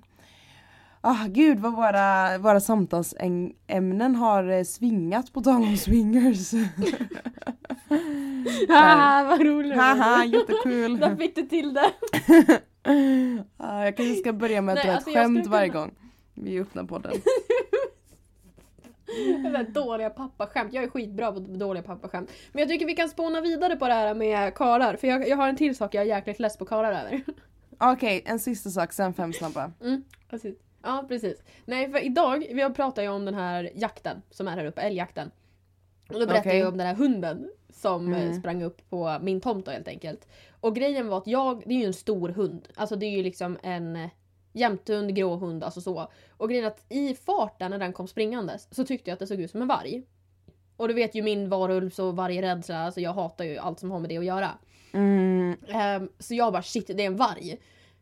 Ah, 1.00 1.26
gud 1.28 1.58
vad 1.58 1.72
våra, 1.72 2.38
våra 2.38 2.60
samtalsämnen 2.60 4.16
har 4.16 4.48
eh, 4.50 4.64
svingat 4.64 5.32
på 5.32 5.40
tal 5.40 5.62
om 5.62 5.76
swingers. 5.76 6.50
Haha 8.68 9.24
vad 9.24 9.40
roligt! 9.46 9.74
Haha, 9.76 10.24
jättekul. 10.24 10.98
Där 11.00 11.16
fick 11.16 11.34
du 11.36 11.42
till 11.42 11.74
det! 11.74 11.92
Ah, 13.56 13.84
jag 13.84 13.96
kanske 13.96 14.14
ska 14.14 14.32
börja 14.32 14.60
med 14.62 14.72
att 14.72 14.76
Nej, 14.76 14.86
dra 14.86 14.92
alltså 14.94 15.10
ett 15.10 15.16
skämt 15.16 15.46
varje 15.46 15.68
kunna- 15.68 15.80
gång 15.80 15.94
vi 16.34 16.60
öppnar 16.60 16.84
podden. 16.84 17.12
Dåliga 19.72 20.10
pappaskämt. 20.10 20.72
Jag 20.72 20.84
är 20.84 20.88
skitbra 20.88 21.32
på 21.32 21.38
dåliga 21.40 21.82
pappaskämt. 21.82 22.30
Men 22.52 22.60
jag 22.60 22.68
tycker 22.68 22.86
vi 22.86 22.94
kan 22.94 23.08
spåna 23.08 23.40
vidare 23.40 23.76
på 23.76 23.88
det 23.88 23.94
här 23.94 24.14
med 24.14 24.54
karar. 24.54 24.96
För 24.96 25.08
jag, 25.08 25.28
jag 25.28 25.36
har 25.36 25.48
en 25.48 25.56
till 25.56 25.76
sak 25.76 25.94
jag 25.94 26.02
är 26.02 26.06
jäkligt 26.08 26.40
less 26.40 26.58
på 26.58 26.64
karar 26.64 26.92
över. 26.92 27.22
Okej, 27.78 28.22
en 28.26 28.38
sista 28.38 28.70
sak, 28.70 28.92
sen 28.92 29.14
fem 29.14 29.32
snabba. 29.32 29.72
Mm, 29.82 30.04
precis. 30.30 30.56
Ja, 30.82 31.04
precis. 31.08 31.42
Nej, 31.64 31.90
för 31.92 32.04
idag, 32.04 32.46
vi 32.54 32.62
har 32.62 32.70
pratat 32.70 33.04
ju 33.04 33.08
om 33.08 33.24
den 33.24 33.34
här 33.34 33.70
jakten 33.74 34.22
som 34.30 34.48
är 34.48 34.56
här 34.56 34.64
uppe, 34.64 34.80
älgjakten. 34.82 35.30
Och 36.08 36.14
då 36.14 36.18
berättade 36.26 36.40
Okej. 36.40 36.58
jag 36.58 36.68
om 36.68 36.76
den 36.78 36.86
här 36.86 36.94
hunden 36.94 37.48
som 37.76 38.12
eh, 38.12 38.22
Mm. 38.22 38.34
sprang 38.40 38.62
upp 38.62 38.90
på 38.90 39.18
min 39.20 39.40
tomt 39.40 39.64
då 39.66 39.70
helt 39.70 39.88
enkelt. 39.88 40.28
Och 40.60 40.74
grejen 40.76 41.08
var 41.08 41.18
att 41.18 41.26
jag, 41.26 41.62
det 41.66 41.74
är 41.74 41.78
ju 41.78 41.84
en 41.86 41.92
stor 41.94 42.28
hund. 42.28 42.68
Alltså 42.74 42.96
det 42.96 43.06
är 43.06 43.10
ju 43.10 43.22
liksom 43.22 43.58
en 43.62 44.08
jämthund, 44.52 45.14
grå 45.14 45.36
hund, 45.36 45.64
alltså 45.64 45.80
så. 45.80 46.10
Och 46.30 46.48
grejen 46.48 46.64
är 46.64 46.68
att 46.68 46.84
i 46.88 47.14
farten 47.14 47.70
när 47.70 47.78
den 47.78 47.92
kom 47.92 48.08
springandes 48.08 48.68
så 48.74 48.84
tyckte 48.84 49.10
jag 49.10 49.12
att 49.14 49.20
det 49.20 49.26
såg 49.26 49.40
ut 49.40 49.50
som 49.50 49.62
en 49.62 49.68
varg. 49.68 50.02
Och 50.76 50.88
du 50.88 50.94
vet 50.94 51.14
ju 51.14 51.22
min 51.22 51.48
varulvs 51.48 51.98
och 51.98 52.16
vargrädsla, 52.16 52.78
alltså 52.78 53.00
jag 53.00 53.12
hatar 53.12 53.44
ju 53.44 53.58
allt 53.58 53.80
som 53.80 53.90
har 53.90 53.98
med 53.98 54.08
det 54.10 54.18
att 54.18 54.24
göra. 54.24 54.50
Mm, 54.92 55.56
Ehm, 55.68 56.08
så 56.18 56.34
jag 56.34 56.52
bara 56.52 56.62
shit, 56.62 56.86
det 56.86 57.02
är 57.02 57.06
en 57.06 57.16
varg. 57.16 57.56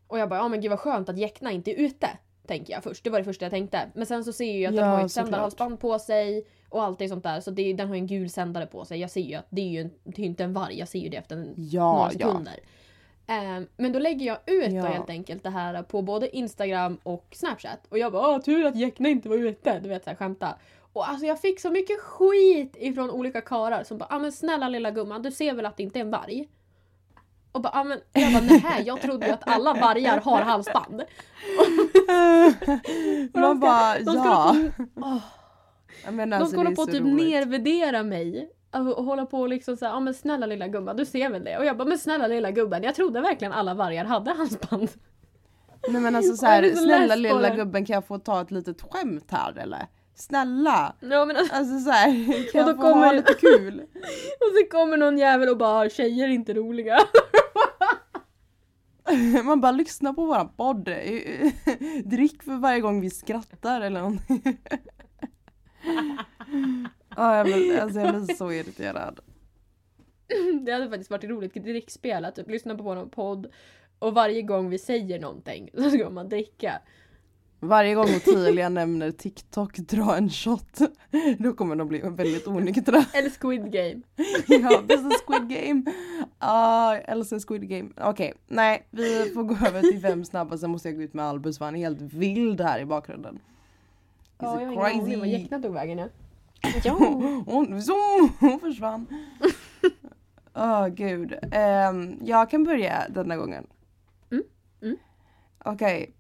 Och 0.06 0.18
jag 0.18 0.28
bara, 0.28 0.38
ja 0.40 0.48
men 0.48 0.60
gud 0.60 0.70
vad 0.70 0.80
skönt 0.80 1.08
att 1.08 1.18
Jäckna 1.18 1.52
inte 1.52 1.70
är 1.70 1.74
ute. 1.74 2.08
Tänker 2.46 2.72
jag 2.72 2.82
först, 2.82 3.04
det 3.04 3.10
var 3.10 3.18
det 3.18 3.24
första 3.24 3.44
jag 3.44 3.50
tänkte. 3.50 3.90
Men 3.94 4.06
sen 4.06 4.24
så 4.24 4.32
ser 4.32 4.44
jag 4.44 4.54
ju 4.56 4.66
att 4.66 4.74
den 4.76 4.84
Ja, 4.84 4.96
har 4.96 5.04
ett 5.04 5.12
sändarhalsband 5.12 5.80
på 5.80 5.98
sig 5.98 6.44
och 6.74 6.82
allt 6.82 6.98
det 6.98 7.08
sånt 7.08 7.24
där. 7.24 7.40
Så 7.40 7.50
det, 7.50 7.72
den 7.72 7.88
har 7.88 7.94
ju 7.94 8.00
en 8.00 8.06
gul 8.06 8.30
sändare 8.30 8.66
på 8.66 8.84
sig. 8.84 9.00
Jag 9.00 9.10
ser 9.10 9.20
ju 9.20 9.34
att 9.34 9.46
det 9.50 9.62
är 9.62 9.68
ju 9.68 9.80
en, 9.80 9.90
det 10.04 10.22
är 10.22 10.26
inte 10.26 10.44
en 10.44 10.52
varg, 10.52 10.78
jag 10.78 10.88
ser 10.88 10.98
ju 10.98 11.08
det 11.08 11.16
efter 11.16 11.37
en, 11.37 11.54
ja, 11.56 11.92
några 11.92 12.04
ja. 12.04 12.10
sekunder. 12.10 12.54
Ehm, 13.26 13.66
men 13.76 13.92
då 13.92 13.98
lägger 13.98 14.26
jag 14.26 14.38
ut 14.46 14.72
Ja. 14.72 14.82
då 14.82 14.88
helt 14.88 15.10
enkelt 15.10 15.42
det 15.42 15.50
här 15.50 15.82
på 15.82 16.02
både 16.02 16.37
Instagram 16.37 16.98
och 17.02 17.26
Snapchat. 17.32 17.87
Och 17.88 17.98
jag 17.98 18.12
bara, 18.12 18.28
"Åh, 18.28 18.40
tur 18.40 18.64
att 18.66 18.76
Jäckna 18.76 19.08
inte 19.08 19.28
var 19.28 19.37
ute. 19.37 19.80
Du 19.80 19.88
vet 19.88 20.04
såhär 20.04 20.16
skämta. 20.16 20.54
Och 20.92 21.08
alltså 21.08 21.26
jag 21.26 21.40
fick 21.40 21.60
så 21.60 21.70
mycket 21.70 22.00
skit 22.00 22.76
ifrån 22.78 23.10
olika 23.10 23.40
karar 23.40 23.84
som 23.84 23.98
bara, 23.98 24.06
ah, 24.10 24.18
men 24.18 24.32
snälla 24.32 24.68
lilla 24.68 24.90
gumman 24.90 25.22
du 25.22 25.30
ser 25.30 25.54
väl 25.54 25.66
att 25.66 25.76
det 25.76 25.82
inte 25.82 25.98
är 25.98 26.00
en 26.00 26.10
varg? 26.10 26.48
Och 27.52 27.60
bara, 27.60 27.72
ah, 27.74 27.84
men 27.84 28.00
jag 28.12 28.32
bara, 28.32 28.42
nej 28.42 28.82
jag 28.87 29.00
trodde 29.00 29.26
ju 29.26 29.32
att 29.32 29.48
alla 29.48 29.74
vargar 29.74 30.20
har 30.20 30.40
halsband. 30.40 31.02
Man 33.40 33.60
bara, 33.60 33.98
de 33.98 34.04
ska 34.04 34.24
ja. 34.24 34.56
Jag 34.66 34.88
menar, 34.94 35.20
de 36.07 36.33
alltså, 36.33 36.47
ska 36.51 36.57
hålla 36.57 36.71
på 36.71 36.83
att 36.83 36.90
typ 36.90 37.01
roligt. 37.01 37.29
nervärdera 37.31 38.03
mig. 38.03 38.51
Och 38.71 39.05
hålla 39.05 39.27
på 39.27 39.40
och 39.40 39.49
liksom 39.49 39.77
såhär, 39.77 39.93
ja 39.93 39.97
ah, 39.97 40.01
men 40.01 40.14
snälla 40.14 40.47
lilla 40.47 40.69
gumman 40.69 40.97
du 40.97 41.05
ser 41.05 41.31
väl 41.31 41.45
det? 41.45 41.59
Och 41.59 41.64
jag 41.64 41.77
bara, 41.77 41.88
men 41.88 41.99
snälla 41.99 42.27
lilla 42.27 42.51
gubben 42.51 42.83
jag 42.83 42.95
trodde 42.95 43.21
verkligen 43.21 43.53
alla 43.53 43.75
vargar 43.75 44.05
hade 44.05 44.31
halsband. 44.31 44.88
Nej 45.88 46.01
men 46.01 46.17
alltså 46.17 46.37
så 46.37 46.47
Och 46.47 46.53
jag 46.53 46.55
här, 46.55 46.62
är 46.62 46.71
så 46.75 46.83
snälla 46.83 47.14
lilla 47.14 47.57
gubben 47.57 47.85
kan 47.87 47.95
jag 47.95 48.07
få 48.07 48.19
ta 48.19 48.40
ett 48.43 48.51
litet 48.51 48.83
skämt 48.83 49.31
här 49.31 49.59
eller? 49.59 49.87
Snälla! 50.14 50.95
Ja, 51.01 51.25
men 51.25 51.37
alltså, 51.37 51.55
Alltså 51.57 51.79
så 51.79 51.90
här, 51.90 52.53
kan 52.53 52.61
Och 52.61 52.67
då 52.67 52.71
jag 52.71 52.77
få 52.77 52.83
ha 52.83 52.93
kommer- 52.93 53.14
lite 53.14 53.35
kul? 53.35 53.81
och 54.40 54.53
så 54.61 54.71
kommer 54.71 54.97
någon 54.97 55.19
jävel 55.19 55.49
och 55.49 55.57
bara, 55.59 55.90
tjejer 55.90 56.29
är 56.29 56.33
inte 56.33 56.55
roliga. 56.55 56.99
Man 59.45 59.61
bara 59.61 59.73
lyssna 59.73 60.14
på 60.14 60.25
våran 60.27 60.49
podd. 60.49 60.85
Drick 62.05 62.43
för 62.43 62.57
varje 62.57 62.81
gång 62.81 63.01
vi 63.01 63.11
skrattar 63.11 63.81
eller 63.81 64.01
någonting. 64.01 64.59
Ja, 67.16 67.37
jag 67.37 67.46
blir, 67.46 67.81
alltså 67.81 68.00
jag 68.00 68.14
blir 68.14 68.35
så 68.35 68.53
irriterad. 68.53 69.20
Det 70.62 70.72
hade 70.72 70.88
faktiskt 70.88 71.11
varit 71.11 71.24
roligt 71.24 71.57
att 72.24 72.35
typ 72.35 72.50
lyssna 72.50 72.74
på 72.74 72.83
vår 72.83 73.07
podd 73.07 73.46
och 73.98 74.14
varje 74.14 74.42
gång 74.42 74.70
vi 74.70 74.79
säger 74.79 75.20
någonting 75.20 75.70
så 75.74 75.90
ska 75.90 76.11
man 76.11 76.29
dricka. 76.29 76.81
Varje 77.61 77.94
gång 77.94 78.05
Ottilia 78.05 78.68
nämner 78.68 79.11
TikTok, 79.11 79.77
dra 79.77 80.16
en 80.16 80.31
shot. 80.31 80.79
Då 81.38 81.53
kommer 81.53 81.77
de 81.77 81.88
bli 81.88 82.00
väldigt 82.05 82.46
onyktra. 82.46 83.05
Eller 83.14 83.31
Squid 83.31 83.72
Game. 83.72 84.00
Ja, 84.46 84.83
precis 84.88 85.22
Squid 85.27 85.48
Game. 85.48 85.83
Ja, 86.40 86.94
jag 86.94 87.09
älskar 87.09 87.38
Squid 87.38 87.68
Game. 87.68 87.90
Okej, 87.96 88.35
nej, 88.46 88.87
vi 88.90 89.31
får 89.35 89.42
gå 89.42 89.55
över 89.66 89.81
till 89.81 90.00
fem 90.00 90.24
snabba 90.24 90.59
sen 90.59 90.70
måste 90.70 90.88
jag 90.88 90.96
gå 90.96 91.03
ut 91.03 91.14
med 91.14 91.24
Albus 91.24 91.59
för 91.59 91.64
han 91.64 91.77
är 91.77 91.79
helt 91.79 92.00
vild 92.00 92.61
här 92.61 92.81
i 92.81 92.85
bakgrunden. 92.85 93.38
Ja, 94.38 94.61
jag 94.61 94.68
har 94.68 94.90
ingen 94.90 95.05
aning 95.05 95.18
var 95.18 95.27
Jäckna 95.27 95.62
tog 95.62 95.72
vägen 95.74 95.98
ja. 95.98 96.09
Ja. 96.85 96.92
Hon, 97.46 97.83
zoom, 97.83 98.33
hon 98.40 98.61
försvann. 98.61 99.07
Åh 100.55 100.87
gud. 100.88 101.35
Ehm, 101.53 102.18
jag 102.22 102.50
kan 102.50 102.64
börja 102.64 103.09
denna 103.09 103.37
gången. 103.37 103.66
Mm, 104.31 104.44
mm. 104.83 104.96
Okej. 105.64 106.14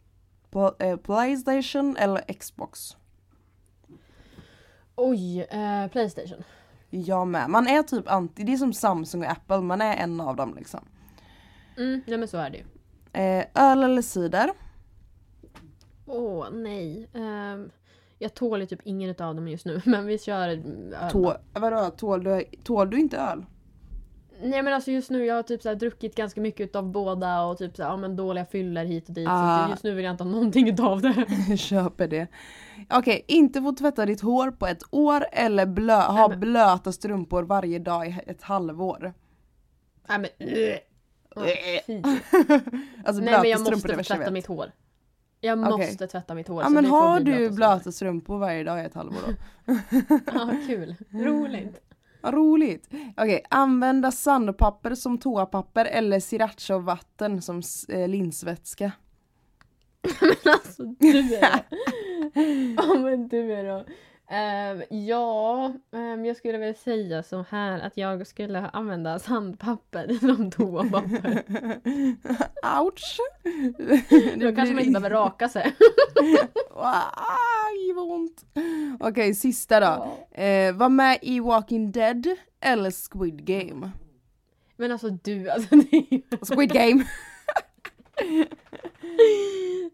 Pl- 0.50 0.74
eh, 0.82 0.96
Playstation 0.96 1.96
eller 1.96 2.32
Xbox? 2.32 2.96
Oj, 4.96 5.40
eh, 5.40 5.86
Playstation. 5.88 6.42
Jag 6.90 7.26
med. 7.28 7.50
Man 7.50 7.66
är 7.66 7.82
typ 7.82 8.08
anti, 8.10 8.42
det 8.44 8.52
är 8.52 8.56
som 8.56 8.72
Samsung 8.72 9.24
och 9.24 9.30
Apple, 9.30 9.60
man 9.60 9.80
är 9.80 9.96
en 9.96 10.20
av 10.20 10.36
dem 10.36 10.54
liksom. 10.54 10.80
Mm, 11.76 12.00
nej 12.06 12.18
men 12.18 12.28
så 12.28 12.36
är 12.38 12.50
det 12.50 12.56
ju. 12.58 12.64
Eh, 13.22 13.44
öl 13.54 13.82
eller 13.82 14.02
cider? 14.02 14.50
Åh 16.06 16.50
nej. 16.52 17.08
Ehm, 17.14 17.70
jag 18.24 18.34
tål 18.34 18.60
ju 18.60 18.66
typ 18.66 18.80
ingen 18.84 19.10
av 19.10 19.34
dem 19.34 19.48
just 19.48 19.66
nu 19.66 19.80
men 19.84 20.06
vi 20.06 20.18
kör 20.18 20.48
öl. 20.48 20.62
Tål, 21.10 21.34
vadå, 21.52 21.90
tål, 21.96 22.24
du, 22.24 22.44
tål 22.64 22.90
du 22.90 23.00
inte 23.00 23.16
öl? 23.16 23.44
Nej 24.42 24.62
men 24.62 24.72
alltså 24.72 24.90
just 24.90 25.10
nu 25.10 25.24
jag 25.24 25.34
har 25.34 25.42
typ 25.42 25.62
så 25.62 25.74
druckit 25.74 26.14
ganska 26.14 26.40
mycket 26.40 26.76
av 26.76 26.90
båda 26.92 27.42
och 27.42 27.58
typ 27.58 27.76
så 27.76 27.82
här, 27.82 27.90
ja, 27.90 27.96
men 27.96 28.16
dåliga 28.16 28.44
fyller 28.44 28.84
hit 28.84 29.08
och 29.08 29.14
dit. 29.14 29.28
Ah. 29.30 29.64
Så 29.64 29.70
just 29.70 29.84
nu 29.84 29.94
vill 29.94 30.04
jag 30.04 30.12
inte 30.12 30.24
ha 30.24 30.30
någonting 30.30 30.68
utav 30.68 31.00
det. 31.00 31.56
Köper 31.56 32.08
det. 32.08 32.26
Okej, 32.90 33.24
inte 33.28 33.62
få 33.62 33.72
tvätta 33.72 34.06
ditt 34.06 34.20
hår 34.20 34.50
på 34.50 34.66
ett 34.66 34.82
år 34.90 35.26
eller 35.32 35.66
blö, 35.66 36.00
ha 36.00 36.14
Nej, 36.14 36.28
men- 36.28 36.40
blöta 36.40 36.92
strumpor 36.92 37.42
varje 37.42 37.78
dag 37.78 38.08
i 38.08 38.18
ett 38.26 38.42
halvår. 38.42 39.14
nej 40.08 40.18
men 40.18 40.48
uh. 40.48 40.76
fy. 41.86 42.02
alltså 43.04 43.22
Nej 43.22 43.38
men 43.40 43.50
jag 43.50 43.60
strumpor 43.60 43.96
måste 43.96 44.14
tvätta 44.14 44.30
mitt 44.30 44.46
hår. 44.46 44.72
Jag 45.44 45.58
måste 45.58 46.06
tvätta 46.06 46.34
mitt 46.34 46.48
hår. 46.48 46.62
Ja 46.62 46.68
men 46.68 46.84
har 46.84 47.20
du 47.20 47.50
blöta 47.50 47.92
strumpor 47.92 48.38
varje 48.38 48.64
dag 48.64 48.80
i 48.82 48.84
ett 48.84 48.94
halvår 48.94 49.18
då? 49.26 49.74
Ja 50.34 50.50
kul. 50.66 50.96
Roligt. 51.10 51.80
Vad 52.20 52.34
roligt! 52.34 52.88
Okej, 53.16 53.44
använda 53.50 54.10
sandpapper 54.12 54.94
som 54.94 55.18
toapapper 55.18 55.84
eller 55.84 56.20
sriracha-vatten 56.20 57.42
som 57.42 57.58
s- 57.58 57.84
eh, 57.88 58.08
linsvätska. 58.08 58.92
Men 60.20 60.52
alltså 60.54 60.82
du 60.84 61.34
är 61.34 61.64
Ja 62.76 62.94
men 62.94 63.28
du 63.28 63.52
är 63.52 63.64
då. 63.64 63.84
Ehm, 64.28 64.82
ja, 64.90 65.72
ehm, 65.92 66.24
jag 66.24 66.36
skulle 66.36 66.58
väl 66.58 66.74
säga 66.74 67.22
så 67.22 67.44
här 67.48 67.80
att 67.80 67.96
jag 67.96 68.26
skulle 68.26 68.68
använda 68.68 69.18
sandpapper 69.18 70.14
som 70.20 70.50
toapapper. 70.50 71.42
Ouch! 72.80 73.18
Då 74.36 74.54
kanske 74.54 74.74
man 74.74 74.84
inte 74.84 75.00
behöver 75.00 75.10
raka 75.10 75.48
sig. 75.48 75.62
Aj 76.76 77.92
vad 77.96 78.10
ont! 78.10 78.44
Okej, 79.00 79.34
sista 79.34 79.80
då. 79.80 80.18
Eh, 80.42 80.74
var 80.74 80.88
med 80.88 81.18
i 81.22 81.40
Walking 81.40 81.92
Dead 81.92 82.26
eller 82.60 82.90
Squid 82.90 83.44
Game? 83.44 83.90
Men 84.76 84.92
alltså 84.92 85.10
du, 85.10 85.50
alltså. 85.50 85.76
Squid 86.54 86.72
Game! 86.72 87.04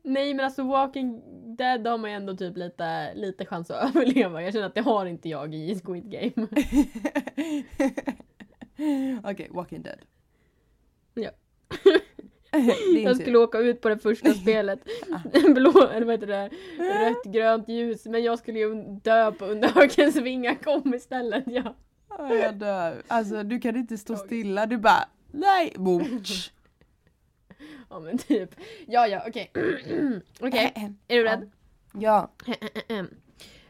Nej 0.02 0.34
men 0.34 0.44
alltså 0.44 0.62
Walking 0.62 1.22
Dead 1.60 1.86
har 1.86 1.98
man 1.98 2.10
ju 2.10 2.16
ändå 2.16 2.36
typ 2.36 2.56
lite, 2.56 3.14
lite 3.14 3.46
chans 3.46 3.70
att 3.70 3.84
överleva. 3.96 4.42
Jag 4.42 4.52
känner 4.52 4.66
att 4.66 4.74
det 4.74 4.80
har 4.80 5.06
inte 5.06 5.28
jag 5.28 5.54
i 5.54 5.80
Squid 5.84 6.10
Game. 6.10 6.46
Okej, 9.24 9.48
Walking 9.50 9.82
Dead. 9.82 9.98
Ja. 11.14 11.30
Jag 13.04 13.16
skulle 13.16 13.38
åka 13.38 13.58
ut 13.58 13.80
på 13.80 13.88
det 13.88 13.98
första 13.98 14.34
spelet. 14.34 14.80
Blå, 15.54 15.88
eller 15.94 16.06
vad 16.06 16.14
heter 16.14 16.26
det? 16.26 16.50
Rött, 16.78 17.24
grönt 17.24 17.68
ljus. 17.68 18.04
Men 18.06 18.22
jag 18.22 18.38
skulle 18.38 18.58
ju 18.58 18.74
dö 19.02 19.32
på 19.32 19.44
underhögens 19.44 20.16
vingar 20.16 20.54
kom 20.54 20.94
istället. 20.94 21.44
Ja. 21.46 21.74
Ja, 22.08 22.34
Jag 22.34 22.54
dör. 22.54 23.02
Alltså 23.08 23.42
du 23.42 23.60
kan 23.60 23.76
inte 23.76 23.98
stå 23.98 24.16
stilla, 24.16 24.66
du 24.66 24.78
bara 24.78 25.08
nej! 25.30 25.72
Booch. 25.76 26.52
ja 27.90 28.00
men 28.00 28.18
typ. 28.18 28.54
Ja 28.86 29.06
ja 29.06 29.22
okej. 29.28 29.50
Okej, 30.40 30.72
är 31.08 31.16
du 31.16 31.24
rädd? 31.24 31.50
Ja. 31.92 32.30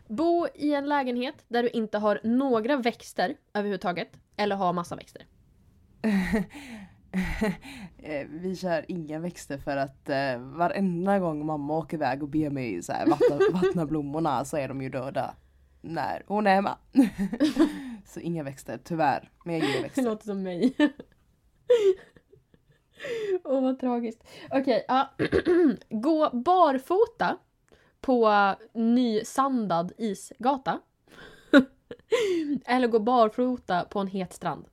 Bo 0.08 0.46
i 0.54 0.74
en 0.74 0.88
lägenhet 0.88 1.44
där 1.48 1.62
du 1.62 1.68
inte 1.68 1.98
har 1.98 2.20
några 2.24 2.76
växter 2.76 3.34
överhuvudtaget. 3.54 4.08
Eller 4.36 4.56
har 4.56 4.72
massa 4.72 4.96
växter. 4.96 5.26
Eh, 8.02 8.26
Vi 8.30 8.56
kör 8.56 8.84
inga 8.88 9.18
växter 9.18 9.58
för 9.58 9.76
att 9.76 10.08
eh, 10.08 10.38
varenda 10.38 11.18
gång 11.18 11.46
mamma 11.46 11.76
åker 11.78 11.96
iväg 11.96 12.22
och 12.22 12.28
ber 12.28 12.50
mig 12.50 12.82
så 12.82 12.92
här, 12.92 13.06
vattna, 13.06 13.38
vattna 13.62 13.86
blommorna 13.86 14.44
så 14.44 14.56
är 14.56 14.68
de 14.68 14.82
ju 14.82 14.88
döda. 14.88 15.34
När 15.80 16.22
hon 16.26 16.46
är 16.46 16.54
hemma. 16.54 16.78
så 18.06 18.20
inga 18.20 18.42
växter, 18.42 18.78
tyvärr. 18.84 19.30
Men 19.44 19.54
jag 19.54 19.62
gillar 19.64 19.76
Det 19.76 19.82
växter. 19.82 20.02
låter 20.02 20.24
som 20.24 20.42
mig. 20.42 20.74
Åh 23.44 23.62
vad 23.62 23.80
tragiskt. 23.80 24.24
Okej, 24.50 24.84
ja. 24.88 25.10
Gå 25.88 26.30
barfota 26.32 27.38
på 28.00 28.30
nysandad 28.72 29.92
isgata. 29.98 30.80
Eller 32.64 32.88
gå 32.88 32.98
barfota 32.98 33.84
på 33.84 33.98
en 33.98 34.06
het 34.06 34.32
strand. 34.32 34.66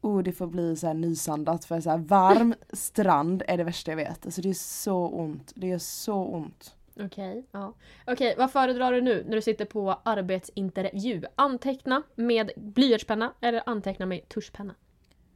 Oh, 0.00 0.22
det 0.22 0.32
får 0.32 0.46
bli 0.46 0.76
så 0.76 0.86
här 0.86 0.94
nysandat 0.94 1.64
för 1.64 1.80
så 1.80 1.90
här 1.90 1.98
varm 1.98 2.54
strand 2.72 3.42
är 3.48 3.56
det 3.56 3.64
värsta 3.64 3.90
jag 3.90 3.96
vet. 3.96 4.26
Alltså 4.26 4.42
det 4.42 4.48
är 4.48 4.54
så 4.54 5.08
ont. 5.08 5.52
Det 5.56 5.66
gör 5.66 5.78
så 5.78 6.14
ont. 6.14 6.76
Okej, 7.00 7.46
ja. 7.52 7.74
Okej, 8.06 8.34
vad 8.38 8.50
föredrar 8.50 8.92
du 8.92 9.00
nu 9.00 9.24
när 9.28 9.36
du 9.36 9.42
sitter 9.42 9.64
på 9.64 9.98
arbetsintervju? 10.04 11.24
Anteckna 11.34 12.02
med 12.14 12.50
blyertspenna 12.56 13.32
eller 13.40 13.62
anteckna 13.66 14.06
med 14.06 14.28
tuschpenna? 14.28 14.74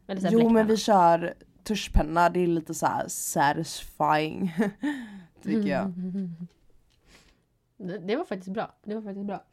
Här 0.09 0.17
Jo 0.23 0.31
men 0.31 0.31
bläckpenna. 0.31 0.63
vi 0.63 0.77
kör 0.77 1.35
tuschpenna, 1.65 2.31
det 2.31 2.41
är 2.41 2.47
lite 2.47 2.75
så 2.75 2.87
här 2.87 3.09
satisfying. 3.09 4.55
Tycker 5.43 5.69
jag. 5.69 5.93
Det, 7.77 7.99
det 7.99 8.17
var 8.17 8.25
faktiskt 8.25 8.51
bra. 8.51 8.75
Det 8.85 8.95
var 8.95 9.03
faktiskt 9.03 9.27
bra. 9.27 9.45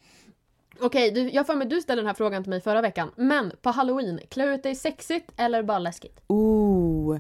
Okej, 0.80 1.12
du, 1.12 1.30
jag 1.30 1.48
för 1.48 1.56
mig 1.56 1.68
du 1.68 1.82
ställde 1.82 2.02
den 2.02 2.08
här 2.08 2.14
frågan 2.14 2.44
till 2.44 2.50
mig 2.50 2.62
förra 2.62 2.82
veckan. 2.82 3.12
Men 3.16 3.52
på 3.62 3.70
halloween, 3.70 4.20
klä 4.30 4.56
ut 4.56 4.64
dig 4.64 4.76
sexigt 4.76 5.32
eller 5.38 5.64
bara 5.64 5.80
läskigt? 5.80 6.22
Oh. 6.28 7.18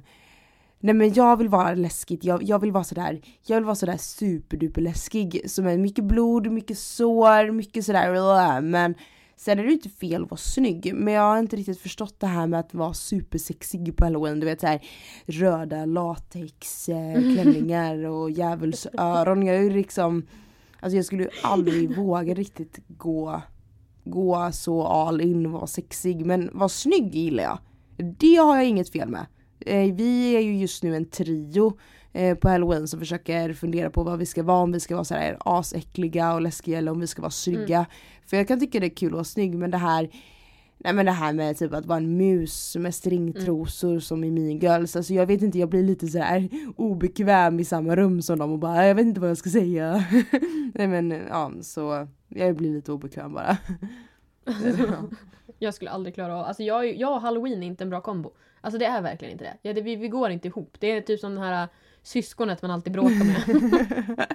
Nej 0.79 0.95
men 0.95 1.13
jag 1.13 1.37
vill 1.37 1.49
vara 1.49 1.73
läskigt, 1.73 2.23
jag, 2.23 2.43
jag 2.43 2.59
vill 2.59 2.71
vara 2.71 2.83
sådär, 2.83 3.21
jag 3.45 3.57
vill 3.57 3.65
vara 3.65 3.75
sådär 3.75 3.97
superduper 3.97 4.81
läskig. 4.81 5.41
Som 5.51 5.67
är 5.67 5.77
mycket 5.77 6.03
blod, 6.03 6.51
mycket 6.51 6.77
sår, 6.77 7.51
mycket 7.51 7.85
sådär 7.85 8.61
men 8.61 8.95
Sen 9.41 9.59
är 9.59 9.63
det 9.63 9.69
ju 9.69 9.75
inte 9.75 9.89
fel 9.89 10.23
att 10.23 10.31
vara 10.31 10.37
snygg, 10.37 10.93
men 10.95 11.13
jag 11.13 11.21
har 11.21 11.39
inte 11.39 11.55
riktigt 11.55 11.79
förstått 11.79 12.19
det 12.19 12.27
här 12.27 12.47
med 12.47 12.59
att 12.59 12.73
vara 12.73 12.93
supersexig 12.93 13.95
på 13.97 14.05
halloween. 14.05 14.39
Du 14.39 14.45
vet 14.45 14.61
såhär 14.61 14.81
röda 15.25 15.85
latex 15.85 16.89
eh, 16.89 18.09
och 18.11 18.31
djävulsöron. 18.31 19.45
Jag 19.45 19.55
är 19.55 19.61
ju 19.61 19.69
liksom, 19.69 20.25
alltså 20.79 20.95
jag 20.95 21.05
skulle 21.05 21.23
ju 21.23 21.29
aldrig 21.43 21.97
våga 21.97 22.33
riktigt 22.33 22.79
gå, 22.87 23.41
gå 24.03 24.51
så 24.51 24.83
all 24.83 25.21
in 25.21 25.45
och 25.45 25.51
vara 25.51 25.67
sexig. 25.67 26.25
Men 26.25 26.49
vara 26.53 26.69
snygg 26.69 27.15
gillar 27.15 27.43
jag. 27.43 27.59
Det 28.19 28.35
har 28.35 28.55
jag 28.55 28.65
inget 28.65 28.89
fel 28.89 29.09
med. 29.09 29.25
Eh, 29.65 29.93
vi 29.93 30.35
är 30.35 30.39
ju 30.39 30.57
just 30.57 30.83
nu 30.83 30.95
en 30.95 31.05
trio 31.05 31.77
eh, 32.13 32.37
på 32.37 32.49
halloween 32.49 32.87
som 32.87 32.99
försöker 32.99 33.53
fundera 33.53 33.89
på 33.89 34.03
vad 34.03 34.19
vi 34.19 34.25
ska 34.25 34.43
vara, 34.43 34.63
om 34.63 34.71
vi 34.71 34.79
ska 34.79 34.95
vara 34.95 35.05
så 35.05 35.15
här 35.15 35.37
asäckliga 35.39 36.33
och 36.33 36.41
läskiga 36.41 36.77
eller 36.77 36.91
om 36.91 36.99
vi 36.99 37.07
ska 37.07 37.21
vara 37.21 37.31
snygga. 37.31 37.85
För 38.25 38.37
jag 38.37 38.47
kan 38.47 38.59
tycka 38.59 38.79
det 38.79 38.87
är 38.87 38.95
kul 38.95 39.07
att 39.07 39.13
vara 39.13 39.23
snygg 39.23 39.55
men 39.55 39.71
det 39.71 39.77
här 39.77 40.09
Nej 40.83 40.93
men 40.93 41.05
det 41.05 41.11
här 41.11 41.33
med 41.33 41.57
typ 41.57 41.73
att 41.73 41.85
vara 41.85 41.97
en 41.97 42.17
mus 42.17 42.75
med 42.75 42.95
stringtrosor 42.95 43.99
som 43.99 44.23
i 44.23 44.31
Mean 44.31 44.59
Girls, 44.59 44.95
alltså 44.95 45.13
jag 45.13 45.25
vet 45.25 45.41
inte, 45.41 45.59
jag 45.59 45.69
blir 45.69 45.83
lite 45.83 46.07
så 46.07 46.19
här 46.19 46.49
obekväm 46.75 47.59
i 47.59 47.65
samma 47.65 47.95
rum 47.95 48.21
som 48.21 48.39
dem 48.39 48.51
och 48.51 48.59
bara 48.59 48.87
jag 48.87 48.95
vet 48.95 49.05
inte 49.05 49.21
vad 49.21 49.29
jag 49.29 49.37
ska 49.37 49.49
säga. 49.49 50.05
Nej 50.73 50.87
men 50.87 51.11
ja, 51.11 51.51
så 51.61 52.07
jag 52.27 52.55
blir 52.55 52.73
lite 52.73 52.91
obekväm 52.91 53.33
bara. 53.33 53.57
Jag 55.59 55.73
skulle 55.73 55.91
aldrig 55.91 56.15
klara 56.15 56.37
av... 56.37 56.45
Alltså 56.45 56.63
jag, 56.63 56.95
jag 56.95 57.15
och 57.15 57.21
halloween 57.21 57.63
är 57.63 57.67
inte 57.67 57.83
en 57.83 57.89
bra 57.89 58.01
kombo. 58.01 58.31
Alltså 58.61 58.77
det 58.77 58.85
är 58.85 59.01
verkligen 59.01 59.31
inte 59.31 59.43
det. 59.43 59.57
Ja, 59.61 59.73
det 59.73 59.81
vi, 59.81 59.95
vi 59.95 60.07
går 60.07 60.29
inte 60.29 60.47
ihop. 60.47 60.75
Det 60.79 60.87
är 60.91 61.01
typ 61.01 61.19
som 61.19 61.35
det 61.35 61.41
här 61.41 61.63
äh, 61.63 61.69
syskonet 62.03 62.61
man 62.61 62.71
alltid 62.71 62.93
bråkar 62.93 63.23
med. 63.25 64.27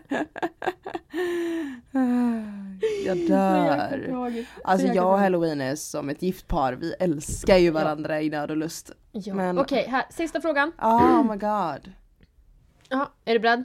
jag 3.06 3.28
dör. 3.28 4.44
Alltså 4.64 4.86
jag 4.86 5.12
och 5.12 5.18
halloween 5.18 5.60
är 5.60 5.74
som 5.76 6.08
ett 6.08 6.22
gift 6.22 6.48
par, 6.48 6.72
vi 6.72 6.92
älskar 7.00 7.56
ju 7.56 7.70
varandra 7.70 8.22
i 8.22 8.30
nöd 8.30 8.50
och 8.50 8.56
lust. 8.56 8.90
Ja. 9.12 9.34
men- 9.34 9.58
Okej, 9.58 9.86
här. 9.88 10.04
Sista 10.10 10.40
frågan. 10.40 10.72
Oh 10.82 11.22
my 11.30 11.36
god. 11.36 11.92
Ja, 12.88 13.12
är 13.24 13.32
du 13.32 13.38
beredd? 13.38 13.64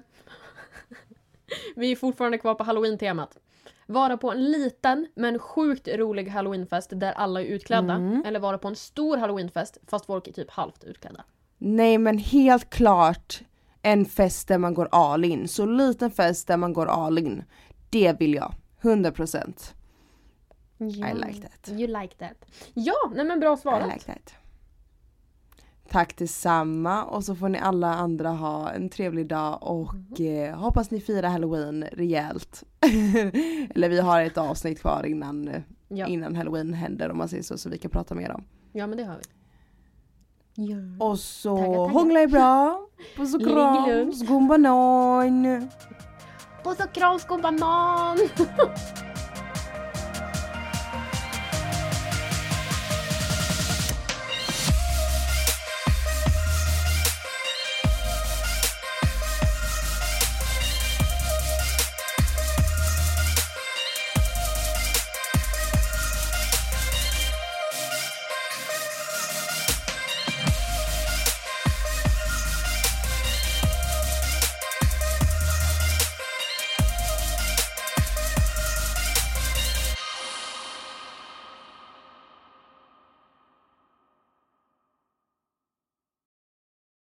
Vi 1.76 1.92
är 1.92 1.96
fortfarande 1.96 2.38
kvar 2.38 2.56
på 2.56 2.64
halloween-temat. 2.64 3.38
Vara 3.88 4.18
på 4.18 4.32
en 4.32 4.52
liten 4.52 5.08
men 5.16 5.40
sjukt 5.40 5.88
rolig 5.88 6.28
halloweenfest 6.30 6.90
där 6.94 7.14
alla 7.14 7.42
är 7.42 7.46
utklädda. 7.46 7.94
Mm. 7.94 8.24
Eller 8.26 8.40
vara 8.40 8.58
på 8.58 8.68
en 8.68 8.76
stor 8.76 9.18
halloweenfest 9.18 9.78
fast 9.88 10.06
folk 10.06 10.28
är 10.28 10.34
typ 10.34 10.52
halvt 10.52 10.84
utklädda. 10.84 11.24
Nej 11.58 11.98
men 11.98 12.18
helt 12.18 12.70
klart 12.70 13.42
en 13.82 14.06
fest 14.06 14.48
där 14.48 14.58
man 14.58 14.74
går 14.74 14.88
all 14.92 15.26
in. 15.26 15.48
Så 15.48 15.66
liten 15.66 16.12
fest 16.12 16.48
där 16.48 16.58
man 16.58 16.74
går 16.74 16.86
all 16.86 17.18
in. 17.18 17.44
Det 17.90 18.20
vill 18.20 18.34
jag. 18.34 18.54
100%. 18.82 19.74
Ja, 20.78 21.10
I 21.10 21.14
like 21.14 21.48
that. 21.48 21.70
You 21.70 22.02
like 22.02 22.16
that. 22.16 22.46
Ja, 22.74 23.12
nej 23.16 23.26
men 23.26 23.40
bra 23.40 23.54
I 23.54 23.58
svarat. 23.58 23.94
like 23.94 24.06
that. 24.06 24.34
Tack 25.92 26.18
detsamma 26.18 27.04
och 27.04 27.24
så 27.24 27.36
får 27.36 27.50
ni 27.50 27.60
alla 27.60 27.94
andra 27.94 28.30
ha 28.30 28.70
en 28.72 28.90
trevlig 28.90 29.28
dag 29.28 29.58
och 29.62 30.22
eh, 30.22 30.56
hoppas 30.56 30.92
ni 30.92 31.02
firar 31.02 31.30
halloween 31.30 31.84
rejält. 31.92 32.64
Eller 33.76 33.90
vi 33.90 34.00
har 34.00 34.22
ett 34.22 34.38
avsnitt 34.38 34.80
kvar 34.82 35.06
innan, 35.06 35.50
Ja. 35.88 36.08
innan 36.08 36.36
halloween 36.36 36.74
händer 36.74 37.12
om 37.12 37.18
man 37.18 37.30
säger 37.30 37.44
så, 37.44 37.58
så 37.58 37.70
vi 37.70 37.78
kan 37.78 37.92
prata 37.92 38.16
mer 38.16 38.32
om. 38.32 38.44
ja, 38.72 38.88
men 38.88 38.98
det 38.98 39.04
har 39.04 39.16
vi. 39.16 39.24
Ja. 40.56 41.06
Och 41.06 41.20
så 41.20 41.58
Tagga, 41.58 41.76
tagga. 41.76 41.92
hångla 41.94 42.20
är 42.20 42.28
bra. 42.28 42.88
Puss 43.18 43.36
och 43.36 43.42
kram. 43.42 44.12
Skumbanan. 44.14 45.68
Puss 46.64 46.80
och 46.80 46.94
kram, 46.94 47.20
skobanan! 47.20 48.18